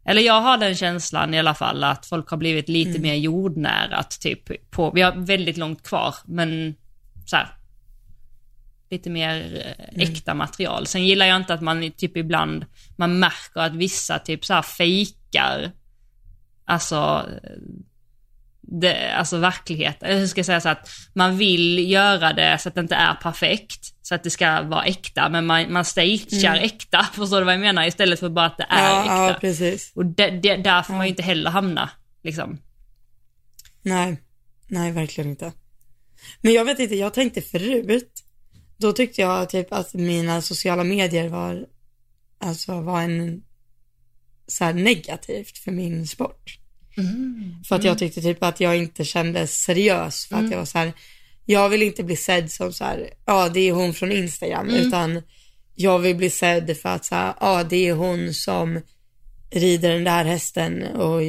eller 0.04 0.22
jag 0.22 0.40
har 0.40 0.58
den 0.58 0.74
känslan 0.74 1.34
i 1.34 1.38
alla 1.38 1.54
fall 1.54 1.84
att 1.84 2.06
folk 2.06 2.28
har 2.28 2.36
blivit 2.36 2.68
lite 2.68 2.90
mm. 2.90 3.02
mer 3.02 3.14
jordnära, 3.14 4.02
typ 4.02 4.70
på, 4.70 4.90
vi 4.90 5.02
har 5.02 5.12
väldigt 5.12 5.56
långt 5.56 5.82
kvar, 5.82 6.14
men 6.24 6.74
så 7.26 7.36
här, 7.36 7.48
lite 8.90 9.10
mer 9.10 9.64
eh, 9.66 9.94
mm. 9.94 10.10
äkta 10.10 10.34
material. 10.34 10.86
Sen 10.86 11.06
gillar 11.06 11.26
jag 11.26 11.36
inte 11.36 11.54
att 11.54 11.62
man 11.62 11.90
typ 11.90 12.16
ibland, 12.16 12.64
man 12.96 13.18
märker 13.18 13.60
att 13.60 13.74
vissa 13.74 14.18
typ 14.18 14.44
så 14.44 14.54
här 14.54 14.62
fejkar, 14.62 15.70
alltså 16.64 17.26
det, 18.70 19.12
alltså 19.12 19.36
verkligheten, 19.36 20.08
eller 20.08 20.20
hur 20.20 20.26
ska 20.26 20.38
jag 20.38 20.46
säga 20.46 20.60
så 20.60 20.68
att 20.68 20.90
man 21.14 21.38
vill 21.38 21.90
göra 21.90 22.32
det 22.32 22.58
så 22.58 22.68
att 22.68 22.74
det 22.74 22.80
inte 22.80 22.94
är 22.94 23.14
perfekt, 23.14 23.94
så 24.02 24.14
att 24.14 24.22
det 24.22 24.30
ska 24.30 24.62
vara 24.62 24.84
äkta, 24.84 25.28
men 25.28 25.46
man, 25.46 25.72
man 25.72 25.84
stagear 25.84 26.56
mm. 26.56 26.64
äkta, 26.64 27.02
förstår 27.14 27.38
du 27.38 27.44
vad 27.44 27.54
jag 27.54 27.60
menar? 27.60 27.86
Istället 27.86 28.20
för 28.20 28.28
bara 28.28 28.46
att 28.46 28.58
det 28.58 28.66
är 28.68 28.90
ja, 28.90 29.00
äkta. 29.02 29.14
Ja, 29.14 29.36
precis. 29.40 29.92
Och 29.94 30.06
det, 30.06 30.30
det, 30.30 30.56
där 30.56 30.82
får 30.82 30.94
ja. 30.94 30.96
man 30.96 31.06
ju 31.06 31.10
inte 31.10 31.22
heller 31.22 31.50
hamna, 31.50 31.90
liksom. 32.22 32.58
Nej, 33.82 34.22
nej 34.68 34.92
verkligen 34.92 35.30
inte. 35.30 35.52
Men 36.40 36.52
jag 36.52 36.64
vet 36.64 36.78
inte, 36.78 36.94
jag 36.94 37.14
tänkte 37.14 37.42
förut, 37.42 38.24
då 38.76 38.92
tyckte 38.92 39.20
jag 39.20 39.48
typ 39.50 39.72
att 39.72 39.94
mina 39.94 40.42
sociala 40.42 40.84
medier 40.84 41.28
var, 41.28 41.66
alltså 42.38 42.80
var 42.80 43.02
en, 43.02 43.42
så 44.46 44.64
här 44.64 44.72
negativt 44.72 45.58
för 45.58 45.72
min 45.72 46.06
sport. 46.06 46.59
Mm. 47.00 47.54
För 47.68 47.76
att 47.76 47.84
jag 47.84 47.98
tyckte 47.98 48.22
typ 48.22 48.42
att 48.42 48.60
jag 48.60 48.76
inte 48.76 49.04
kändes 49.04 49.62
seriös 49.62 50.26
för 50.26 50.34
att 50.34 50.40
mm. 50.40 50.52
jag 50.52 50.58
var 50.58 50.66
så 50.66 50.78
här, 50.78 50.92
jag 51.46 51.68
vill 51.68 51.82
inte 51.82 52.02
bli 52.04 52.16
sedd 52.16 52.50
som 52.50 52.72
så 52.72 52.84
här, 52.84 53.10
ja 53.26 53.48
det 53.48 53.68
är 53.68 53.72
hon 53.72 53.94
från 53.94 54.12
Instagram, 54.12 54.68
mm. 54.68 54.86
utan 54.86 55.22
jag 55.74 55.98
vill 55.98 56.16
bli 56.16 56.30
sedd 56.30 56.76
för 56.76 56.88
att 56.88 57.04
så 57.04 57.14
här, 57.14 57.34
ja 57.40 57.64
det 57.64 57.88
är 57.88 57.94
hon 57.94 58.34
som 58.34 58.80
rider 59.50 59.90
den 59.90 60.04
där 60.04 60.24
hästen 60.24 60.82
och 60.82 61.20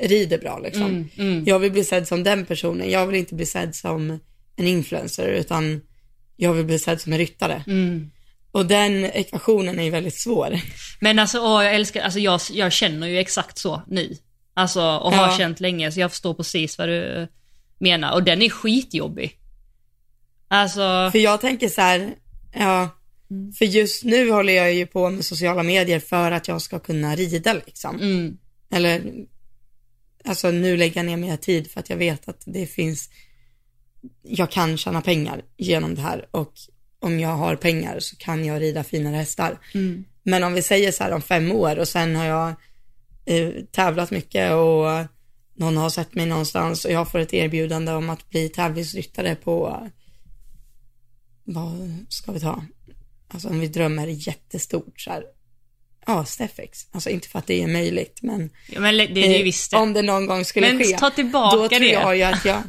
rider 0.00 0.38
bra 0.38 0.58
liksom. 0.58 0.82
Mm, 0.82 1.08
mm. 1.18 1.44
Jag 1.44 1.58
vill 1.58 1.72
bli 1.72 1.84
sedd 1.84 2.08
som 2.08 2.22
den 2.22 2.46
personen, 2.46 2.90
jag 2.90 3.06
vill 3.06 3.16
inte 3.16 3.34
bli 3.34 3.46
sedd 3.46 3.74
som 3.74 4.20
en 4.56 4.66
influencer 4.66 5.28
utan 5.28 5.80
jag 6.36 6.52
vill 6.52 6.64
bli 6.64 6.78
sedd 6.78 7.00
som 7.00 7.12
en 7.12 7.18
ryttare. 7.18 7.64
Mm. 7.66 8.10
Och 8.52 8.66
den 8.66 9.04
ekvationen 9.04 9.78
är 9.78 9.84
ju 9.84 9.90
väldigt 9.90 10.20
svår. 10.20 10.60
Men 11.00 11.18
alltså, 11.18 11.38
åh, 11.38 11.64
jag 11.64 11.74
älskar, 11.74 12.02
alltså 12.02 12.18
jag, 12.18 12.40
jag 12.52 12.72
känner 12.72 13.06
ju 13.06 13.18
exakt 13.18 13.58
så 13.58 13.82
nu. 13.86 14.16
Alltså, 14.58 14.80
och 14.80 15.12
har 15.12 15.26
ja. 15.26 15.36
känt 15.38 15.60
länge, 15.60 15.92
så 15.92 16.00
jag 16.00 16.10
förstår 16.10 16.34
precis 16.34 16.78
vad 16.78 16.88
du 16.88 17.28
menar. 17.78 18.12
Och 18.12 18.22
den 18.22 18.42
är 18.42 18.48
skitjobbig. 18.48 19.38
Alltså... 20.48 21.08
För 21.12 21.18
jag 21.18 21.40
tänker 21.40 21.68
så 21.68 21.80
här, 21.80 22.14
ja, 22.52 22.88
mm. 23.30 23.52
för 23.52 23.64
just 23.64 24.04
nu 24.04 24.30
håller 24.30 24.52
jag 24.52 24.74
ju 24.74 24.86
på 24.86 25.10
med 25.10 25.24
sociala 25.24 25.62
medier 25.62 26.00
för 26.00 26.30
att 26.30 26.48
jag 26.48 26.62
ska 26.62 26.78
kunna 26.78 27.16
rida 27.16 27.52
liksom. 27.52 27.96
Mm. 27.96 28.38
Eller, 28.70 29.02
alltså 30.24 30.50
nu 30.50 30.76
lägger 30.76 30.96
jag 30.96 31.06
ner 31.06 31.16
mer 31.16 31.36
tid 31.36 31.70
för 31.70 31.80
att 31.80 31.90
jag 31.90 31.96
vet 31.96 32.28
att 32.28 32.42
det 32.46 32.66
finns, 32.66 33.10
jag 34.22 34.50
kan 34.50 34.76
tjäna 34.76 35.02
pengar 35.02 35.42
genom 35.56 35.94
det 35.94 36.02
här 36.02 36.28
och 36.30 36.52
om 37.00 37.20
jag 37.20 37.36
har 37.36 37.56
pengar 37.56 38.00
så 38.00 38.16
kan 38.16 38.44
jag 38.44 38.62
rida 38.62 38.84
finare 38.84 39.16
hästar. 39.16 39.58
Mm. 39.74 40.04
Men 40.22 40.44
om 40.44 40.54
vi 40.54 40.62
säger 40.62 40.92
så 40.92 41.04
här 41.04 41.12
om 41.12 41.22
fem 41.22 41.52
år 41.52 41.78
och 41.78 41.88
sen 41.88 42.16
har 42.16 42.24
jag 42.24 42.54
eh, 43.26 43.50
tävlat 43.70 44.10
mycket 44.10 44.52
och 44.52 44.86
någon 45.54 45.76
har 45.76 45.90
sett 45.90 46.14
mig 46.14 46.26
någonstans 46.26 46.84
och 46.84 46.90
jag 46.90 47.10
får 47.10 47.18
ett 47.18 47.34
erbjudande 47.34 47.92
om 47.92 48.10
att 48.10 48.30
bli 48.30 48.48
tävlingsryttare 48.48 49.34
på, 49.34 49.88
vad 51.44 52.04
ska 52.08 52.32
vi 52.32 52.40
ta? 52.40 52.64
Alltså 53.28 53.48
om 53.48 53.60
vi 53.60 53.68
drömmer 53.68 54.06
jättestort 54.06 55.00
så 55.00 55.10
här, 55.10 55.24
ja, 56.06 56.24
Steffex. 56.24 56.86
Alltså 56.90 57.10
inte 57.10 57.28
för 57.28 57.38
att 57.38 57.46
det 57.46 57.62
är 57.62 57.66
möjligt, 57.66 58.18
men, 58.22 58.50
ja, 58.68 58.80
men 58.80 58.96
det, 58.96 59.06
det 59.06 59.40
är 59.40 59.44
visst 59.44 59.70
det. 59.70 59.76
om 59.76 59.92
det 59.92 60.02
någon 60.02 60.26
gång 60.26 60.44
skulle 60.44 60.66
men 60.66 60.78
ske. 60.78 60.90
Men 60.90 60.98
ta 60.98 61.10
tillbaka 61.10 61.56
då 61.56 61.68
tror 61.68 61.80
det. 61.80 61.86
jag 61.86 62.16
ju 62.16 62.22
att 62.22 62.44
jag, 62.44 62.62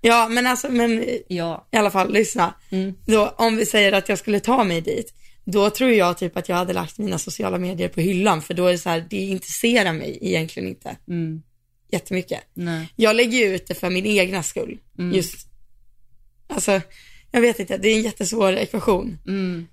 Ja, 0.00 0.28
men 0.28 0.46
alltså, 0.46 0.68
men 0.68 1.04
ja. 1.28 1.68
i 1.72 1.76
alla 1.76 1.90
fall, 1.90 2.12
lyssna. 2.12 2.54
Mm. 2.70 2.94
Då, 3.06 3.34
om 3.38 3.56
vi 3.56 3.66
säger 3.66 3.92
att 3.92 4.08
jag 4.08 4.18
skulle 4.18 4.40
ta 4.40 4.64
mig 4.64 4.80
dit, 4.80 5.14
då 5.52 5.70
tror 5.70 5.90
jag 5.90 6.18
typ 6.18 6.36
att 6.36 6.48
jag 6.48 6.56
hade 6.56 6.72
lagt 6.72 6.98
mina 6.98 7.18
sociala 7.18 7.58
medier 7.58 7.88
på 7.88 8.00
hyllan, 8.00 8.42
för 8.42 8.54
då 8.54 8.66
är 8.66 8.72
det 8.72 8.78
så 8.78 8.88
här, 8.88 9.06
det 9.10 9.16
intresserar 9.16 9.92
mig 9.92 10.18
egentligen 10.20 10.68
inte 10.68 10.96
mm. 11.08 11.42
jättemycket. 11.90 12.40
Nej. 12.54 12.92
Jag 12.96 13.16
lägger 13.16 13.38
ju 13.38 13.54
ut 13.54 13.66
det 13.66 13.74
för 13.74 13.90
min 13.90 14.06
egna 14.06 14.42
skull, 14.42 14.78
mm. 14.98 15.16
just, 15.16 15.48
alltså, 16.48 16.80
jag 17.30 17.40
vet 17.40 17.58
inte, 17.58 17.78
det 17.78 17.88
är 17.88 17.96
en 17.96 18.02
jättesvår 18.02 18.52
ekvation. 18.52 19.18
Mm. 19.26 19.66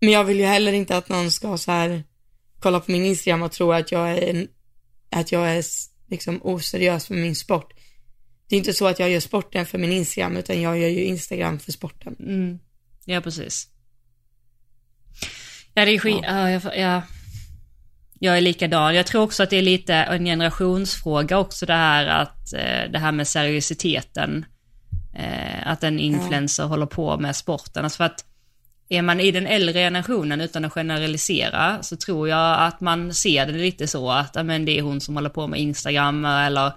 Men 0.00 0.10
jag 0.10 0.24
vill 0.24 0.38
ju 0.38 0.44
heller 0.44 0.72
inte 0.72 0.96
att 0.96 1.08
någon 1.08 1.30
ska 1.30 1.58
så 1.58 1.70
här, 1.70 2.04
kolla 2.60 2.80
på 2.80 2.90
min 2.90 3.04
Instagram 3.04 3.42
och 3.42 3.52
tro 3.52 3.72
att 3.72 3.92
jag 3.92 4.10
är, 4.10 4.46
att 5.10 5.32
jag 5.32 5.50
är 5.50 5.64
liksom 6.08 6.40
oseriös 6.42 7.10
med 7.10 7.18
min 7.18 7.36
sport 7.36 7.72
det 8.48 8.56
är 8.56 8.58
inte 8.58 8.72
så 8.72 8.86
att 8.86 8.98
jag 8.98 9.10
gör 9.10 9.20
sporten 9.20 9.66
för 9.66 9.78
min 9.78 9.92
Instagram, 9.92 10.36
utan 10.36 10.60
jag 10.60 10.78
gör 10.78 10.88
ju 10.88 11.04
Instagram 11.04 11.58
för 11.58 11.72
sporten. 11.72 12.16
Mm. 12.20 12.58
Ja, 13.04 13.20
precis. 13.20 13.68
Ja, 15.78 15.84
det 15.84 15.94
är 15.94 15.98
skit, 15.98 16.20
ja. 16.22 16.50
ja, 16.50 16.50
jag, 16.50 16.78
ja. 16.78 17.02
jag 18.18 18.36
är 18.36 18.40
likadan. 18.40 18.94
Jag 18.94 19.06
tror 19.06 19.22
också 19.22 19.42
att 19.42 19.50
det 19.50 19.56
är 19.56 19.62
lite 19.62 19.94
en 19.94 20.24
generationsfråga 20.24 21.38
också 21.38 21.66
det 21.66 21.72
här 21.72 22.06
att, 22.06 22.52
eh, 22.52 22.90
det 22.92 22.98
här 22.98 23.12
med 23.12 23.28
seriositeten. 23.28 24.44
Eh, 25.14 25.66
att 25.66 25.84
en 25.84 25.98
influencer 25.98 26.62
ja. 26.62 26.66
håller 26.66 26.86
på 26.86 27.16
med 27.16 27.36
sporten. 27.36 27.84
Alltså 27.84 27.96
för 27.96 28.04
att 28.04 28.24
är 28.88 29.02
man 29.02 29.20
i 29.20 29.30
den 29.30 29.46
äldre 29.46 29.72
generationen, 29.72 30.40
utan 30.40 30.64
att 30.64 30.72
generalisera, 30.72 31.82
så 31.82 31.96
tror 31.96 32.28
jag 32.28 32.60
att 32.60 32.80
man 32.80 33.14
ser 33.14 33.46
det 33.46 33.52
lite 33.52 33.86
så 33.86 34.10
att, 34.10 34.46
men 34.46 34.64
det 34.64 34.78
är 34.78 34.82
hon 34.82 35.00
som 35.00 35.14
håller 35.14 35.30
på 35.30 35.46
med 35.46 35.60
Instagram 35.60 36.24
eller 36.24 36.72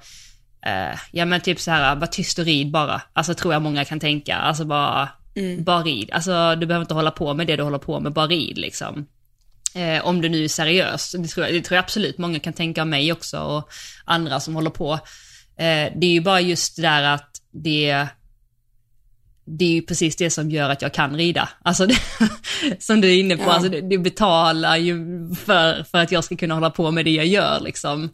Uh, 0.68 1.00
ja 1.12 1.26
men 1.26 1.42
typ 1.42 1.60
så 1.60 1.72
här, 1.72 1.96
var 1.96 2.08
tyst 2.08 2.40
och 2.40 2.46
rid 2.46 2.72
bara. 2.72 3.02
Alltså 3.14 3.34
tror 3.34 3.54
jag 3.54 3.62
många 3.62 3.86
kan 3.86 4.00
tänka. 4.00 4.36
Alltså 4.36 4.66
bara, 4.66 5.10
mm. 5.40 5.64
bara 5.64 5.84
rid. 5.84 6.12
Alltså 6.12 6.56
du 6.56 6.66
behöver 6.66 6.84
inte 6.84 6.94
hålla 6.94 7.12
på 7.12 7.34
med 7.34 7.48
det 7.48 7.56
du 7.56 7.64
håller 7.64 7.78
på 7.78 8.00
med, 8.00 8.14
bara 8.14 8.28
rid 8.28 8.58
liksom. 8.58 9.08
Uh, 9.76 10.06
om 10.06 10.22
du 10.22 10.30
nu 10.30 10.44
är 10.44 10.48
seriös. 10.48 11.12
Det 11.12 11.28
tror, 11.28 11.46
jag, 11.46 11.56
det 11.56 11.62
tror 11.62 11.76
jag 11.76 11.84
absolut 11.84 12.18
många 12.18 12.40
kan 12.40 12.54
tänka 12.54 12.82
om 12.82 12.90
mig 12.90 13.12
också 13.12 13.40
och 13.40 13.70
andra 14.06 14.40
som 14.40 14.56
håller 14.56 14.70
på. 14.70 14.94
Uh, 14.94 15.00
det 15.96 16.06
är 16.06 16.12
ju 16.12 16.22
bara 16.22 16.42
just 16.42 16.76
det 16.76 16.82
där 16.82 17.04
att 17.04 17.42
det 17.52 18.08
det 19.58 19.66
är 19.66 19.70
ju 19.70 19.82
precis 19.82 20.16
det 20.16 20.30
som 20.30 20.52
gör 20.52 20.70
att 20.70 20.82
jag 20.82 20.94
kan 20.94 21.16
rida. 21.16 21.50
Alltså 21.62 21.86
det, 21.86 21.98
som 22.80 23.02
du 23.02 23.10
är 23.10 23.20
inne 23.20 23.38
på, 23.38 23.44
Ja. 23.44 23.52
alltså 23.52 23.70
det, 23.70 23.82
det 23.82 23.98
betalar 23.98 24.78
ju 24.78 24.96
för, 25.46 25.84
för 25.84 25.98
att 25.98 26.12
jag 26.12 26.24
ska 26.24 26.36
kunna 26.36 26.54
hålla 26.54 26.70
på 26.70 26.92
med 26.92 27.06
det 27.06 27.12
jag 27.12 27.26
gör 27.26 27.60
liksom. 27.60 28.10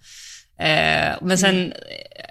Eh, 0.60 1.16
men 1.22 1.38
sen, 1.38 1.74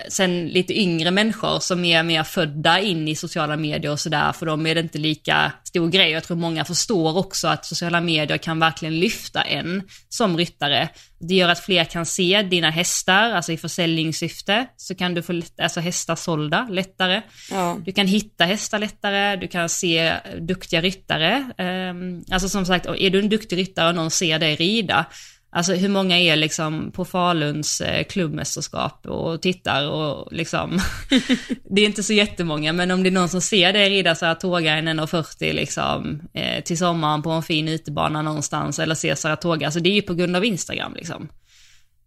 sen 0.08 0.48
lite 0.48 0.80
yngre 0.80 1.10
människor 1.10 1.60
som 1.60 1.84
är 1.84 2.02
mer 2.02 2.22
födda 2.22 2.80
in 2.80 3.08
i 3.08 3.16
sociala 3.16 3.56
medier 3.56 3.92
och 3.92 4.00
sådär, 4.00 4.32
för 4.32 4.46
dem 4.46 4.66
är 4.66 4.74
det 4.74 4.80
inte 4.80 4.98
lika 4.98 5.52
stor 5.64 5.88
grej. 5.88 6.10
Jag 6.10 6.24
tror 6.24 6.36
många 6.36 6.64
förstår 6.64 7.18
också 7.18 7.48
att 7.48 7.66
sociala 7.66 8.00
medier 8.00 8.38
kan 8.38 8.58
verkligen 8.58 8.98
lyfta 8.98 9.42
en 9.42 9.82
som 10.08 10.36
ryttare. 10.36 10.88
Det 11.28 11.34
gör 11.34 11.48
att 11.48 11.60
fler 11.60 11.84
kan 11.84 12.06
se 12.06 12.42
dina 12.42 12.70
hästar, 12.70 13.30
alltså 13.30 13.52
i 13.52 13.56
försäljningssyfte, 13.56 14.66
så 14.76 14.94
kan 14.94 15.14
du 15.14 15.22
få 15.22 15.42
alltså 15.58 15.80
hästar 15.80 16.16
sålda 16.16 16.68
lättare. 16.70 17.22
Ja. 17.50 17.78
Du 17.84 17.92
kan 17.92 18.06
hitta 18.06 18.44
hästar 18.44 18.78
lättare, 18.78 19.36
du 19.36 19.48
kan 19.48 19.68
se 19.68 20.14
duktiga 20.40 20.80
ryttare. 20.80 21.50
Ehm, 21.58 22.24
Alltså 22.30 22.48
som 22.48 22.66
sagt, 22.66 22.86
är 22.86 23.10
du 23.10 23.18
en 23.18 23.28
duktig 23.28 23.56
ryttare 23.56 23.88
och 23.88 23.94
någon 23.94 24.10
ser 24.10 24.38
dig 24.38 24.56
rida, 24.56 25.06
alltså 25.54 25.74
hur 25.74 25.88
många 25.88 26.18
är 26.18 26.36
liksom 26.36 26.90
på 26.92 27.04
Faluns 27.04 27.80
eh, 27.80 28.04
klubbmästerskap 28.04 29.06
och 29.06 29.42
tittar 29.42 29.88
och 29.88 30.32
liksom, 30.32 30.80
det 31.70 31.80
är 31.82 31.86
inte 31.86 32.02
så 32.02 32.12
jättemånga, 32.12 32.72
men 32.72 32.90
om 32.90 33.02
det 33.02 33.08
är 33.08 33.12
någon 33.12 33.28
som 33.28 33.40
ser 33.40 33.72
dig 33.72 33.90
rida 33.90 34.14
Saratoga 34.14 34.74
en 34.74 34.88
1,40 34.88 35.52
liksom 35.52 36.22
eh, 36.32 36.64
till 36.64 36.78
sommaren 36.78 37.22
på 37.22 37.30
en 37.30 37.42
fin 37.42 37.68
utebana 37.68 38.22
någonstans 38.22 38.78
eller 38.78 38.94
ser 38.94 39.14
Saratoga, 39.14 39.66
alltså 39.66 39.80
det 39.80 39.88
är 39.88 39.94
ju 39.94 40.02
på 40.02 40.14
grund 40.14 40.36
av 40.36 40.44
Instagram 40.44 40.94
liksom. 40.94 41.28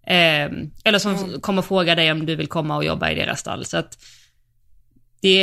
Ehm, 0.07 0.71
eller 0.83 0.99
som 0.99 1.41
kommer 1.41 1.61
fråga 1.61 1.95
dig 1.95 2.11
om 2.11 2.25
du 2.25 2.35
vill 2.35 2.47
komma 2.47 2.75
och 2.75 2.85
jobba 2.85 3.11
i 3.11 3.15
deras 3.15 3.39
stall. 3.39 3.65
Så 3.65 3.77
att 3.77 3.97
det, 5.21 5.41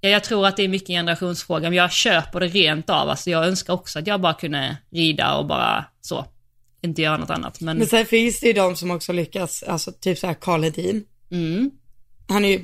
ja, 0.00 0.08
jag 0.08 0.24
tror 0.24 0.46
att 0.46 0.56
det 0.56 0.62
är 0.62 0.68
mycket 0.68 0.88
generationsfråga, 0.88 1.68
men 1.68 1.78
jag 1.78 1.92
köper 1.92 2.40
det 2.40 2.46
rent 2.46 2.90
av. 2.90 3.08
Alltså 3.08 3.30
jag 3.30 3.46
önskar 3.46 3.72
också 3.72 3.98
att 3.98 4.06
jag 4.06 4.20
bara 4.20 4.34
kunde 4.34 4.76
rida 4.90 5.34
och 5.34 5.46
bara 5.46 5.84
så, 6.00 6.26
inte 6.82 7.02
göra 7.02 7.16
något 7.16 7.30
annat. 7.30 7.60
Men, 7.60 7.78
Men 7.78 7.86
sen 7.86 8.06
finns 8.06 8.40
det 8.40 8.46
ju 8.46 8.52
de 8.52 8.76
som 8.76 8.90
också 8.90 9.12
lyckas, 9.12 9.62
alltså 9.62 9.92
typ 9.92 10.18
så 10.18 10.26
här 10.26 10.34
Karl 10.34 10.62
Hedin. 10.62 11.04
mm, 11.30 11.70
Han 12.28 12.44
är 12.44 12.48
ju 12.48 12.62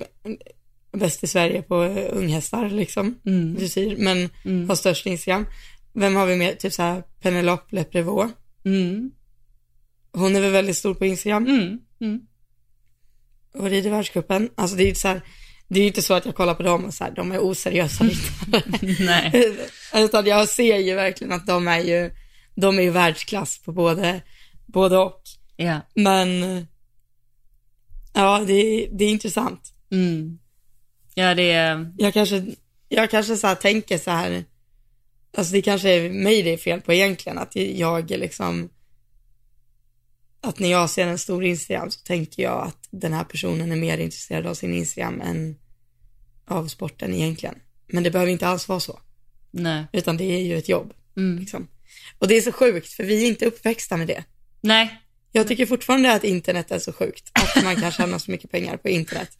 bäst 0.92 1.24
i 1.24 1.26
Sverige 1.26 1.62
på 1.62 1.82
eh, 1.84 2.16
unghästar 2.16 2.70
liksom, 2.70 3.18
mm, 3.26 3.54
dressyr, 3.54 3.96
men 3.98 4.30
mm, 4.44 4.68
har 4.68 4.76
störst 4.76 5.06
Instagram. 5.06 5.46
Vem 5.92 6.16
har 6.16 6.26
vi 6.26 6.36
mer? 6.36 6.54
Typ 6.54 6.72
så 6.72 6.82
här 6.82 7.02
Penelope 7.20 7.76
Leprevaux. 7.76 8.32
mm, 8.64 9.10
Hon 10.12 10.36
är 10.36 10.40
väl 10.40 10.52
väldigt 10.52 10.76
stor 10.76 10.94
på 10.94 11.06
Instagram 11.06 11.46
mm, 11.46 11.78
mm. 12.00 12.20
och 13.54 13.70
rider 13.70 13.90
världscupen. 13.90 14.50
Alltså 14.54 14.76
det 14.76 14.82
är 14.82 14.88
ju 14.88 14.94
så 14.94 15.08
här, 15.08 15.20
det 15.68 15.80
är 15.80 15.82
ju 15.82 15.88
inte 15.88 16.02
så 16.02 16.14
att 16.14 16.26
jag 16.26 16.34
kollar 16.34 16.54
på 16.54 16.62
dem 16.62 16.84
och 16.84 16.94
så 16.94 17.04
här, 17.04 17.10
de 17.10 17.32
är 17.32 17.38
oseriösa 17.38 18.04
ryttare. 18.04 18.62
Nej. 19.06 19.56
Utan 20.04 20.26
jag 20.26 20.48
ser 20.48 20.76
ju 20.78 20.94
verkligen 20.94 21.32
att 21.32 21.46
de 21.46 21.68
är 21.68 21.78
ju, 21.80 22.10
de 22.60 22.78
är 22.78 22.82
ju 22.82 22.90
världsklass 22.90 23.58
på 23.58 23.72
både, 23.72 24.22
både 24.66 24.98
och. 24.98 25.22
Ja. 25.56 25.80
Men, 25.94 26.26
ja 28.14 28.44
det, 28.46 28.52
är- 28.52 28.88
det 28.92 29.04
är 29.04 29.10
intressant. 29.10 29.72
Mm. 29.90 30.38
Ja, 31.14 31.34
det 31.34 31.52
är... 31.52 31.92
Jag 31.98 32.14
kanske, 32.14 32.46
jag 32.88 33.10
kanske 33.10 33.36
så 33.36 33.46
här 33.46 33.54
tänker 33.54 33.98
så 33.98 34.10
här, 34.10 34.44
alltså 35.36 35.52
det 35.52 35.62
kanske 35.62 35.90
är 35.90 36.10
mig 36.10 36.42
det 36.42 36.50
är 36.52 36.56
fel 36.56 36.80
på 36.80 36.92
egentligen, 36.92 37.38
att 37.38 37.56
jag 37.56 38.10
liksom, 38.10 38.68
att 40.40 40.58
när 40.58 40.68
jag 40.70 40.90
ser 40.90 41.06
en 41.06 41.18
stor 41.18 41.44
Instagram 41.44 41.90
så 41.90 42.00
tänker 42.00 42.42
jag 42.42 42.62
att 42.66 42.88
den 42.90 43.12
här 43.12 43.24
personen 43.24 43.72
är 43.72 43.76
mer 43.76 43.98
intresserad 43.98 44.46
av 44.46 44.54
sin 44.54 44.74
Instagram 44.74 45.20
än 45.20 45.56
av 46.46 46.66
sporten 46.68 47.14
egentligen. 47.14 47.54
Men 47.86 48.02
det 48.02 48.10
behöver 48.10 48.32
inte 48.32 48.48
alls 48.48 48.68
vara 48.68 48.80
så, 48.80 49.00
Nej. 49.50 49.84
utan 49.92 50.16
det 50.16 50.24
är 50.24 50.42
ju 50.42 50.56
ett 50.58 50.68
jobb 50.68 50.92
Mm. 51.16 51.38
liksom. 51.38 51.68
Och 52.18 52.28
det 52.28 52.34
är 52.36 52.40
så 52.40 52.52
sjukt, 52.52 52.92
för 52.92 53.04
vi 53.04 53.22
är 53.24 53.26
inte 53.28 53.46
uppväxta 53.46 53.96
med 53.96 54.06
det. 54.06 54.24
Nej. 54.60 55.00
Jag 55.32 55.48
tycker 55.48 55.66
fortfarande 55.66 56.12
att 56.14 56.24
internet 56.24 56.70
är 56.70 56.78
så 56.78 56.92
sjukt, 56.92 57.30
att 57.32 57.64
man 57.64 57.76
kan 57.76 57.92
tjäna 57.92 58.18
så 58.18 58.30
mycket 58.30 58.50
pengar 58.50 58.76
på 58.76 58.88
internet. 58.88 59.30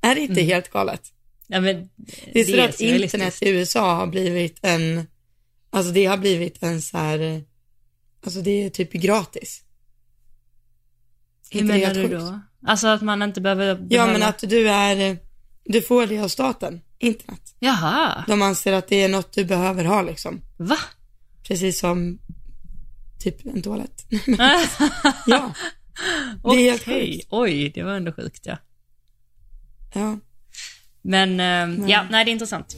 Är 0.00 0.14
det 0.14 0.20
inte 0.20 0.42
helt 0.42 0.70
galet? 0.70 1.00
Ja, 1.46 1.60
men 1.60 1.90
Det 2.32 2.40
är 2.40 2.44
så 2.44 2.60
att 2.60 2.74
surrealistiskt. 2.76 3.14
internet 3.14 3.42
i 3.42 3.48
USA 3.48 3.94
har 3.94 4.06
blivit 4.06 4.58
en, 4.62 5.06
alltså 5.70 5.92
det 5.92 6.04
har 6.06 6.16
blivit 6.16 6.62
en 6.62 6.82
så 6.82 6.98
här, 6.98 7.44
alltså 8.24 8.40
det 8.40 8.64
är 8.64 8.70
typ 8.70 8.92
gratis. 8.92 9.62
Hur 11.50 11.60
Inte 11.60 11.72
det 11.72 11.78
menar 11.80 11.94
du 11.94 12.02
sjukt? 12.02 12.12
då? 12.20 12.40
Alltså 12.66 12.86
att 12.88 13.02
man 13.02 13.22
inte 13.22 13.40
behöver... 13.40 13.66
Ja 13.66 13.74
behöva- 13.76 14.12
men 14.12 14.22
att 14.22 14.38
du 14.38 14.68
är, 14.70 15.18
du 15.64 15.82
får 15.82 16.06
det 16.06 16.18
av 16.18 16.28
staten, 16.28 16.80
internet. 16.98 17.54
Jaha. 17.58 18.24
De 18.28 18.42
anser 18.42 18.72
att 18.72 18.88
det 18.88 19.02
är 19.02 19.08
något 19.08 19.32
du 19.32 19.44
behöver 19.44 19.84
ha 19.84 20.02
liksom. 20.02 20.40
Va? 20.56 20.78
Precis 21.48 21.78
som 21.78 22.18
typ 23.18 23.46
en 23.46 23.62
toalett. 23.62 24.06
ja, 25.26 25.54
Det 26.42 26.48
är 26.48 26.70
helt 26.70 26.82
Okej. 26.82 27.12
sjukt. 27.12 27.26
Oj, 27.30 27.72
det 27.74 27.82
var 27.82 27.94
ändå 27.94 28.12
sjukt 28.12 28.46
ja. 28.46 28.56
ja. 29.94 30.18
Men 31.02 31.40
eh, 31.40 31.88
ja, 31.90 32.06
nej 32.10 32.24
det 32.24 32.30
är 32.30 32.32
intressant. 32.32 32.76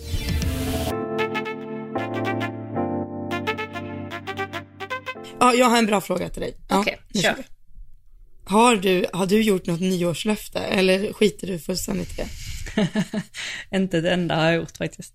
Ja, 5.41 5.55
jag 5.55 5.67
har 5.67 5.79
en 5.79 5.87
bra 5.87 6.01
fråga 6.01 6.29
till 6.29 6.43
dig. 6.43 6.57
Ja, 6.69 6.79
Okej, 6.79 7.01
nu 7.15 7.21
kör. 7.21 7.45
Har 8.45 8.77
du, 8.77 9.07
har 9.13 9.27
du 9.27 9.43
gjort 9.43 9.67
något 9.67 9.81
nyårslöfte 9.81 10.59
eller 10.59 11.13
skiter 11.13 11.47
du 11.47 11.59
fullständigt 11.59 12.19
i 12.19 12.23
det? 12.23 12.29
inte 13.77 14.01
det 14.01 14.11
enda 14.11 14.37
har 14.37 14.45
jag 14.45 14.55
gjort 14.55 14.77
faktiskt. 14.77 15.15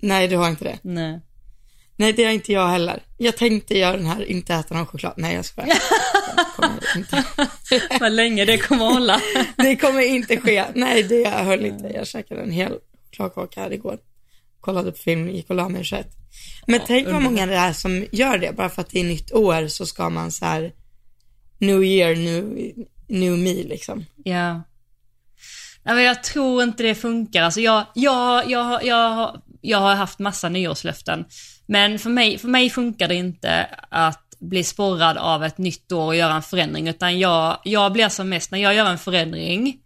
Nej, 0.00 0.28
du 0.28 0.36
har 0.36 0.48
inte 0.48 0.64
det. 0.64 0.78
Nej. 0.82 1.20
Nej, 1.96 2.12
det 2.12 2.24
har 2.24 2.32
inte 2.32 2.52
jag 2.52 2.68
heller. 2.68 3.02
Jag 3.18 3.36
tänkte 3.36 3.78
göra 3.78 3.96
den 3.96 4.06
här, 4.06 4.24
inte 4.24 4.54
äta 4.54 4.74
någon 4.74 4.86
choklad. 4.86 5.14
Nej, 5.16 5.34
jag 5.34 5.44
skojar. 5.44 5.78
Vad 8.00 8.12
länge 8.12 8.44
det 8.44 8.58
kommer 8.58 8.86
att 8.86 8.94
hålla. 8.94 9.20
det 9.56 9.76
kommer 9.76 10.00
inte 10.00 10.36
ske. 10.36 10.64
Nej, 10.74 11.02
det 11.02 11.28
höll 11.28 11.66
inte. 11.66 11.88
Jag 11.88 12.06
käkade 12.06 12.42
en 12.42 12.50
hel 12.50 12.72
chokladkaka 13.16 13.60
här 13.60 13.72
igår. 13.72 13.98
Kollade 14.60 14.90
på 14.90 14.98
film, 14.98 15.28
gick 15.28 15.50
och 15.50 15.56
la 15.56 15.68
mig 15.68 15.84
21. 15.84 16.06
Men 16.66 16.80
tänk 16.86 17.08
vad 17.08 17.22
många 17.22 17.46
det 17.46 17.54
är 17.54 17.72
som 17.72 18.06
gör 18.12 18.38
det. 18.38 18.56
Bara 18.56 18.70
för 18.70 18.82
att 18.82 18.90
det 18.90 19.00
är 19.00 19.04
nytt 19.04 19.32
år 19.32 19.68
så 19.68 19.86
ska 19.86 20.10
man 20.10 20.32
så 20.32 20.44
här, 20.44 20.72
new 21.58 21.84
year, 21.84 22.16
new, 22.16 22.72
new 23.08 23.38
me 23.38 23.54
liksom. 23.54 24.04
Ja. 24.24 24.62
Nej, 25.82 25.94
men 25.94 26.04
jag 26.04 26.24
tror 26.24 26.62
inte 26.62 26.82
det 26.82 26.94
funkar. 26.94 27.42
Alltså 27.42 27.60
jag, 27.60 27.84
jag, 27.94 28.50
jag, 28.50 28.84
jag, 28.84 29.42
jag 29.60 29.78
har 29.78 29.94
haft 29.94 30.18
massa 30.18 30.48
nyårslöften. 30.48 31.24
Men 31.66 31.98
för 31.98 32.10
mig, 32.10 32.38
för 32.38 32.48
mig 32.48 32.70
funkar 32.70 33.08
det 33.08 33.14
inte 33.14 33.66
att 33.88 34.24
bli 34.38 34.64
sporrad 34.64 35.16
av 35.16 35.44
ett 35.44 35.58
nytt 35.58 35.92
år 35.92 36.06
och 36.06 36.16
göra 36.16 36.34
en 36.34 36.42
förändring. 36.42 36.88
Utan 36.88 37.18
jag, 37.18 37.58
jag 37.64 37.92
blir 37.92 38.08
som 38.08 38.28
mest, 38.28 38.50
när 38.50 38.58
jag 38.58 38.74
gör 38.74 38.86
en 38.86 38.98
förändring, 38.98 39.78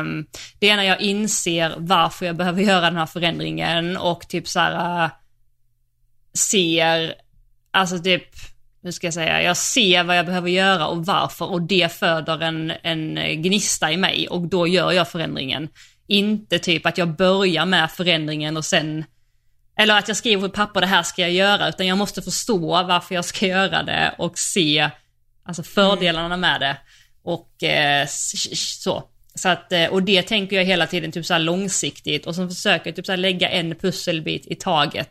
um, 0.00 0.26
det 0.58 0.68
är 0.68 0.76
när 0.76 0.84
jag 0.84 1.00
inser 1.00 1.74
varför 1.76 2.26
jag 2.26 2.36
behöver 2.36 2.62
göra 2.62 2.80
den 2.80 2.96
här 2.96 3.06
förändringen 3.06 3.96
och 3.96 4.28
typ 4.28 4.48
så 4.48 4.60
här 4.60 5.04
äh, 5.04 5.10
ser, 6.34 7.14
alltså 7.70 7.98
typ, 7.98 8.24
hur 8.82 8.90
ska 8.90 9.06
jag 9.06 9.14
säga, 9.14 9.42
jag 9.42 9.56
ser 9.56 10.04
vad 10.04 10.18
jag 10.18 10.26
behöver 10.26 10.50
göra 10.50 10.86
och 10.86 11.06
varför 11.06 11.50
och 11.50 11.62
det 11.62 11.92
föder 11.92 12.40
en, 12.40 12.70
en 12.82 13.42
gnista 13.42 13.92
i 13.92 13.96
mig 13.96 14.28
och 14.28 14.48
då 14.48 14.66
gör 14.66 14.92
jag 14.92 15.08
förändringen. 15.08 15.68
Inte 16.06 16.58
typ 16.58 16.86
att 16.86 16.98
jag 16.98 17.16
börjar 17.16 17.66
med 17.66 17.90
förändringen 17.90 18.56
och 18.56 18.64
sen, 18.64 19.04
eller 19.80 19.98
att 19.98 20.08
jag 20.08 20.16
skriver 20.16 20.40
på 20.40 20.46
ett 20.46 20.52
papper 20.52 20.80
det 20.80 20.86
här 20.86 21.02
ska 21.02 21.22
jag 21.22 21.32
göra, 21.32 21.68
utan 21.68 21.86
jag 21.86 21.98
måste 21.98 22.22
förstå 22.22 22.82
varför 22.82 23.14
jag 23.14 23.24
ska 23.24 23.46
göra 23.46 23.82
det 23.82 24.14
och 24.18 24.38
se 24.38 24.90
alltså 25.42 25.62
fördelarna 25.62 26.36
med 26.36 26.60
det. 26.60 26.76
Och 27.22 27.62
eh, 27.62 28.06
så. 28.06 29.04
Så 29.34 29.48
att, 29.48 29.72
eh, 29.72 29.86
och 29.86 30.02
det 30.02 30.22
tänker 30.22 30.56
jag 30.56 30.64
hela 30.64 30.86
tiden 30.86 31.12
typ 31.12 31.26
så 31.26 31.32
här 31.32 31.40
långsiktigt 31.40 32.26
och 32.26 32.34
så 32.34 32.48
försöker 32.48 32.86
jag 32.86 32.96
typ 32.96 33.06
så 33.06 33.12
här 33.12 33.16
lägga 33.16 33.48
en 33.48 33.74
pusselbit 33.74 34.46
i 34.46 34.54
taget. 34.54 35.10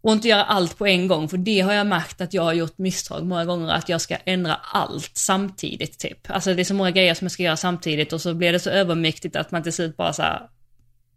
Och 0.00 0.12
inte 0.12 0.28
göra 0.28 0.44
allt 0.44 0.78
på 0.78 0.86
en 0.86 1.08
gång, 1.08 1.28
för 1.28 1.36
det 1.36 1.60
har 1.60 1.72
jag 1.72 1.86
märkt 1.86 2.20
att 2.20 2.34
jag 2.34 2.42
har 2.42 2.52
gjort 2.52 2.78
misstag 2.78 3.26
många 3.26 3.44
gånger, 3.44 3.72
att 3.72 3.88
jag 3.88 4.00
ska 4.00 4.16
ändra 4.24 4.54
allt 4.54 5.10
samtidigt 5.14 5.98
typ. 5.98 6.30
Alltså 6.30 6.54
det 6.54 6.62
är 6.62 6.64
så 6.64 6.74
många 6.74 6.90
grejer 6.90 7.14
som 7.14 7.24
jag 7.24 7.32
ska 7.32 7.42
göra 7.42 7.56
samtidigt 7.56 8.12
och 8.12 8.20
så 8.20 8.34
blir 8.34 8.52
det 8.52 8.60
så 8.60 8.70
övermäktigt 8.70 9.36
att 9.36 9.50
man 9.50 9.62
till 9.62 9.72
slut 9.72 9.96
bara 9.96 10.12
så 10.12 10.22
här, 10.22 10.40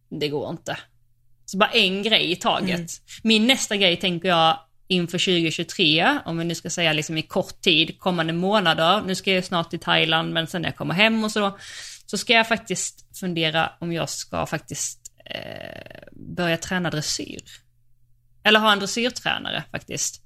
det 0.09 0.29
går 0.29 0.49
inte. 0.49 0.77
Så 1.54 1.58
bara 1.58 1.70
en 1.70 2.04
grej 2.04 2.32
i 2.32 2.36
taget. 2.36 2.91
Min 3.24 3.47
nästa 3.47 3.78
grej 3.78 3.97
tänker 3.97 4.30
jag 4.30 4.60
inför 4.88 5.18
2023, 5.18 6.20
om 6.26 6.38
vi 6.38 6.43
nu 6.43 6.56
ska 6.56 6.70
säga 6.70 6.93
liksom 6.93 7.18
i 7.18 7.22
kort 7.22 7.62
tid, 7.62 7.99
kommande 7.99 8.34
månader, 8.34 9.01
nu 9.01 9.16
ska 9.16 9.32
jag 9.32 9.45
snart 9.45 9.70
till 9.70 9.80
Thailand, 9.80 10.34
men 10.34 10.47
sen 10.47 10.62
när 10.62 10.70
jag 10.70 10.76
kommer 10.76 10.93
hem 10.93 11.24
och 11.24 11.32
så, 11.32 11.58
så 12.06 12.18
ska 12.18 12.34
jag 12.34 12.47
faktiskt 12.47 13.18
fundera 13.20 13.72
om 13.80 13.93
jag 13.93 14.10
ska 14.10 14.45
faktiskt 14.45 14.99
eh, 15.26 16.04
börja 16.12 16.58
träna 16.58 16.89
dressyr. 16.89 17.41
Eller 18.43 18.60
ha 18.60 18.72
en 18.72 18.80
dressyrtränare 18.80 19.64
faktiskt. 19.72 20.22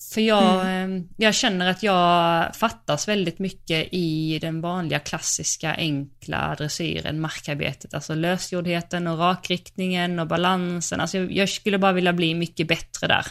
För 0.00 0.20
jag, 0.20 0.60
eh, 0.60 0.88
jag 1.16 1.34
känner 1.34 1.70
att 1.70 1.82
jag 1.82 2.56
fattas 2.56 3.08
väldigt 3.08 3.38
mycket 3.38 3.88
i 3.92 4.38
den 4.38 4.60
vanliga 4.60 4.98
klassiska 4.98 5.74
enkla 5.74 6.54
dressyren, 6.54 7.20
markarbetet. 7.20 7.94
Alltså 7.94 8.14
lösgjordheten 8.14 9.06
och 9.06 9.18
rakriktningen 9.18 10.18
och 10.18 10.26
balansen. 10.26 11.00
Alltså 11.00 11.18
jag, 11.18 11.32
jag 11.32 11.48
skulle 11.48 11.78
bara 11.78 11.92
vilja 11.92 12.12
bli 12.12 12.34
mycket 12.34 12.68
bättre 12.68 13.06
där. 13.06 13.26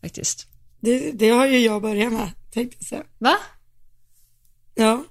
Faktiskt. 0.00 0.46
Det, 0.80 1.12
det 1.12 1.28
har 1.28 1.46
ju 1.46 1.58
jag 1.58 1.82
börjat 1.82 2.12
med, 2.12 2.30
tänkte 2.50 2.76
jag 2.80 2.86
säga. 2.86 3.04
Va? 3.18 3.36
Ja, 4.74 5.04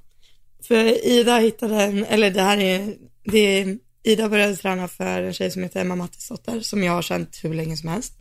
för 0.67 1.07
Ida 1.07 1.37
hittade 1.37 1.83
en, 1.83 2.05
eller 2.05 2.31
det 2.31 2.41
här 2.41 2.57
är, 2.57 2.95
det 3.23 3.39
är 3.39 3.77
Ida 4.03 4.29
började 4.29 4.55
träna 4.55 4.87
för 4.87 5.23
en 5.23 5.33
tjej 5.33 5.51
som 5.51 5.63
heter 5.63 5.81
Emma 5.81 5.95
Mattisdotter 5.95 6.59
som 6.59 6.83
jag 6.83 6.93
har 6.93 7.01
känt 7.01 7.39
hur 7.43 7.53
länge 7.53 7.77
som 7.77 7.89
helst. 7.89 8.13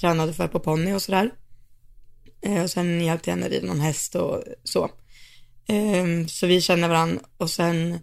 Tränade 0.00 0.32
för 0.32 0.48
på 0.48 0.60
ponny 0.60 0.92
och 0.92 1.02
sådär. 1.02 1.30
Eh, 2.42 2.62
och 2.62 2.70
sen 2.70 3.00
hjälpte 3.04 3.30
jag 3.30 3.36
henne 3.36 3.48
rida 3.48 3.66
någon 3.66 3.80
häst 3.80 4.14
och 4.14 4.42
så. 4.64 4.84
Eh, 5.68 6.26
så 6.28 6.46
vi 6.46 6.60
känner 6.60 6.88
varandra 6.88 7.20
och 7.36 7.50
sen 7.50 7.98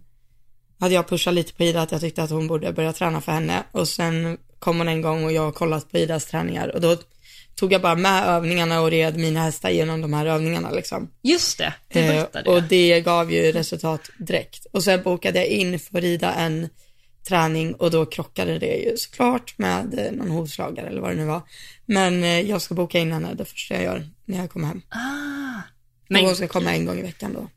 hade 0.80 0.94
jag 0.94 1.08
pushat 1.10 1.34
lite 1.34 1.54
på 1.54 1.64
Ida 1.64 1.82
att 1.82 1.92
jag 1.92 2.02
tyckte 2.02 2.24
att 2.24 2.30
hon 2.30 2.48
borde 2.48 2.74
börja 2.74 2.94
träna 2.94 3.22
för 3.22 3.32
henne 3.32 3.64
och 3.72 3.88
sen 3.88 4.38
kom 4.60 4.78
hon 4.78 4.88
en 4.88 5.02
gång 5.02 5.24
och 5.26 5.32
jag 5.32 5.42
har 5.42 5.52
kollat 5.52 5.92
på 5.92 5.98
Idas 5.98 6.26
träningar 6.26 6.68
och 6.76 6.82
då 6.82 6.98
tog 7.56 7.74
jag 7.74 7.82
bara 7.82 7.96
med 7.96 8.28
övningarna 8.28 8.82
och 8.82 8.90
red 8.92 9.18
mina 9.18 9.42
hästar 9.44 9.70
genom 9.70 10.02
de 10.02 10.14
här 10.14 10.26
övningarna 10.26 10.72
liksom. 10.72 11.10
Just 11.22 11.58
det, 11.58 11.74
det 11.88 12.00
Eh, 12.00 12.08
berättade 12.08 12.50
och 12.50 12.58
jag. 12.58 12.64
det 12.64 13.02
gav 13.02 13.32
ju 13.32 13.52
resultat 13.52 14.10
direkt. 14.18 14.66
Och 14.72 14.84
sen 14.84 15.04
bokade 15.04 15.40
jag 15.40 15.48
in 15.48 15.80
för 15.80 15.98
att 15.98 16.04
rida 16.04 16.34
en 16.34 16.70
träning 17.28 17.74
och 17.74 17.92
då 17.92 18.06
krockade 18.06 18.60
det 18.60 18.76
ju 18.76 18.98
såklart 18.98 19.58
med 19.58 20.00
eh, 20.00 20.12
någon 20.12 20.32
hovslagare 20.32 20.88
eller 20.88 21.02
vad 21.02 21.12
det 21.12 21.16
nu 21.16 21.26
var. 21.26 21.42
Men 21.86 22.24
eh, 22.24 22.42
jag 22.42 22.62
ska 22.62 22.76
boka 22.76 23.00
in 23.00 23.12
henne 23.12 23.34
det 23.34 23.46
första 23.46 23.74
jag 23.74 23.84
gör 23.84 24.10
när 24.26 24.38
jag 24.38 24.50
kommer 24.50 24.68
hem. 24.68 24.82
Ah, 24.90 25.62
och 26.02 26.12
men 26.12 26.26
hon 26.26 26.36
ska 26.36 26.48
komma 26.48 26.74
en 26.74 26.86
gång 26.86 27.00
i 27.00 27.02
veckan 27.02 27.34
då. 27.34 27.50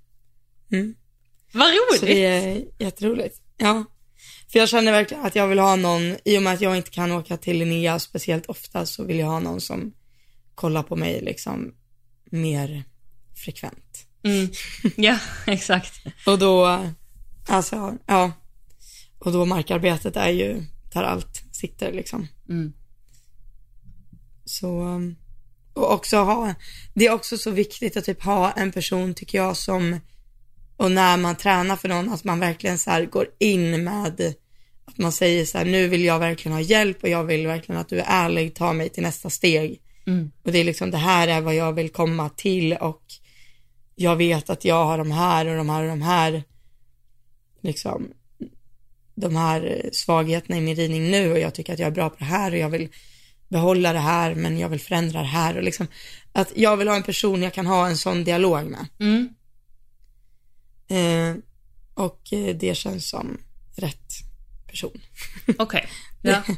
Mm. 0.76 0.94
vad 1.52 1.68
roligt! 1.68 2.00
Så 2.00 2.06
det 2.06 2.24
är 2.24 2.64
jätteroligt. 2.78 3.40
Ja. 3.56 3.84
För 4.52 4.58
jag 4.58 4.68
känner 4.68 4.92
verkligen 4.92 5.24
att 5.24 5.36
jag 5.36 5.48
vill 5.48 5.58
ha 5.58 5.76
någon, 5.76 6.16
i 6.24 6.38
och 6.38 6.42
med 6.42 6.52
att 6.52 6.60
jag 6.60 6.76
inte 6.76 6.90
kan 6.90 7.12
åka 7.12 7.36
till 7.36 7.58
Linnea 7.58 7.98
speciellt 7.98 8.46
ofta 8.46 8.86
så 8.86 9.04
vill 9.04 9.18
jag 9.18 9.26
ha 9.26 9.40
någon 9.40 9.60
som 9.60 9.92
kollar 10.54 10.82
på 10.82 10.96
mig 10.96 11.20
liksom 11.20 11.74
mer 12.30 12.84
frekvent. 13.34 14.06
Mm. 14.22 14.48
Ja, 14.96 15.18
exakt. 15.46 15.92
Och 16.26 16.38
då, 16.38 16.84
alltså, 17.48 17.98
ja. 18.06 18.32
Och 19.26 19.32
då 19.32 19.44
markarbetet 19.44 20.16
är 20.16 20.28
ju 20.28 20.62
där 20.92 21.02
allt 21.02 21.42
sitter 21.52 21.92
liksom. 21.92 22.28
Mm. 22.48 22.72
Så, 24.44 24.80
um, 24.80 25.16
och 25.72 25.92
också 25.92 26.16
ha, 26.16 26.54
det 26.94 27.06
är 27.06 27.12
också 27.12 27.38
så 27.38 27.50
viktigt 27.50 27.96
att 27.96 28.04
typ 28.04 28.22
ha 28.22 28.50
en 28.50 28.72
person 28.72 29.14
tycker 29.14 29.38
jag 29.38 29.56
som, 29.56 30.00
och 30.76 30.90
när 30.90 31.16
man 31.16 31.36
tränar 31.36 31.76
för 31.76 31.88
någon, 31.88 32.12
att 32.12 32.24
man 32.24 32.40
verkligen 32.40 32.78
så 32.78 32.90
här 32.90 33.04
går 33.04 33.26
in 33.38 33.84
med, 33.84 34.34
att 34.84 34.98
man 34.98 35.12
säger 35.12 35.44
så 35.44 35.58
här, 35.58 35.64
nu 35.64 35.88
vill 35.88 36.04
jag 36.04 36.18
verkligen 36.18 36.56
ha 36.56 36.62
hjälp 36.62 37.02
och 37.02 37.08
jag 37.08 37.24
vill 37.24 37.46
verkligen 37.46 37.80
att 37.80 37.88
du 37.88 38.00
är 38.00 38.06
ärlig, 38.08 38.54
ta 38.54 38.72
mig 38.72 38.88
till 38.88 39.02
nästa 39.02 39.30
steg. 39.30 39.80
Mm. 40.06 40.30
Och 40.42 40.52
det 40.52 40.58
är 40.58 40.64
liksom, 40.64 40.90
det 40.90 40.98
här 40.98 41.28
är 41.28 41.40
vad 41.40 41.54
jag 41.54 41.72
vill 41.72 41.88
komma 41.88 42.28
till 42.28 42.72
och 42.72 43.02
jag 43.94 44.16
vet 44.16 44.50
att 44.50 44.64
jag 44.64 44.84
har 44.84 44.98
de 44.98 45.10
här 45.10 45.46
och 45.46 45.56
de 45.56 45.68
här 45.68 45.82
och 45.82 45.88
de 45.88 46.02
här, 46.02 46.42
liksom, 47.60 48.12
de 49.16 49.36
här 49.36 49.90
svagheterna 49.92 50.56
i 50.56 50.60
min 50.60 50.76
ridning 50.76 51.10
nu 51.10 51.32
och 51.32 51.38
jag 51.38 51.54
tycker 51.54 51.72
att 51.72 51.78
jag 51.78 51.86
är 51.86 51.92
bra 51.92 52.10
på 52.10 52.16
det 52.18 52.24
här 52.24 52.52
och 52.52 52.58
jag 52.58 52.68
vill 52.68 52.88
behålla 53.48 53.92
det 53.92 53.98
här 53.98 54.34
men 54.34 54.58
jag 54.58 54.68
vill 54.68 54.80
förändra 54.80 55.20
det 55.20 55.26
här 55.26 55.56
och 55.56 55.62
liksom, 55.62 55.86
att 56.32 56.52
jag 56.56 56.76
vill 56.76 56.88
ha 56.88 56.96
en 56.96 57.02
person 57.02 57.42
jag 57.42 57.54
kan 57.54 57.66
ha 57.66 57.88
en 57.88 57.96
sån 57.96 58.24
dialog 58.24 58.66
med. 58.66 58.86
Mm. 59.00 59.28
Eh, 60.88 61.42
och 61.94 62.32
eh, 62.32 62.56
det 62.56 62.76
känns 62.76 63.08
som 63.08 63.38
rätt 63.76 64.12
person. 64.66 65.00
Okej. 65.58 65.88
Ja. 66.22 66.42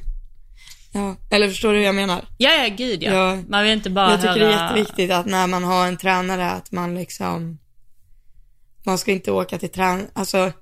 Ja, 0.93 1.17
eller 1.31 1.49
förstår 1.49 1.73
du 1.73 1.79
hur 1.79 1.85
jag 1.85 1.95
menar? 1.95 2.25
ja, 2.39 2.51
ja, 2.53 2.75
gud 2.77 3.03
ja. 3.03 3.13
Ja. 3.13 3.43
Man 3.49 3.65
vill 3.65 3.73
inte 3.73 3.91
bara 3.91 4.11
jag 4.11 4.21
tycker 4.21 4.41
höra... 4.41 4.49
det 4.49 4.55
är 4.55 4.63
jätteviktigt 4.63 5.11
att 5.11 5.27
när 5.27 5.47
man 5.47 5.65
har 5.65 5.87
en 5.87 5.97
tränare 5.97 6.51
att 6.51 6.73
man 6.73 6.95
liksom, 6.95 7.59
man 8.85 8.99
ska 8.99 9.13
inte 9.13 9.33
åka 9.33 9.59
till 9.59 9.69
trän, 9.69 10.07
alltså 10.13 10.53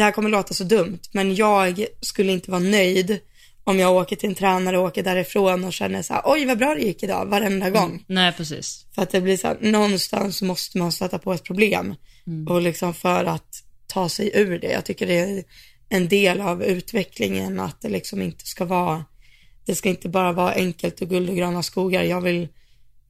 det 0.00 0.04
här 0.04 0.12
kommer 0.12 0.30
låta 0.30 0.54
så 0.54 0.64
dumt, 0.64 0.98
men 1.12 1.34
jag 1.34 1.86
skulle 2.00 2.32
inte 2.32 2.50
vara 2.50 2.60
nöjd 2.60 3.20
om 3.64 3.78
jag 3.78 3.92
åker 3.92 4.16
till 4.16 4.28
en 4.28 4.34
tränare 4.34 4.78
och 4.78 4.84
åker 4.84 5.02
därifrån 5.02 5.64
och 5.64 5.72
känner 5.72 6.02
så 6.02 6.14
här, 6.14 6.22
oj 6.24 6.46
vad 6.46 6.58
bra 6.58 6.74
det 6.74 6.80
gick 6.80 7.02
idag, 7.02 7.26
varenda 7.26 7.70
gång. 7.70 8.04
Nej, 8.06 8.32
precis. 8.32 8.86
För 8.94 9.02
att 9.02 9.10
det 9.10 9.20
blir 9.20 9.36
så 9.36 9.46
här, 9.46 9.58
någonstans 9.60 10.42
måste 10.42 10.78
man 10.78 10.92
stöta 10.92 11.18
på 11.18 11.32
ett 11.32 11.44
problem. 11.44 11.94
Och 12.48 12.62
liksom 12.62 12.94
för 12.94 13.24
att 13.24 13.62
ta 13.86 14.08
sig 14.08 14.30
ur 14.34 14.58
det. 14.58 14.72
Jag 14.72 14.84
tycker 14.84 15.06
det 15.06 15.18
är 15.18 15.44
en 15.88 16.08
del 16.08 16.40
av 16.40 16.62
utvecklingen 16.62 17.60
att 17.60 17.80
det 17.80 17.88
liksom 17.88 18.22
inte 18.22 18.46
ska 18.46 18.64
vara, 18.64 19.04
det 19.66 19.74
ska 19.74 19.88
inte 19.88 20.08
bara 20.08 20.32
vara 20.32 20.52
enkelt 20.52 21.02
och 21.02 21.08
guld 21.08 21.30
och 21.30 21.36
gröna 21.36 21.62
skogar. 21.62 22.02
Jag 22.02 22.20
vill 22.20 22.48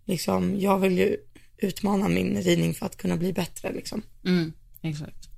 liksom, 0.05 0.61
jag 0.61 0.79
vill 0.79 0.99
ju 0.99 1.17
utmana 1.59 2.09
min 2.09 2.43
ridning 2.43 2.75
för 2.75 2.87
att 2.87 2.97
kunna 2.97 3.17
bli 3.17 3.33
bättre 3.33 3.73
liksom. 3.73 4.03
Mm, 4.25 4.53
exakt. 4.83 5.30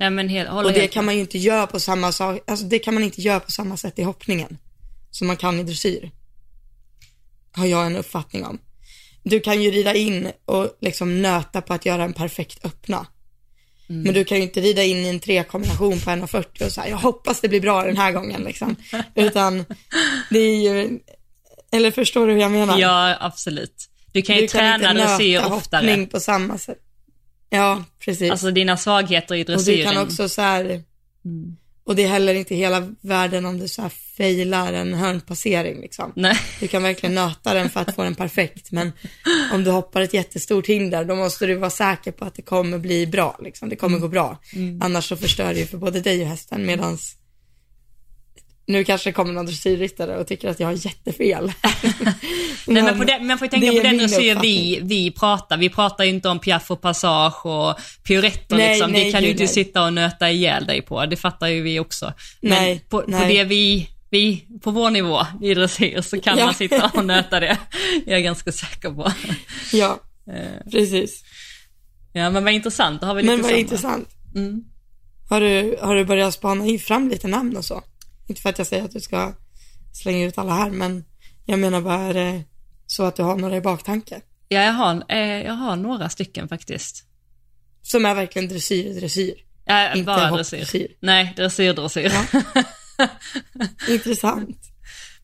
Nej 0.00 0.10
men 0.10 0.28
helt, 0.28 0.50
Och 0.50 0.72
det 0.72 0.80
helt 0.80 0.92
kan 0.92 1.04
man 1.04 1.14
ju 1.14 1.20
inte 1.20 1.38
göra 1.38 1.66
på 1.66 1.80
samma 1.80 2.12
sak, 2.12 2.40
alltså 2.46 2.66
det 2.66 2.78
kan 2.78 2.94
man 2.94 3.02
inte 3.02 3.20
göra 3.20 3.40
på 3.40 3.50
samma 3.50 3.76
sätt 3.76 3.98
i 3.98 4.02
hoppningen. 4.02 4.58
Som 5.10 5.26
man 5.26 5.36
kan 5.36 5.60
i 5.60 5.62
dressyr. 5.62 6.10
Har 7.52 7.66
jag 7.66 7.86
en 7.86 7.96
uppfattning 7.96 8.44
om. 8.44 8.58
Du 9.22 9.40
kan 9.40 9.62
ju 9.62 9.70
rida 9.70 9.94
in 9.94 10.28
och 10.44 10.78
liksom 10.80 11.22
nöta 11.22 11.60
på 11.60 11.74
att 11.74 11.86
göra 11.86 12.04
en 12.04 12.12
perfekt 12.12 12.64
öppna. 12.64 13.06
Men 13.86 14.14
du 14.14 14.24
kan 14.24 14.38
ju 14.38 14.42
inte 14.42 14.60
rida 14.60 14.84
in 14.84 14.96
i 14.96 15.08
en 15.08 15.20
trekombination 15.20 16.00
på 16.00 16.10
1,40 16.10 16.66
och 16.66 16.72
säga 16.72 16.88
jag 16.88 16.96
hoppas 16.96 17.40
det 17.40 17.48
blir 17.48 17.60
bra 17.60 17.84
den 17.84 17.96
här 17.96 18.12
gången 18.12 18.42
liksom. 18.42 18.76
Utan 19.14 19.64
det 20.30 20.38
är 20.38 20.56
ju, 20.56 20.98
eller 21.72 21.90
förstår 21.90 22.26
du 22.26 22.32
hur 22.32 22.40
jag 22.40 22.50
menar? 22.50 22.78
Ja, 22.78 23.16
absolut. 23.20 23.88
Du 24.12 24.22
kan 24.22 24.36
ju 24.36 24.42
du 24.42 24.48
kan 24.48 24.58
träna 24.58 24.90
inte 24.90 25.02
dressyr 25.02 25.40
nöta 25.40 25.54
oftare. 25.54 25.86
hoppning 25.86 26.06
på 26.06 26.20
samma 26.20 26.58
sätt. 26.58 26.78
Ja, 27.50 27.84
precis. 28.04 28.30
Alltså 28.30 28.50
dina 28.50 28.76
svagheter 28.76 29.34
i 29.34 29.42
Och 29.42 29.46
du 29.46 29.52
dressyren. 29.54 29.92
kan 29.94 30.02
också 30.02 30.28
så 30.28 30.42
här, 30.42 30.82
Mm. 31.24 31.56
och 31.84 31.96
det 31.96 32.02
är 32.04 32.08
heller 32.08 32.34
inte 32.34 32.54
hela 32.54 32.88
världen 33.00 33.46
om 33.46 33.58
du 33.58 33.68
så 33.68 33.82
här 33.82 33.88
failar 34.16 34.72
en 34.72 34.94
hörnpassering 34.94 35.80
liksom. 35.80 36.12
Nej. 36.16 36.36
Du 36.60 36.68
kan 36.68 36.82
verkligen 36.82 37.14
nöta 37.14 37.54
den 37.54 37.70
för 37.70 37.80
att 37.80 37.94
få 37.94 38.02
den 38.04 38.14
perfekt, 38.14 38.70
men 38.72 38.92
om 39.52 39.64
du 39.64 39.70
hoppar 39.70 40.00
ett 40.00 40.14
jättestort 40.14 40.66
hinder, 40.66 41.04
då 41.04 41.14
måste 41.16 41.46
du 41.46 41.54
vara 41.54 41.70
säker 41.70 42.12
på 42.12 42.24
att 42.24 42.34
det 42.34 42.42
kommer 42.42 42.78
bli 42.78 43.06
bra, 43.06 43.38
liksom. 43.42 43.68
det 43.68 43.76
kommer 43.76 43.98
gå 43.98 44.08
bra. 44.08 44.38
Annars 44.80 45.08
så 45.08 45.16
förstör 45.16 45.54
det 45.54 45.60
ju 45.60 45.66
för 45.66 45.78
både 45.78 46.00
dig 46.00 46.22
och 46.22 46.28
hästen, 46.28 46.66
medans 46.66 47.16
nu 48.70 48.84
kanske 48.84 49.08
det 49.10 49.14
kommer 49.14 49.32
någon 49.32 49.46
dressyrryttare 49.46 50.16
och 50.18 50.26
tycker 50.26 50.48
att 50.48 50.60
jag 50.60 50.66
har 50.66 50.86
jättefel. 50.86 51.52
Nej, 52.66 52.82
men 52.82 52.98
på 52.98 53.04
den, 53.04 53.26
man 53.26 53.38
får 53.38 53.44
ju 53.46 53.50
tänka 53.50 53.72
på 53.72 53.82
den 53.82 53.98
dressyr 53.98 54.38
vi, 54.42 54.78
vi 54.82 55.10
pratar. 55.10 55.56
Vi 55.56 55.68
pratar 55.68 56.04
ju 56.04 56.10
inte 56.10 56.28
om 56.28 56.38
piaff 56.38 56.70
och 56.70 56.80
passage 56.80 57.46
och 57.46 57.74
piruetter 58.04 58.56
Nej, 58.56 58.68
liksom. 58.68 58.92
nej, 58.92 59.04
det 59.04 59.12
kan 59.12 59.22
gud, 59.22 59.30
inte 59.30 59.46
sitta 59.48 59.84
och 59.84 59.92
nöta 59.92 60.30
ihjäl 60.30 60.66
dig 60.66 60.82
på. 60.82 61.06
Det 61.06 61.16
fattar 61.16 61.46
ju 61.46 61.62
vi 61.62 61.78
också. 61.80 62.12
Men 62.40 62.50
Nej, 62.50 62.84
på, 62.88 63.00
på 63.02 63.10
nej. 63.10 63.36
det 63.36 63.44
vi, 63.44 63.88
vi, 64.10 64.44
på 64.62 64.70
vår 64.70 64.90
nivå 64.90 65.26
i 65.42 65.54
dressyr 65.54 66.00
så 66.00 66.20
kan 66.20 66.38
Ja. 66.38 66.44
man 66.44 66.54
sitta 66.54 66.90
och 66.94 67.04
nöta 67.04 67.40
det. 67.40 67.58
Jag 68.06 68.18
är 68.18 68.22
ganska 68.22 68.52
säker 68.52 68.90
på. 68.90 69.12
Ja, 69.72 70.00
Eh, 70.34 70.70
precis. 70.72 71.24
Ja 72.12 72.30
men 72.30 72.44
vad 72.44 72.52
intressant, 72.52 73.00
då 73.00 73.06
har 73.06 73.14
vi 73.14 73.22
lite 73.22 73.32
Men 73.32 73.42
vad 73.42 73.50
samma. 73.50 73.60
intressant. 73.60 74.08
Mm. 74.34 74.64
Har 75.28 75.40
du, 75.40 75.76
har 75.82 75.94
du 75.94 76.04
börjat 76.04 76.34
spana 76.34 76.78
fram 76.78 77.08
lite 77.08 77.28
namn 77.28 77.56
och 77.56 77.64
så? 77.64 77.82
Inte 78.30 78.42
för 78.42 78.48
att 78.48 78.58
jag 78.58 78.66
säger 78.66 78.84
att 78.84 78.90
du 78.92 79.00
ska 79.00 79.32
slänga 79.92 80.26
ut 80.26 80.38
alla 80.38 80.52
här, 80.54 80.70
men 80.70 81.04
jag 81.46 81.58
menar 81.58 81.80
bara 81.80 82.00
är 82.00 82.14
det 82.14 82.42
så 82.86 83.04
att 83.04 83.16
du 83.16 83.22
har 83.22 83.36
några 83.36 83.56
i 83.56 83.60
baktanke. 83.60 84.20
Ja, 84.48 84.62
jag 84.62 84.72
har, 84.72 85.04
eh, 85.08 85.42
jag 85.42 85.52
har 85.52 85.76
några 85.76 86.08
stycken 86.08 86.48
faktiskt. 86.48 87.04
Som 87.82 88.06
är 88.06 88.14
verkligen 88.14 88.48
dressyr, 88.48 89.00
dressyr. 89.00 89.34
Ja, 89.64 89.92
Inte 89.94 90.04
bara 90.04 90.26
hoppdressyr. 90.26 90.58
dressyr. 90.58 90.88
Nej, 91.00 91.32
dressyr, 91.36 91.72
dressyr. 91.72 92.12
Intressant. 93.88 94.58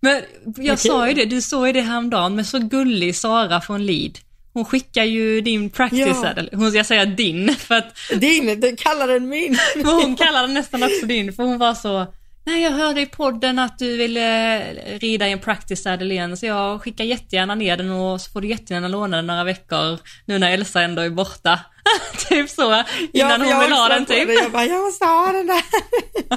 Men 0.00 0.22
jag 0.44 0.74
Okej. 0.74 0.76
sa 0.76 1.08
ju 1.08 1.14
det, 1.14 1.24
du 1.24 1.42
såg 1.42 1.66
ju 1.66 1.72
det 1.72 1.80
häromdagen, 1.80 2.34
men 2.36 2.44
så 2.44 2.58
gullig 2.58 3.16
Sara 3.16 3.60
från 3.60 3.86
Lid. 3.86 4.18
Hon 4.52 4.64
skickar 4.64 5.04
ju 5.04 5.40
din 5.40 5.70
practice 5.70 6.22
Ja. 6.22 6.34
Hon 6.52 6.70
ska 6.70 6.84
säga 6.84 7.06
din, 7.06 7.54
för 7.54 7.74
att 7.74 7.96
Din, 8.20 8.60
du 8.60 8.76
kallar 8.76 9.08
den 9.08 9.28
min. 9.28 9.58
hon 9.84 10.16
kallar 10.16 10.42
den 10.42 10.54
nästan 10.54 10.82
också 10.82 11.06
din, 11.06 11.32
för 11.32 11.42
hon 11.42 11.58
var 11.58 11.74
så 11.74 12.06
Nej, 12.46 12.62
jag 12.62 12.70
hörde 12.70 13.00
i 13.00 13.06
podden 13.06 13.58
att 13.58 13.78
du 13.78 13.96
ville 13.96 14.56
eh, 14.58 14.98
rida 14.98 15.28
i 15.28 15.32
en 15.32 15.38
practice 15.38 15.82
saddle 15.82 16.14
igen, 16.14 16.36
så 16.36 16.46
jag 16.46 16.82
skickar 16.82 17.04
jättegärna 17.04 17.54
ner 17.54 17.76
den 17.76 17.90
och 17.90 18.20
så 18.20 18.30
får 18.30 18.40
du 18.40 18.48
jättegärna 18.48 18.88
låna 18.88 19.16
den 19.16 19.26
några 19.26 19.44
veckor 19.44 19.98
nu 20.26 20.38
när 20.38 20.50
Elsa 20.50 20.82
ändå 20.82 21.02
är 21.02 21.10
borta. 21.10 21.60
typ 22.28 22.50
så, 22.50 22.62
innan 22.64 22.84
Ja, 23.12 23.36
hon 23.38 23.48
jag 23.48 23.60
vill 23.60 23.72
ha 23.72 23.88
den 23.88 24.06
typ. 24.06 24.26
det. 24.26 24.34
Jag 24.34 24.52
bara, 24.52 24.64
jag 24.64 24.84
måste 24.84 25.04
ha 25.04 25.32
den 25.32 25.46
där. 25.46 25.62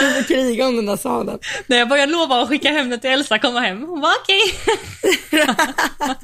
Du 0.00 0.10
får 0.14 0.22
kriga 0.22 0.66
om 0.68 0.76
den 0.76 0.86
där 0.86 0.96
sadeln. 0.96 1.38
När 1.66 1.76
jag 1.76 1.88
började 1.88 2.12
lova 2.12 2.42
att 2.42 2.48
skicka 2.48 2.70
hem 2.70 2.90
den 2.90 3.00
till 3.00 3.10
Elsa 3.10 3.38
komma 3.38 3.60
hem, 3.60 3.82
hon 3.82 4.00
var 4.00 4.12
okej. 4.22 4.40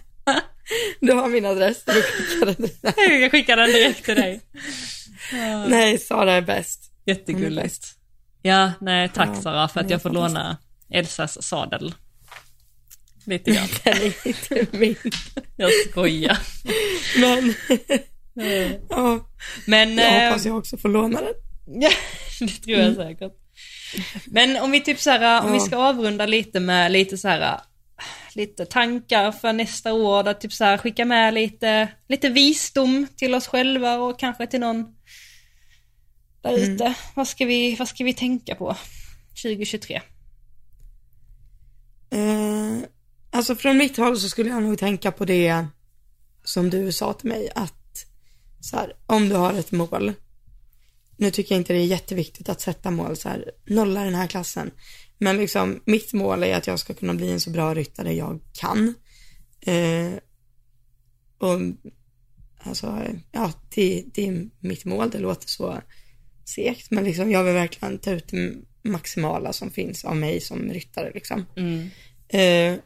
Du 1.01 1.13
har 1.13 1.29
min 1.29 1.47
adress, 1.47 1.85
du 1.85 2.03
skickar 2.03 2.47
den 2.47 2.55
dig. 2.55 3.21
Jag 3.23 3.31
skickar 3.31 3.57
den 3.57 3.71
direkt 3.71 4.05
till 4.05 4.15
dig. 4.15 4.41
Nej, 5.69 5.99
Sara 5.99 6.33
är 6.33 6.41
bäst. 6.41 6.81
Jättegulligt. 7.07 7.87
Ja, 8.43 8.73
nej 8.81 9.09
tack 9.09 9.29
Ja, 9.35 9.43
Sara 9.43 9.69
för 9.69 9.81
att 9.81 9.91
jag 9.91 10.03
får 10.03 10.11
låna 10.11 10.57
Elsas 10.91 11.43
sadel. 11.43 11.95
Lite 13.27 13.51
grann. 13.55 13.69
Den 13.85 13.97
är 13.97 14.27
inte 14.27 14.67
min. 14.79 14.97
Jag 15.57 15.71
skojar. 15.91 16.39
Men, 17.21 17.55
ja, 18.89 19.27
Men... 19.67 19.97
jag 19.99 20.23
eh, 20.23 20.29
hoppas 20.29 20.45
jag 20.47 20.59
också 20.59 20.77
får 20.77 20.89
låna 20.89 21.21
den. 21.21 21.35
Ja, 21.83 21.91
det 22.41 22.47
tror 22.49 22.79
jag 22.79 22.95
säkert. 22.97 23.33
Men 24.27 24.57
om 24.57 24.71
vi 24.71 24.81
typ 24.81 25.01
så 25.01 25.11
här, 25.11 25.45
om 25.45 25.53
vi 25.53 25.59
Ja. 25.59 25.65
ska 25.65 25.77
avrunda 25.77 26.27
lite 26.27 26.61
med 26.61 26.93
lite 26.93 27.19
så 27.19 27.29
här, 27.29 27.61
lite 28.35 28.67
tankar 28.67 29.33
för 29.33 29.53
nästa 29.53 29.93
år, 29.93 30.23
där 30.23 30.35
typ 30.35 30.53
så 30.53 30.65
här 30.65 30.79
skicka 30.79 31.05
med 31.05 31.35
lite, 31.35 31.89
lite 32.09 32.29
visdom 32.29 33.07
till 33.17 33.35
oss 33.35 33.47
själva 33.47 33.97
och 33.97 34.19
kanske 34.19 34.47
till 34.47 34.61
någon 34.61 34.87
där 36.43 36.59
ute. 36.59 36.95
Vad, 37.15 37.29
ska 37.29 37.47
vi, 37.47 37.75
vad 37.75 37.89
ska 37.89 38.05
vi 38.05 38.15
tänka 38.15 38.55
på 38.55 38.77
2023? 39.43 40.01
Eh, 42.11 42.79
alltså 43.31 43.57
från 43.57 43.77
mitt 43.77 43.97
håll 43.97 44.21
så 44.21 44.29
skulle 44.29 44.51
jag 44.51 44.63
nog 44.63 44.79
tänka 44.79 45.13
på 45.13 45.25
det 45.25 45.67
som 46.45 46.71
du 46.71 46.93
sa 46.93 47.13
till 47.13 47.29
mig 47.29 47.51
att 47.55 48.07
så 48.61 48.77
här, 48.77 48.93
om 49.07 49.29
du 49.29 49.35
har 49.35 49.55
ett 49.55 49.73
mål. 49.73 50.13
Nu 51.17 51.31
tycker 51.31 51.55
jag 51.55 51.61
inte 51.61 51.73
det 51.73 51.79
är 51.79 51.87
jätteviktigt 51.87 52.49
att 52.49 52.61
sätta 52.61 52.91
mål 52.91 53.17
så 53.17 53.29
här, 53.29 53.51
nolla 53.67 54.05
den 54.05 54.15
här 54.15 54.27
klassen. 54.27 54.71
Men 55.19 55.37
liksom 55.37 55.83
mitt 55.87 56.13
mål 56.13 56.43
är 56.43 56.57
att 56.57 56.67
jag 56.67 56.79
ska 56.79 56.95
kunna 56.95 57.15
bli 57.15 57.31
en 57.31 57.41
så 57.41 57.51
bra 57.51 57.75
ryttare 57.75 58.13
jag 58.13 58.41
kan. 58.53 58.95
Eh, 59.61 60.13
och 61.39 61.61
alltså, 62.59 63.07
ja, 63.33 63.53
det, 63.75 64.05
det 64.15 64.29
är 64.29 64.49
mitt 64.61 64.85
mål. 64.85 65.11
Det 65.11 65.19
låter 65.19 65.49
så 65.49 65.81
segt, 66.55 66.91
men 66.91 67.05
liksom 67.05 67.31
jag 67.31 67.45
vill 67.45 67.55
verkligen 67.55 67.99
ta 67.99 68.11
ut 68.11 68.29
det 68.29 68.55
maximala 68.83 69.53
som 69.53 69.71
finns 69.71 70.05
av 70.05 70.17
mig 70.17 70.41
som 70.41 70.73
ryttare 70.73 71.11
liksom. 71.15 71.47
Mm. 71.57 71.91
Eh, 72.29 72.81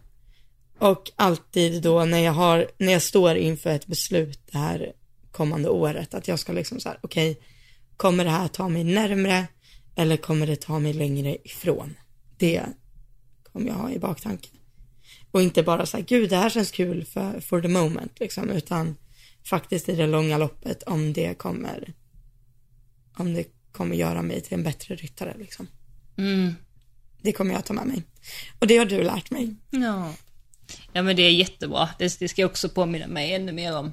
och 0.78 1.10
alltid 1.16 1.82
då 1.82 2.04
när 2.04 2.18
jag 2.18 2.32
har, 2.32 2.70
när 2.78 2.92
jag 2.92 3.02
står 3.02 3.36
inför 3.36 3.70
ett 3.70 3.86
beslut 3.86 4.40
det 4.52 4.58
här 4.58 4.92
kommande 5.32 5.68
året, 5.68 6.14
att 6.14 6.28
jag 6.28 6.38
ska 6.38 6.52
liksom 6.52 6.80
så 6.80 6.88
här, 6.88 6.98
okej, 7.02 7.40
kommer 7.96 8.24
det 8.24 8.30
här 8.30 8.48
ta 8.48 8.68
mig 8.68 8.84
närmre 8.84 9.46
eller 9.96 10.16
kommer 10.16 10.46
det 10.46 10.56
ta 10.56 10.78
mig 10.78 10.92
längre 10.92 11.36
ifrån? 11.44 11.94
Det 12.36 12.62
kommer 13.52 13.66
jag 13.66 13.74
ha 13.74 13.90
i 13.90 13.98
baktanken. 13.98 14.52
Och 15.30 15.42
inte 15.42 15.62
bara 15.62 15.86
så 15.86 15.96
här, 15.96 16.04
gud 16.04 16.30
det 16.30 16.36
här 16.36 16.50
känns 16.50 16.70
kul 16.70 17.04
för, 17.04 17.40
for 17.40 17.62
the 17.62 17.68
moment 17.68 18.20
liksom, 18.20 18.50
utan 18.50 18.96
faktiskt 19.44 19.88
i 19.88 19.96
det 19.96 20.06
långa 20.06 20.38
loppet 20.38 20.82
om 20.82 21.12
det 21.12 21.38
kommer, 21.38 21.94
om 23.16 23.34
det 23.34 23.44
kommer 23.76 23.96
göra 23.96 24.22
mig 24.22 24.40
till 24.40 24.54
en 24.54 24.62
bättre 24.62 24.94
ryttare 24.96 25.34
liksom. 25.38 25.68
Mm. 26.16 26.54
Det 27.22 27.32
kommer 27.32 27.54
jag 27.54 27.64
ta 27.64 27.72
med 27.74 27.86
mig. 27.86 28.02
Och 28.58 28.66
det 28.66 28.76
har 28.76 28.84
du 28.86 29.02
lärt 29.02 29.30
mig. 29.30 29.54
Ja. 29.70 30.14
ja, 30.92 31.02
men 31.02 31.16
det 31.16 31.22
är 31.22 31.30
jättebra. 31.30 31.88
Det, 31.98 32.18
det 32.18 32.28
ska 32.28 32.40
jag 32.42 32.50
också 32.50 32.68
påminna 32.68 33.06
mig 33.06 33.34
ännu 33.34 33.52
mer 33.52 33.76
om. 33.76 33.92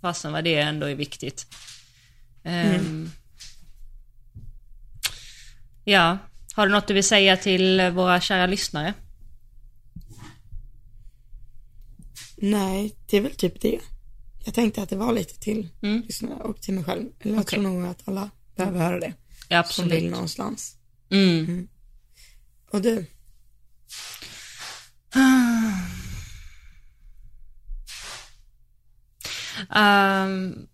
Fastän 0.00 0.32
vad 0.32 0.44
det 0.44 0.54
ändå 0.54 0.86
är 0.86 0.94
viktigt. 0.94 1.46
Ehm. 2.44 3.10
Ja, 5.84 6.18
har 6.54 6.66
du 6.66 6.72
något 6.72 6.88
du 6.88 6.94
vill 6.94 7.04
säga 7.04 7.36
till 7.36 7.90
våra 7.94 8.20
kära 8.20 8.46
lyssnare? 8.46 8.94
Nej, 12.36 12.94
det 13.10 13.16
är 13.16 13.20
väl 13.20 13.34
typ 13.34 13.60
det. 13.60 13.80
Jag 14.44 14.54
tänkte 14.54 14.82
att 14.82 14.88
det 14.88 14.96
var 14.96 15.12
lite 15.12 15.38
till 15.40 15.68
Mm. 15.82 16.02
lyssnarna 16.06 16.34
och 16.36 16.60
till 16.62 16.74
mig 16.74 16.84
själv. 16.84 17.06
Jag 17.22 17.32
Okej. 17.32 17.44
tror 17.44 17.62
nog 17.62 17.86
att 17.86 18.08
alla 18.08 18.30
behöver 18.56 18.78
höra 18.78 19.00
det. 19.00 19.12
Ja, 19.48 19.64
Som 19.64 19.84
vill 19.84 19.92
absolut. 19.94 20.12
någonstans. 20.12 20.76
Mm. 21.10 21.68
Och 22.70 22.82
du? 22.82 23.06
Ehm, 29.74 30.66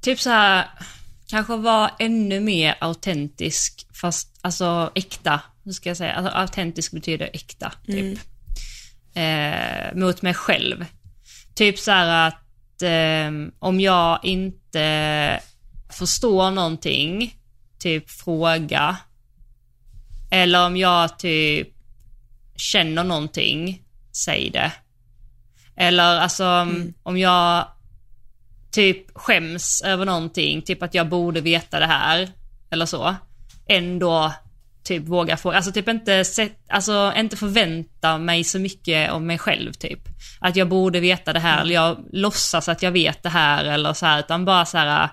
typ 0.00 0.20
så 0.20 0.30
här, 0.30 0.68
kanske 1.26 1.56
vara 1.56 1.90
ännu 1.98 2.40
mer 2.40 2.76
autentisk, 2.80 3.86
fast 3.94 4.38
alltså 4.40 4.92
äkta. 4.94 5.40
Hur 5.64 5.72
ska 5.72 5.90
jag 5.90 5.96
säga? 5.96 6.12
Alltså, 6.14 6.32
autentisk 6.32 6.92
betyder 6.92 7.30
äkta, 7.32 7.72
typ. 7.86 8.18
Eh, 9.14 9.94
mot 9.94 10.22
mig 10.22 10.34
själv. 10.34 10.84
Typ 11.54 11.78
så 11.78 11.90
här 11.90 12.28
att 12.28 12.82
ehm, 12.82 13.52
om 13.58 13.80
jag 13.80 14.20
inte 14.24 15.40
förstår 15.94 16.50
någonting, 16.50 17.36
typ 17.78 18.10
fråga. 18.10 18.96
Eller 20.30 20.66
om 20.66 20.76
jag 20.76 21.18
typ 21.18 21.68
känner 22.56 23.04
någonting, 23.04 23.82
säg 24.24 24.50
det. 24.50 24.72
Eller 25.76 26.20
alltså 26.20 26.68
om 27.02 27.18
jag 27.18 27.68
typ 28.70 29.06
skäms 29.14 29.82
över 29.84 30.04
någonting, 30.04 30.62
typ 30.62 30.82
att 30.82 30.94
jag 30.94 31.08
borde 31.08 31.40
veta 31.40 31.78
det 31.78 31.86
här, 31.86 32.28
eller 32.70 32.86
så. 32.86 33.16
Ändå 33.68 34.32
typ 34.84 35.08
våga 35.08 35.36
fråga, 35.36 35.56
alltså 35.56 35.72
typ 35.72 35.88
inte, 35.88 36.24
sett, 36.24 36.58
alltså 36.68 37.12
inte 37.16 37.36
förvänta 37.36 38.18
mig 38.18 38.44
så 38.44 38.58
mycket 38.58 39.12
om 39.12 39.26
mig 39.26 39.38
själv 39.38 39.72
typ. 39.72 40.00
Att 40.40 40.56
jag 40.56 40.68
borde 40.68 41.00
veta 41.00 41.32
det 41.32 41.40
här, 41.40 41.60
eller 41.60 41.74
jag 41.74 42.04
låtsas 42.12 42.68
att 42.68 42.82
jag 42.82 42.92
vet 42.92 43.22
det 43.22 43.28
här 43.28 43.64
eller 43.64 43.92
så 43.92 44.06
här, 44.06 44.18
utan 44.18 44.44
bara 44.44 44.64
så 44.64 44.78
här 44.78 45.08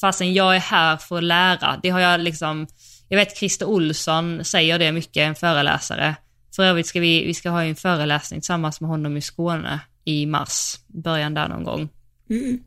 fastän 0.00 0.34
jag 0.34 0.56
är 0.56 0.60
här 0.60 0.96
för 0.96 1.16
att 1.16 1.24
lära. 1.24 1.80
Det 1.82 1.90
har 1.90 2.00
jag 2.00 2.20
liksom, 2.20 2.66
jag 3.08 3.18
vet 3.18 3.36
Christer 3.36 3.66
Olsson 3.66 4.44
säger 4.44 4.78
det 4.78 4.92
mycket, 4.92 5.16
en 5.16 5.34
föreläsare. 5.34 6.14
För 6.56 6.62
övrigt 6.62 6.86
ska 6.86 7.00
vi, 7.00 7.26
vi 7.26 7.34
ska 7.34 7.50
ha 7.50 7.62
en 7.62 7.76
föreläsning 7.76 8.40
tillsammans 8.40 8.80
med 8.80 8.90
honom 8.90 9.16
i 9.16 9.20
Skåne 9.20 9.80
i 10.04 10.26
mars, 10.26 10.78
början 10.86 11.34
där 11.34 11.48
någon 11.48 11.64
gång. 11.64 11.88
Mm. 12.30 12.60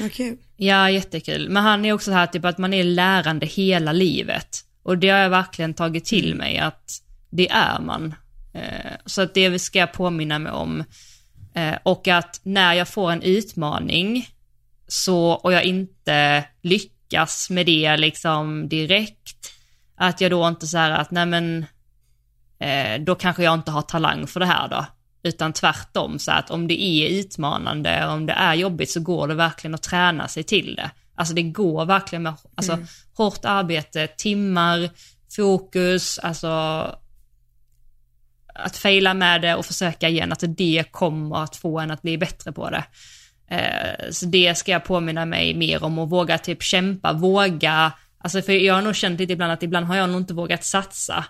Vad 0.00 0.12
kul. 0.12 0.36
Ja, 0.56 0.90
jättekul. 0.90 1.48
Men 1.48 1.62
han 1.62 1.84
är 1.84 1.92
också 1.92 2.10
så 2.10 2.14
här 2.14 2.26
typ 2.26 2.44
att 2.44 2.58
man 2.58 2.74
är 2.74 2.84
lärande 2.84 3.46
hela 3.46 3.92
livet. 3.92 4.64
Och 4.82 4.98
det 4.98 5.08
har 5.08 5.18
jag 5.18 5.30
verkligen 5.30 5.74
tagit 5.74 6.04
till 6.04 6.34
mig 6.34 6.58
att 6.58 7.02
det 7.30 7.50
är 7.50 7.80
man. 7.80 8.14
Eh, 8.54 8.92
så 9.06 9.22
att 9.22 9.34
det 9.34 9.58
ska 9.58 9.78
jag 9.78 9.92
påminna 9.92 10.38
mig 10.38 10.52
om. 10.52 10.84
Eh, 11.54 11.74
och 11.82 12.08
att 12.08 12.40
när 12.42 12.74
jag 12.74 12.88
får 12.88 13.12
en 13.12 13.22
utmaning 13.22 14.28
så, 14.92 15.30
och 15.30 15.52
jag 15.52 15.64
inte 15.64 16.44
lyckas 16.62 17.50
med 17.50 17.66
det 17.66 17.96
liksom 17.96 18.68
direkt, 18.68 19.52
att 19.96 20.20
jag 20.20 20.30
då 20.30 20.48
inte 20.48 20.66
så 20.66 20.78
här 20.78 20.90
att 20.90 21.10
nej 21.10 21.26
men, 21.26 21.66
eh, 22.58 23.00
då 23.00 23.14
kanske 23.14 23.42
jag 23.42 23.54
inte 23.54 23.70
har 23.70 23.82
talang 23.82 24.26
för 24.26 24.40
det 24.40 24.46
här 24.46 24.68
då. 24.68 24.86
Utan 25.22 25.52
tvärtom, 25.52 26.18
så 26.18 26.32
att 26.32 26.50
om 26.50 26.68
det 26.68 26.82
är 26.82 27.08
utmanande, 27.08 28.06
om 28.06 28.26
det 28.26 28.32
är 28.32 28.54
jobbigt 28.54 28.90
så 28.90 29.00
går 29.00 29.28
det 29.28 29.34
verkligen 29.34 29.74
att 29.74 29.82
träna 29.82 30.28
sig 30.28 30.42
till 30.42 30.74
det. 30.74 30.90
Alltså 31.14 31.34
det 31.34 31.42
går 31.42 31.84
verkligen 31.84 32.22
med 32.22 32.34
alltså, 32.54 32.78
hårt 33.14 33.44
arbete, 33.44 34.06
timmar, 34.06 34.90
fokus, 35.36 36.18
alltså 36.18 36.48
att 38.54 38.76
fejla 38.76 39.14
med 39.14 39.42
det 39.42 39.54
och 39.54 39.66
försöka 39.66 40.08
igen, 40.08 40.32
att 40.32 40.44
det 40.46 40.84
kommer 40.90 41.42
att 41.42 41.56
få 41.56 41.80
en 41.80 41.90
att 41.90 42.02
bli 42.02 42.18
bättre 42.18 42.52
på 42.52 42.70
det. 42.70 42.84
Eh, 43.50 44.10
så 44.10 44.26
det 44.26 44.58
ska 44.58 44.72
jag 44.72 44.84
påminna 44.84 45.26
mig 45.26 45.54
mer 45.54 45.84
om 45.84 45.98
och 45.98 46.10
våga 46.10 46.38
typ 46.38 46.62
kämpa, 46.62 47.12
våga, 47.12 47.92
alltså 48.18 48.42
för 48.42 48.52
jag 48.52 48.74
har 48.74 48.82
nog 48.82 48.96
känt 48.96 49.20
lite 49.20 49.32
ibland 49.32 49.52
att 49.52 49.62
ibland 49.62 49.86
har 49.86 49.96
jag 49.96 50.10
nog 50.10 50.20
inte 50.20 50.34
vågat 50.34 50.64
satsa 50.64 51.24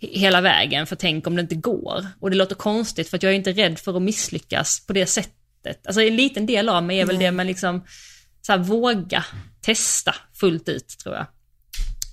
he- 0.00 0.18
hela 0.18 0.40
vägen, 0.40 0.86
för 0.86 0.96
tänk 0.96 1.26
om 1.26 1.36
det 1.36 1.42
inte 1.42 1.54
går. 1.54 2.06
Och 2.20 2.30
det 2.30 2.36
låter 2.36 2.54
konstigt 2.54 3.08
för 3.08 3.16
att 3.16 3.22
jag 3.22 3.32
är 3.32 3.36
inte 3.36 3.52
rädd 3.52 3.78
för 3.78 3.96
att 3.96 4.02
misslyckas 4.02 4.86
på 4.86 4.92
det 4.92 5.06
sättet. 5.06 5.86
Alltså 5.86 6.02
en 6.02 6.16
liten 6.16 6.46
del 6.46 6.68
av 6.68 6.82
mig 6.82 7.00
är 7.00 7.06
väl 7.06 7.16
Nej. 7.16 7.26
det, 7.26 7.32
men 7.32 7.46
liksom 7.46 7.84
så 8.42 8.52
här, 8.52 8.58
våga 8.58 9.24
testa 9.60 10.14
fullt 10.32 10.68
ut 10.68 10.88
tror 10.88 11.14
jag. 11.14 11.26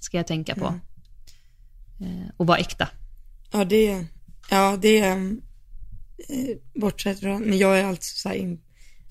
Ska 0.01 0.17
jag 0.17 0.27
tänka 0.27 0.55
på. 0.55 0.79
Eh, 2.01 2.29
och 2.37 2.47
vara 2.47 2.57
äkta. 2.57 2.87
Ja, 3.51 3.65
det, 3.65 4.05
ja, 4.49 4.77
det, 4.81 4.99
eh, 4.99 5.17
bortsett 6.75 7.19
från, 7.19 7.41
men 7.41 7.57
jag 7.57 7.79
är 7.79 7.85
alltså 7.85 8.17
så 8.17 8.29
här, 8.29 8.57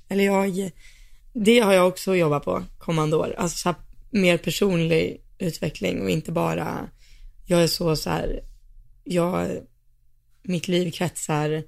eller 0.08 0.24
jag, 0.24 0.70
det 1.32 1.60
har 1.60 1.72
jag 1.72 1.88
också 1.88 2.16
jobbat 2.16 2.44
på 2.44 2.64
kommande 2.78 3.16
år. 3.16 3.34
Alltså 3.38 3.58
så 3.58 3.68
här, 3.68 3.78
mer 4.10 4.38
personlig 4.38 5.24
utveckling 5.38 6.02
och 6.02 6.10
inte 6.10 6.32
bara, 6.32 6.90
jag 7.46 7.62
är 7.62 7.66
så 7.66 7.96
så 7.96 8.10
här, 8.10 8.40
jag, 9.04 9.48
mitt 10.42 10.68
liv 10.68 10.90
kretsar 10.90 11.62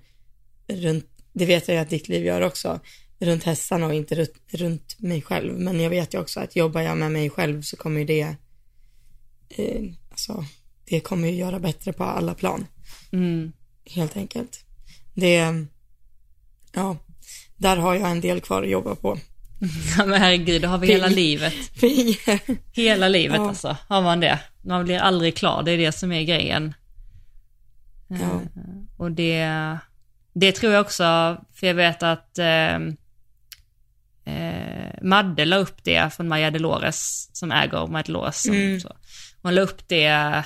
runt, 0.68 1.06
det 1.32 1.46
vet 1.46 1.68
jag 1.68 1.74
ju 1.74 1.80
att 1.80 1.90
ditt 1.90 2.08
liv 2.08 2.24
gör 2.24 2.40
också, 2.40 2.80
runt 3.18 3.44
hästarna 3.44 3.86
och 3.86 3.94
inte 3.94 4.14
runt, 4.14 4.34
runt 4.46 5.00
mig 5.00 5.22
själv. 5.22 5.58
Men 5.58 5.80
jag 5.80 5.90
vet 5.90 6.14
ju 6.14 6.20
också 6.20 6.40
att 6.40 6.56
jobbar 6.56 6.80
jag 6.80 6.98
med 6.98 7.12
mig 7.12 7.30
själv 7.30 7.62
så 7.62 7.76
kommer 7.76 8.00
ju 8.00 8.06
det, 8.06 8.36
eh, 9.48 9.82
alltså, 10.10 10.44
det 10.84 11.00
kommer 11.00 11.28
ju 11.28 11.34
göra 11.34 11.58
bättre 11.58 11.92
på 11.92 12.04
alla 12.04 12.34
plan 12.34 12.66
Mm. 13.12 13.52
helt 13.84 14.16
enkelt. 14.16 14.64
Det, 15.14 15.66
Ja, 16.72 16.96
där 17.60 17.76
har 17.76 17.94
jag 17.94 18.10
en 18.10 18.20
del 18.20 18.40
kvar 18.40 18.62
att 18.62 18.68
jobba 18.70 18.94
på. 18.94 19.18
Ja 19.98 20.06
men 20.06 20.20
herregud, 20.20 20.62
det 20.62 20.68
har 20.68 20.78
vi 20.78 20.86
hela 20.86 21.06
Ping. 21.06 21.16
livet. 21.16 21.52
Finger. 21.54 22.40
Hela 22.72 23.08
livet 23.08 23.36
Ja. 23.36 23.48
alltså, 23.48 23.76
har 23.88 24.02
man 24.02 24.20
det. 24.20 24.38
Man 24.64 24.84
blir 24.84 24.98
aldrig 24.98 25.36
klar, 25.36 25.62
det 25.62 25.70
är 25.72 25.78
det 25.78 25.92
som 25.92 26.12
är 26.12 26.22
grejen. 26.22 26.74
Ja. 28.08 28.40
Och 28.96 29.12
det, 29.12 29.48
det 30.34 30.52
tror 30.52 30.72
jag 30.72 30.80
också, 30.80 31.04
för 31.54 31.66
jag 31.66 31.74
vet 31.74 32.02
att 32.02 32.38
eh, 32.38 32.74
eh, 34.24 34.94
Madde 35.02 35.44
la 35.44 35.56
upp 35.56 35.84
det 35.84 36.14
från 36.14 36.28
Maja 36.28 36.50
Delores, 36.50 37.28
som 37.36 37.52
äger 37.52 37.86
Maja 37.86 38.02
Delores. 38.02 38.42
Som, 38.42 38.54
Mm. 38.54 38.80
så. 38.80 38.96
Hon 39.42 39.54
la 39.54 39.60
upp 39.60 39.88
det 39.88 40.42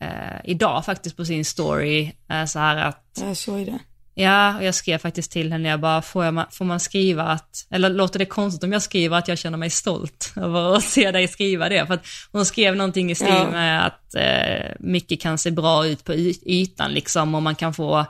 eh, 0.00 0.36
idag 0.44 0.84
faktiskt 0.84 1.16
på 1.16 1.24
sin 1.24 1.44
story, 1.44 2.12
eh, 2.28 2.44
så 2.44 2.58
här 2.58 2.76
att 2.76 3.18
Ja, 3.20 3.34
så 3.34 3.56
är 3.56 3.66
det. 3.66 3.78
Ja, 4.18 4.56
och 4.56 4.64
jag 4.64 4.74
skrev 4.74 4.98
faktiskt 4.98 5.32
till 5.32 5.52
henne, 5.52 5.68
jag 5.68 5.80
bara, 5.80 6.02
får, 6.02 6.24
jag, 6.24 6.44
får 6.50 6.64
man 6.64 6.80
skriva 6.80 7.22
att, 7.22 7.66
eller 7.70 7.90
låter 7.90 8.18
det 8.18 8.24
konstigt 8.24 8.64
om 8.64 8.72
jag 8.72 8.82
skriver 8.82 9.16
att 9.16 9.28
jag 9.28 9.38
känner 9.38 9.58
mig 9.58 9.70
stolt 9.70 10.32
över 10.36 10.76
att 10.76 10.84
se 10.84 11.10
dig 11.10 11.28
skriva 11.28 11.68
det? 11.68 11.86
För 11.86 11.94
att 11.94 12.06
hon 12.32 12.44
skrev 12.46 12.76
någonting 12.76 13.10
i 13.10 13.14
stil 13.14 13.28
Ja. 13.28 13.50
med 13.50 13.86
att 13.86 14.14
eh, 14.14 14.70
mycket 14.80 15.20
kan 15.20 15.38
se 15.38 15.50
bra 15.50 15.86
ut 15.86 16.04
på 16.04 16.14
ytan 16.46 16.92
liksom 16.92 17.34
och 17.34 17.42
man 17.42 17.54
kan 17.54 17.74
få 17.74 18.06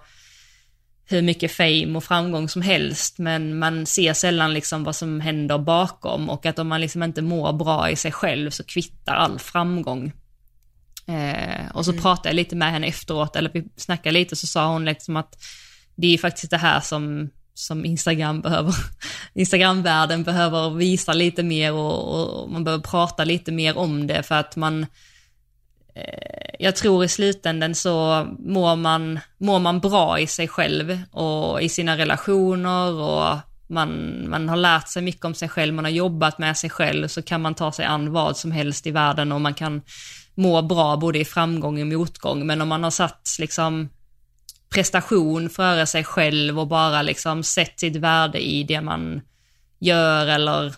hur 1.09 1.23
mycket 1.23 1.53
fame 1.53 1.97
och 1.97 2.05
framgång 2.05 2.49
som 2.49 2.63
helst, 2.63 3.19
men 3.19 3.59
man 3.59 3.87
ser 3.87 4.13
sällan 4.13 4.55
liksom 4.55 4.85
vad 4.85 4.97
som 4.97 5.21
händer 5.21 5.59
bakom 5.59 6.31
och 6.31 6.47
att 6.47 6.59
om 6.59 6.69
man 6.69 6.81
liksom 6.81 7.03
inte 7.03 7.23
mår 7.23 7.53
bra 7.53 7.91
i 7.91 7.97
sig 7.97 8.13
själv 8.13 8.51
så 8.51 8.65
kvittar 8.65 9.15
all 9.15 9.39
framgång. 9.39 10.13
Eh, 11.07 11.71
och 11.75 11.85
så 11.85 11.93
pratade 11.93 12.29
jag 12.29 12.35
lite 12.37 12.57
med 12.57 12.73
henne 12.73 12.87
efteråt, 12.87 13.37
eller 13.37 13.51
vi 13.55 13.65
snackade 13.77 14.13
lite, 14.13 14.37
så 14.37 14.47
sa 14.47 14.67
hon 14.73 14.85
liksom 14.85 15.17
att 15.17 15.37
det 15.97 16.15
är 16.15 16.19
faktiskt 16.19 16.51
det 16.51 16.57
här 16.57 16.81
som, 16.81 17.31
som 17.55 17.85
Instagram 17.85 18.41
behöver, 18.41 18.75
Instagramvärlden 19.35 20.23
behöver 20.23 20.71
visa 20.71 21.13
lite 21.13 21.43
mer 21.43 21.73
och, 21.73 22.41
och 22.43 22.51
man 22.51 22.65
behöver 22.65 22.85
prata 22.85 23.25
lite 23.25 23.53
mer 23.53 23.79
om 23.79 24.07
det 24.07 24.23
för 24.23 24.35
att 24.35 24.57
man, 24.57 24.87
eh, 25.95 26.55
jag 26.59 26.77
tror 26.77 27.05
i 27.05 27.09
slutändan 27.09 27.75
så 27.75 28.27
mår 28.39 28.77
man, 28.77 29.19
mår 29.39 29.59
man 29.59 29.81
bra 29.81 30.21
i 30.21 30.27
sig 30.27 30.49
själv 30.49 30.99
och 31.11 31.63
i 31.63 31.69
sina 31.69 31.97
relationer 31.97 32.93
och 32.93 33.39
man, 33.69 34.21
man 34.29 34.49
har 34.49 34.57
lärt 34.57 34.89
sig 34.89 35.03
mycket 35.03 35.25
om 35.25 35.35
sig 35.35 35.49
själv, 35.49 35.75
man 35.75 35.85
har 35.85 35.93
jobbat 35.93 36.39
med 36.39 36.57
sig 36.57 36.71
själv 36.71 37.09
så 37.09 37.23
kan 37.23 37.43
man 37.43 37.55
ta 37.55 37.73
sig 37.73 37.85
an 37.85 38.13
vad 38.13 38.37
som 38.37 38.53
helst 38.53 38.87
i 38.87 38.91
världen 38.91 39.33
och 39.33 39.41
man 39.41 39.55
kan 39.55 39.83
må 40.35 40.63
bra 40.63 40.97
både 40.97 41.19
i 41.19 41.25
framgång 41.25 41.81
och 41.81 41.87
motgång. 41.87 42.47
Men 42.47 42.63
om 42.63 42.69
man 42.69 42.85
har 42.85 42.91
satt 42.91 43.37
liksom 43.39 43.89
prestation 44.69 45.51
före 45.51 45.87
sig 45.87 46.05
själv 46.05 46.59
och 46.59 46.69
bara 46.69 47.03
liksom 47.03 47.43
sett 47.43 47.81
sitt 47.81 47.97
värde 47.97 48.41
i 48.47 48.63
det 48.63 48.81
man 48.81 49.21
gör 49.79 50.27
eller 50.27 50.75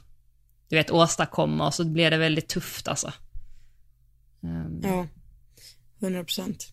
du 0.69 0.77
vet 0.77 0.91
åstadkommer 0.91 1.71
så 1.71 1.85
blir 1.85 2.11
det 2.11 2.17
väldigt 2.17 2.49
tufft 2.49 2.89
alltså. 2.89 3.13
Ehm, 4.43 4.81
Ja, 4.83 5.07
100 6.01 6.25
procent. 6.25 6.73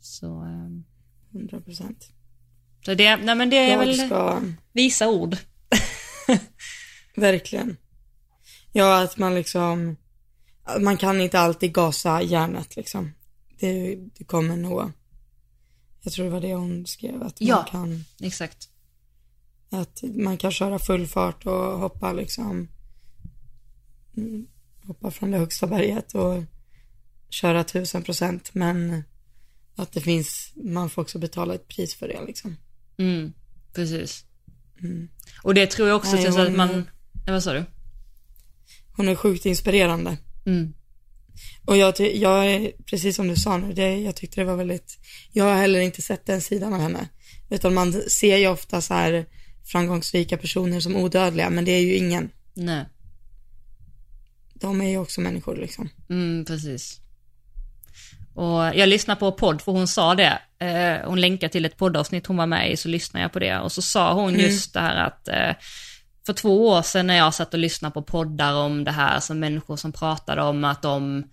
Så, 0.00 0.40
ehm, 0.40 0.84
100 1.32 1.60
procent. 1.60 2.08
så 2.84 2.94
det, 2.94 3.16
nej 3.16 3.34
men 3.34 3.50
det 3.50 3.56
är 3.56 3.70
Jag 3.70 3.78
väl 3.78 4.06
ska, 4.06 4.40
visa 4.72 5.08
ord. 5.08 5.36
verkligen. 7.16 7.76
Ja, 8.72 9.02
att 9.02 9.16
man 9.18 9.34
liksom, 9.34 9.96
man 10.80 10.96
kan 10.96 11.20
inte 11.20 11.40
alltid 11.40 11.72
gasa 11.74 12.22
järnet 12.22 12.76
liksom. 12.76 13.12
Det, 13.60 13.96
det 14.18 14.24
kommer 14.24 14.56
nog, 14.56 14.92
jag 16.02 16.12
tror 16.12 16.24
det 16.24 16.30
var 16.30 16.40
det 16.40 16.54
hon 16.54 16.86
skrev, 16.86 17.22
att 17.22 17.40
Ja. 17.40 17.56
man 17.56 17.64
kan, 17.66 18.04
Exakt. 18.20 18.68
att 19.70 20.02
man 20.14 20.36
kan 20.36 20.52
köra 20.52 20.78
full 20.78 21.06
fart 21.06 21.46
och 21.46 21.78
hoppa 21.78 22.12
liksom, 22.12 22.68
mm, 24.16 24.46
hoppa 24.84 25.10
från 25.10 25.30
det 25.30 25.38
högsta 25.38 25.66
berget 25.66 26.14
och 26.14 26.42
köra 27.28 27.64
tusen 27.64 28.02
procent, 28.02 28.50
men 28.54 29.02
att 29.76 29.92
det 29.92 30.00
finns, 30.00 30.52
man 30.56 30.90
får 30.90 31.02
också 31.02 31.18
betala 31.18 31.54
ett 31.54 31.68
pris 31.68 31.94
för 31.94 32.08
det 32.08 32.24
liksom. 32.26 32.56
Mm, 32.96 33.32
precis. 33.72 34.24
Mm. 34.80 35.08
Och 35.42 35.54
det 35.54 35.66
tror 35.66 35.88
jag 35.88 35.96
också 35.96 36.16
Nej, 36.16 36.26
att 36.26 36.34
hon- 36.36 36.56
man, 36.56 36.88
ja, 37.26 37.32
vad 37.32 37.42
sa 37.42 37.52
du? 37.52 37.64
Hon 38.96 39.08
är 39.08 39.14
sjukt 39.14 39.46
inspirerande. 39.46 40.18
Mm. 40.46 40.74
Och 41.66 41.76
jag, 41.76 42.00
jag 42.00 42.46
är, 42.46 42.72
precis 42.86 43.16
som 43.16 43.28
du 43.28 43.36
sa 43.36 43.58
nu, 43.58 43.72
det, 43.72 43.98
jag 43.98 44.16
tyckte 44.16 44.40
det 44.40 44.44
var 44.44 44.56
väldigt, 44.56 44.98
jag 45.32 45.44
har 45.44 45.54
heller 45.54 45.80
inte 45.80 46.02
sett 46.02 46.26
den 46.26 46.40
sidan 46.40 46.74
av 46.74 46.80
henne. 46.80 47.08
Utan 47.50 47.74
man 47.74 47.92
ser 47.92 48.36
ju 48.36 48.48
ofta 48.48 48.80
så 48.80 48.94
här 48.94 49.26
framgångsrika 49.64 50.36
personer 50.36 50.80
som 50.80 50.96
odödliga, 50.96 51.50
men 51.50 51.64
det 51.64 51.72
är 51.72 51.80
ju 51.80 51.96
ingen. 51.96 52.30
Nej. 52.54 52.84
De 54.54 54.80
är 54.80 54.88
ju 54.88 54.98
också 54.98 55.20
människor 55.20 55.56
liksom. 55.56 55.88
Mm, 56.10 56.44
precis. 56.44 57.00
Och 58.34 58.62
jag 58.74 58.88
lyssnade 58.88 59.20
på 59.20 59.32
podd 59.32 59.62
för 59.62 59.72
hon 59.72 59.88
sa 59.88 60.14
det. 60.14 60.38
Eh, 60.60 61.08
hon 61.08 61.20
länkade 61.20 61.52
till 61.52 61.64
ett 61.64 61.76
poddavsnitt 61.76 62.26
hon 62.26 62.36
var 62.36 62.46
med 62.46 62.72
i 62.72 62.76
så 62.76 62.88
lyssnade 62.88 63.22
jag 63.24 63.32
på 63.32 63.38
det. 63.38 63.58
Och 63.58 63.72
så 63.72 63.82
sa 63.82 64.12
hon 64.12 64.38
just 64.38 64.74
det 64.74 64.80
här 64.80 64.96
att 64.96 65.28
eh, 65.28 65.54
för 66.30 66.34
två 66.34 66.68
år 66.68 66.82
sedan 66.82 67.06
när 67.06 67.16
jag 67.16 67.34
satt 67.34 67.54
och 67.54 67.60
lyssnade 67.60 67.92
på 67.92 68.02
poddar 68.02 68.54
om 68.54 68.84
det 68.84 68.90
här, 68.90 69.20
som 69.20 69.38
människor 69.38 69.76
som 69.76 69.92
pratade 69.92 70.42
om 70.42 70.64
att 70.64 70.82
de, 70.82 71.24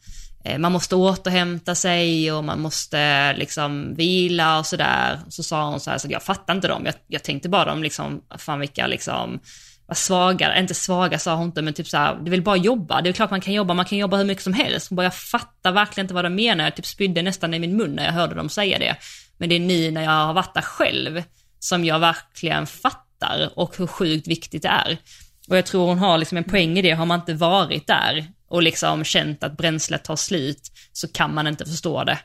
eh, 0.44 0.58
man 0.58 0.72
måste 0.72 0.96
återhämta 0.96 1.76
sig 1.76 2.32
och 2.32 2.44
man 2.44 2.62
måste 2.62 3.34
liksom 3.34 3.96
vila 3.96 4.60
och 4.60 4.66
sådär. 4.66 5.20
Så 5.30 5.44
sa 5.44 5.70
hon 5.70 5.80
så 5.80 5.92
här, 5.92 5.98
så 5.98 6.08
jag 6.10 6.24
fattar 6.24 6.56
inte 6.56 6.68
dem. 6.68 6.86
Jag, 6.86 6.94
jag 7.08 7.24
tänkte 7.24 7.50
bara 7.50 7.66
dem 7.66 7.84
liksom, 7.84 8.22
fan 8.38 8.60
vilka 8.60 8.88
liksom, 8.88 9.40
vad 9.88 9.98
svaga, 9.98 10.60
inte 10.60 10.74
svaga 10.74 11.20
sa 11.20 11.36
hon 11.36 11.46
inte, 11.46 11.62
men 11.62 11.74
typ 11.74 11.88
så 11.88 11.98
här, 11.98 12.16
du 12.24 12.32
vill 12.32 12.44
bara 12.44 12.58
jobba. 12.58 13.02
Det 13.02 13.10
är 13.10 13.14
klart 13.14 13.32
man 13.32 13.42
kan 13.42 13.54
jobba, 13.54 13.74
man 13.74 13.86
kan 13.86 13.98
jobba 13.98 14.18
hur 14.18 14.26
mycket 14.26 14.44
som 14.44 14.54
helst. 14.54 14.90
Hon 14.90 14.96
bara, 14.96 15.04
jag 15.04 15.16
fattar 15.16 15.72
verkligen 15.72 16.06
inte 16.06 16.14
vad 16.14 16.26
de 16.26 16.36
menar. 16.36 16.64
Jag 16.64 16.76
typ 16.76 16.86
spydde 16.86 17.22
nästan 17.22 17.54
i 17.54 17.60
min 17.60 17.78
mun 17.78 17.96
när 17.96 18.06
jag 18.06 18.14
hörde 18.14 18.36
dem 18.36 18.50
säga 18.50 18.80
det. 18.80 18.96
Men 19.38 19.50
det 19.50 19.56
är 19.56 19.60
nu 19.60 19.92
när 19.92 20.04
jag 20.04 20.26
har 20.26 20.34
varit 20.34 20.54
där 20.54 20.62
själv 20.62 21.24
som 21.60 21.86
jag 21.86 22.00
verkligen 22.00 22.68
fattar 22.68 23.07
och 23.56 23.78
hur 23.78 23.88
sjukt 23.88 24.28
viktigt 24.28 24.62
det 24.62 24.68
är. 24.68 24.98
Och 25.50 25.58
jag 25.58 25.66
tror 25.66 25.88
hon 25.88 26.00
har 26.00 26.18
liksom 26.18 26.38
en 26.38 26.44
poäng 26.44 26.78
i 26.78 26.82
det, 26.82 26.92
har 26.92 27.06
man 27.06 27.20
inte 27.20 27.34
varit 27.34 27.88
där 27.88 28.28
och 28.50 28.64
liksom 28.64 29.04
känt 29.04 29.44
att 29.44 29.58
bränslet 29.58 30.04
tar 30.04 30.16
slut 30.16 30.72
så 30.94 31.08
kan 31.08 31.34
man 31.34 31.48
inte 31.48 31.66
förstå 31.66 32.04
det. 32.04 32.20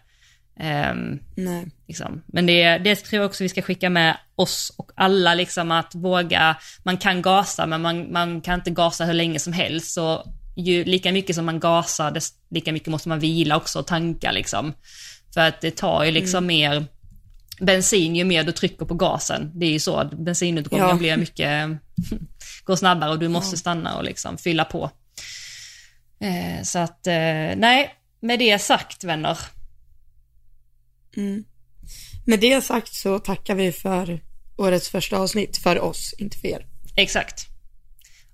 Ehm, 0.61 1.19
Nej. 1.37 1.67
Liksom. 1.89 2.23
Men 2.27 2.47
det, 2.47 2.79
det 2.79 2.97
tror 2.97 3.23
jag 3.23 3.29
också 3.29 3.45
vi 3.45 3.49
ska 3.49 3.63
skicka 3.63 3.91
med 3.91 4.17
oss 4.35 4.73
och 4.79 4.91
alla, 4.95 5.35
liksom 5.35 5.71
att 5.71 5.95
våga, 5.95 6.57
man 6.83 6.97
kan 6.97 7.23
gasa 7.23 7.67
men 7.67 7.83
man, 7.83 8.13
man 8.13 8.41
kan 8.41 8.55
inte 8.55 8.71
gasa 8.71 9.05
hur 9.05 9.15
länge 9.15 9.39
som 9.39 9.53
helst. 9.53 9.95
Så 9.95 10.33
ju, 10.57 10.85
lika 10.85 11.13
mycket 11.13 11.37
som 11.37 11.45
man 11.45 11.61
gasar, 11.61 12.11
dess, 12.11 12.33
lika 12.51 12.73
mycket 12.73 12.89
måste 12.89 13.09
man 13.09 13.19
vila 13.19 13.57
också 13.57 13.79
och 13.79 13.87
tanka 13.87 14.33
liksom. 14.33 14.75
För 15.35 15.41
att 15.41 15.61
det 15.61 15.77
tar 15.77 16.05
ju 16.05 16.11
liksom 16.11 16.47
mer 16.47 16.85
bensin 17.67 18.17
ju 18.17 18.25
mer 18.25 18.45
du 18.45 18.53
trycker 18.53 18.85
på 18.85 18.95
gasen. 18.95 19.51
Det 19.55 19.67
är 19.67 19.71
ju 19.71 19.81
så, 19.81 19.97
att 19.97 20.13
bensinutgången 20.13 20.89
Ja. 20.89 20.95
blir 20.95 21.17
mycket, 21.17 21.69
går 22.65 22.77
snabbare 22.77 23.11
och 23.11 23.19
du 23.19 23.29
måste 23.29 23.57
stanna 23.57 23.97
och 23.97 24.05
liksom 24.05 24.39
fylla 24.39 24.65
på. 24.65 24.91
Eh, 26.21 26.63
så 26.63 26.79
att, 26.79 27.07
eh, 27.07 27.57
nej, 27.57 27.95
med 28.21 28.39
det 28.39 28.59
sagt 28.59 29.05
vänner, 29.05 29.39
Mm. 31.17 31.45
Med 32.27 32.41
det 32.41 32.65
sagt 32.65 32.95
så 32.95 33.19
tackar 33.19 33.55
vi 33.55 33.73
för 33.73 34.21
årets 34.57 34.89
första 34.89 35.17
avsnitt, 35.19 35.57
för 35.59 35.81
oss, 35.81 36.15
inte 36.19 36.39
för 36.39 36.49
er. 36.49 36.67
Exakt. 36.97 37.47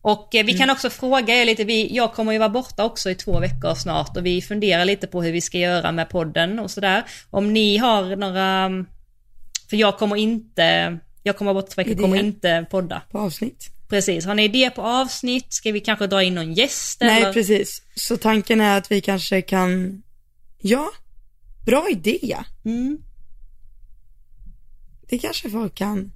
Och 0.00 0.34
eh, 0.34 0.44
vi 0.44 0.54
kan 0.54 0.70
också 0.70 0.90
fråga 0.90 1.34
er 1.34 1.44
lite, 1.44 1.64
vi, 1.64 1.96
jag 1.96 2.12
kommer 2.14 2.32
ju 2.32 2.38
vara 2.38 2.48
borta 2.48 2.84
också 2.84 3.10
i 3.10 3.14
två 3.14 3.40
veckor 3.40 3.74
snart 3.74 4.16
och 4.16 4.26
vi 4.26 4.42
funderar 4.42 4.84
lite 4.84 5.06
på 5.06 5.22
hur 5.22 5.32
vi 5.32 5.40
ska 5.40 5.58
göra 5.58 5.92
med 5.92 6.08
podden 6.08 6.58
och 6.58 6.70
sådär. 6.70 7.04
Om 7.30 7.52
ni 7.52 7.76
har 7.76 8.16
några, 8.16 8.68
för 9.70 9.76
jag 9.76 9.98
kommer 9.98 10.16
inte, 10.16 10.98
jag 11.22 11.36
kommer 11.36 11.54
veckor, 11.78 11.92
Idéer? 11.92 12.02
kommer 12.02 12.16
inte 12.18 12.66
podda. 12.70 13.02
På 13.10 13.18
avsnitt. 13.18 13.70
Precis, 13.88 14.24
har 14.26 14.34
ni 14.34 14.44
idé 14.44 14.70
på 14.70 14.82
avsnitt? 14.82 15.52
Ska 15.52 15.72
vi 15.72 15.80
kanske 15.80 16.06
dra 16.06 16.22
in 16.22 16.34
någon 16.34 16.54
gäst 16.54 17.00
Nej, 17.00 17.22
eller? 17.22 17.32
precis. 17.32 17.82
Så 17.94 18.16
tanken 18.16 18.60
är 18.60 18.78
att 18.78 18.90
vi 18.92 19.00
kanske 19.00 19.42
kan, 19.42 20.02
ja, 20.58 20.90
bra 21.66 21.88
idé. 21.90 22.36
Mm, 22.64 22.98
Det 25.08 25.18
kanske 25.18 25.50
folk 25.50 25.74
kan 25.74 26.12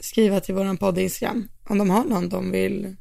skriva 0.00 0.40
till 0.40 0.54
våran 0.54 0.76
podd 0.76 0.98
Instagram 0.98 1.48
om 1.68 1.78
de 1.78 1.90
har 1.90 2.04
någon 2.04 2.28
de 2.28 2.50
vill, 2.50 2.96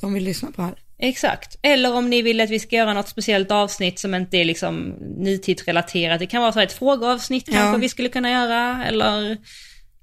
de 0.00 0.14
vill 0.14 0.24
lyssna 0.24 0.52
på 0.52 0.62
här. 0.62 0.78
Exakt. 0.98 1.58
Eller 1.62 1.94
om 1.94 2.10
ni 2.10 2.22
vill 2.22 2.40
att 2.40 2.50
vi 2.50 2.58
ska 2.58 2.76
göra 2.76 2.94
något 2.94 3.08
speciellt 3.08 3.50
avsnitt 3.50 3.98
som 3.98 4.14
inte 4.14 4.36
är 4.36 4.44
liksom 4.44 4.88
nutidsrelaterat. 5.18 6.18
Det 6.20 6.26
kan 6.26 6.42
vara 6.42 6.52
så 6.52 6.60
ett 6.60 6.72
frågeavsnitt 6.72 7.44
Ja. 7.48 7.54
kanske 7.54 7.80
vi 7.80 7.88
skulle 7.88 8.08
kunna 8.08 8.30
göra 8.30 8.84
eller 8.86 9.36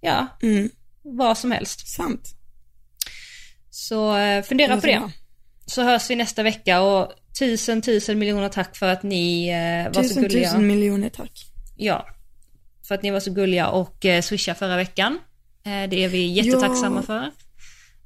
ja, 0.01 0.27
Mm, 0.43 0.69
vad 1.03 1.37
som 1.37 1.51
helst. 1.51 1.87
sant. 1.87 2.29
Så 3.69 4.17
eh, 4.17 4.43
fundera 4.43 4.75
på 4.81 4.87
det. 4.87 4.97
bra. 4.99 5.11
Så 5.65 5.83
hörs 5.83 6.09
vi 6.09 6.15
nästa 6.15 6.43
vecka 6.43 6.81
och 6.81 7.11
tusen, 7.39 7.81
tusen 7.81 8.19
miljoner 8.19 8.49
tack 8.49 8.75
för 8.75 8.89
att 8.89 9.03
ni 9.03 9.47
eh, 9.49 9.85
var 9.85 9.93
så 9.93 10.09
Tusen, 10.09 10.23
gulliga. 10.23 10.43
tusen 10.49 10.67
miljoner 10.67 11.09
tack. 11.09 11.31
Ja, 11.77 12.07
för 12.87 12.95
att 12.95 13.03
ni 13.03 13.11
var 13.11 13.19
så 13.19 13.31
gulliga 13.31 13.67
och 13.67 14.05
eh, 14.05 14.21
swishade 14.21 14.59
förra 14.59 14.75
veckan. 14.75 15.19
Eh, 15.65 15.89
det 15.89 16.03
är 16.03 16.07
vi 16.07 16.25
jättetacksamma 16.25 16.95
Ja. 16.99 17.01
för. 17.03 17.31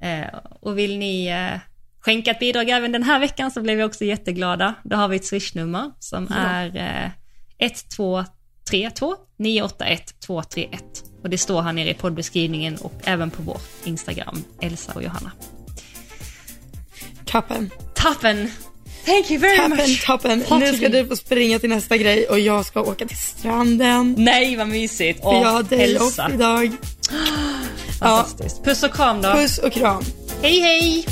Eh, 0.08 0.28
och 0.62 0.78
vill 0.78 0.98
ni 0.98 1.28
eh, 1.28 1.60
skänka 2.06 2.32
ett 2.32 2.40
bidrag 2.40 2.70
även 2.70 2.92
den 2.92 3.04
här 3.04 3.20
veckan 3.20 3.52
så 3.52 3.62
blir 3.62 3.76
vi 3.76 3.84
också 3.84 4.06
jätteglada. 4.06 4.74
Då 4.84 4.96
har 4.96 5.08
vi 5.08 5.16
ett 5.16 5.26
swishnummer 5.26 5.92
som 6.00 6.28
Ja. 6.30 6.36
är 6.36 6.66
eh, 6.78 7.12
1232 7.66 9.16
981 9.40 10.14
231. 10.26 10.84
Och 11.24 11.30
det 11.30 11.38
står 11.38 11.62
här 11.62 11.74
nere 11.74 11.90
i 11.90 11.94
poddbeskrivningen 11.94 12.76
och 12.78 12.94
även 13.04 13.30
på 13.32 13.42
vår 13.44 13.58
Instagram, 13.84 14.44
Elsa 14.62 14.92
och 14.96 15.04
Johanna. 15.04 15.32
Toppen. 17.26 17.70
Toppen! 17.96 18.52
Thank 19.06 19.32
you 19.32 19.40
very 19.40 19.58
Toppen, 19.58 19.78
much! 19.78 20.06
toppen. 20.06 20.44
Nu 20.60 20.74
ska 20.78 20.90
du 20.90 21.08
få 21.08 21.16
springa 21.16 21.60
till 21.60 21.70
nästa 21.70 21.98
grej 21.98 22.26
och 22.28 22.40
jag 22.40 22.66
ska 22.66 22.82
åka 22.82 23.06
till 23.06 23.18
stranden. 23.18 24.16
Nej 24.18 24.56
vad 24.56 24.68
mysigt! 24.68 25.22
För 25.24 25.34
jag 25.34 25.50
har 25.52 25.74
Elsa. 25.74 26.32
idag. 26.34 26.72
Ja, 28.02 28.08
Fantastiskt. 28.18 28.64
Puss 28.64 28.84
och 28.84 28.94
kram 28.94 29.22
då. 29.22 29.34
puss 29.34 29.58
och 29.58 29.74
kram. 29.74 30.04
Hej 30.42 30.62
hej! 30.62 31.06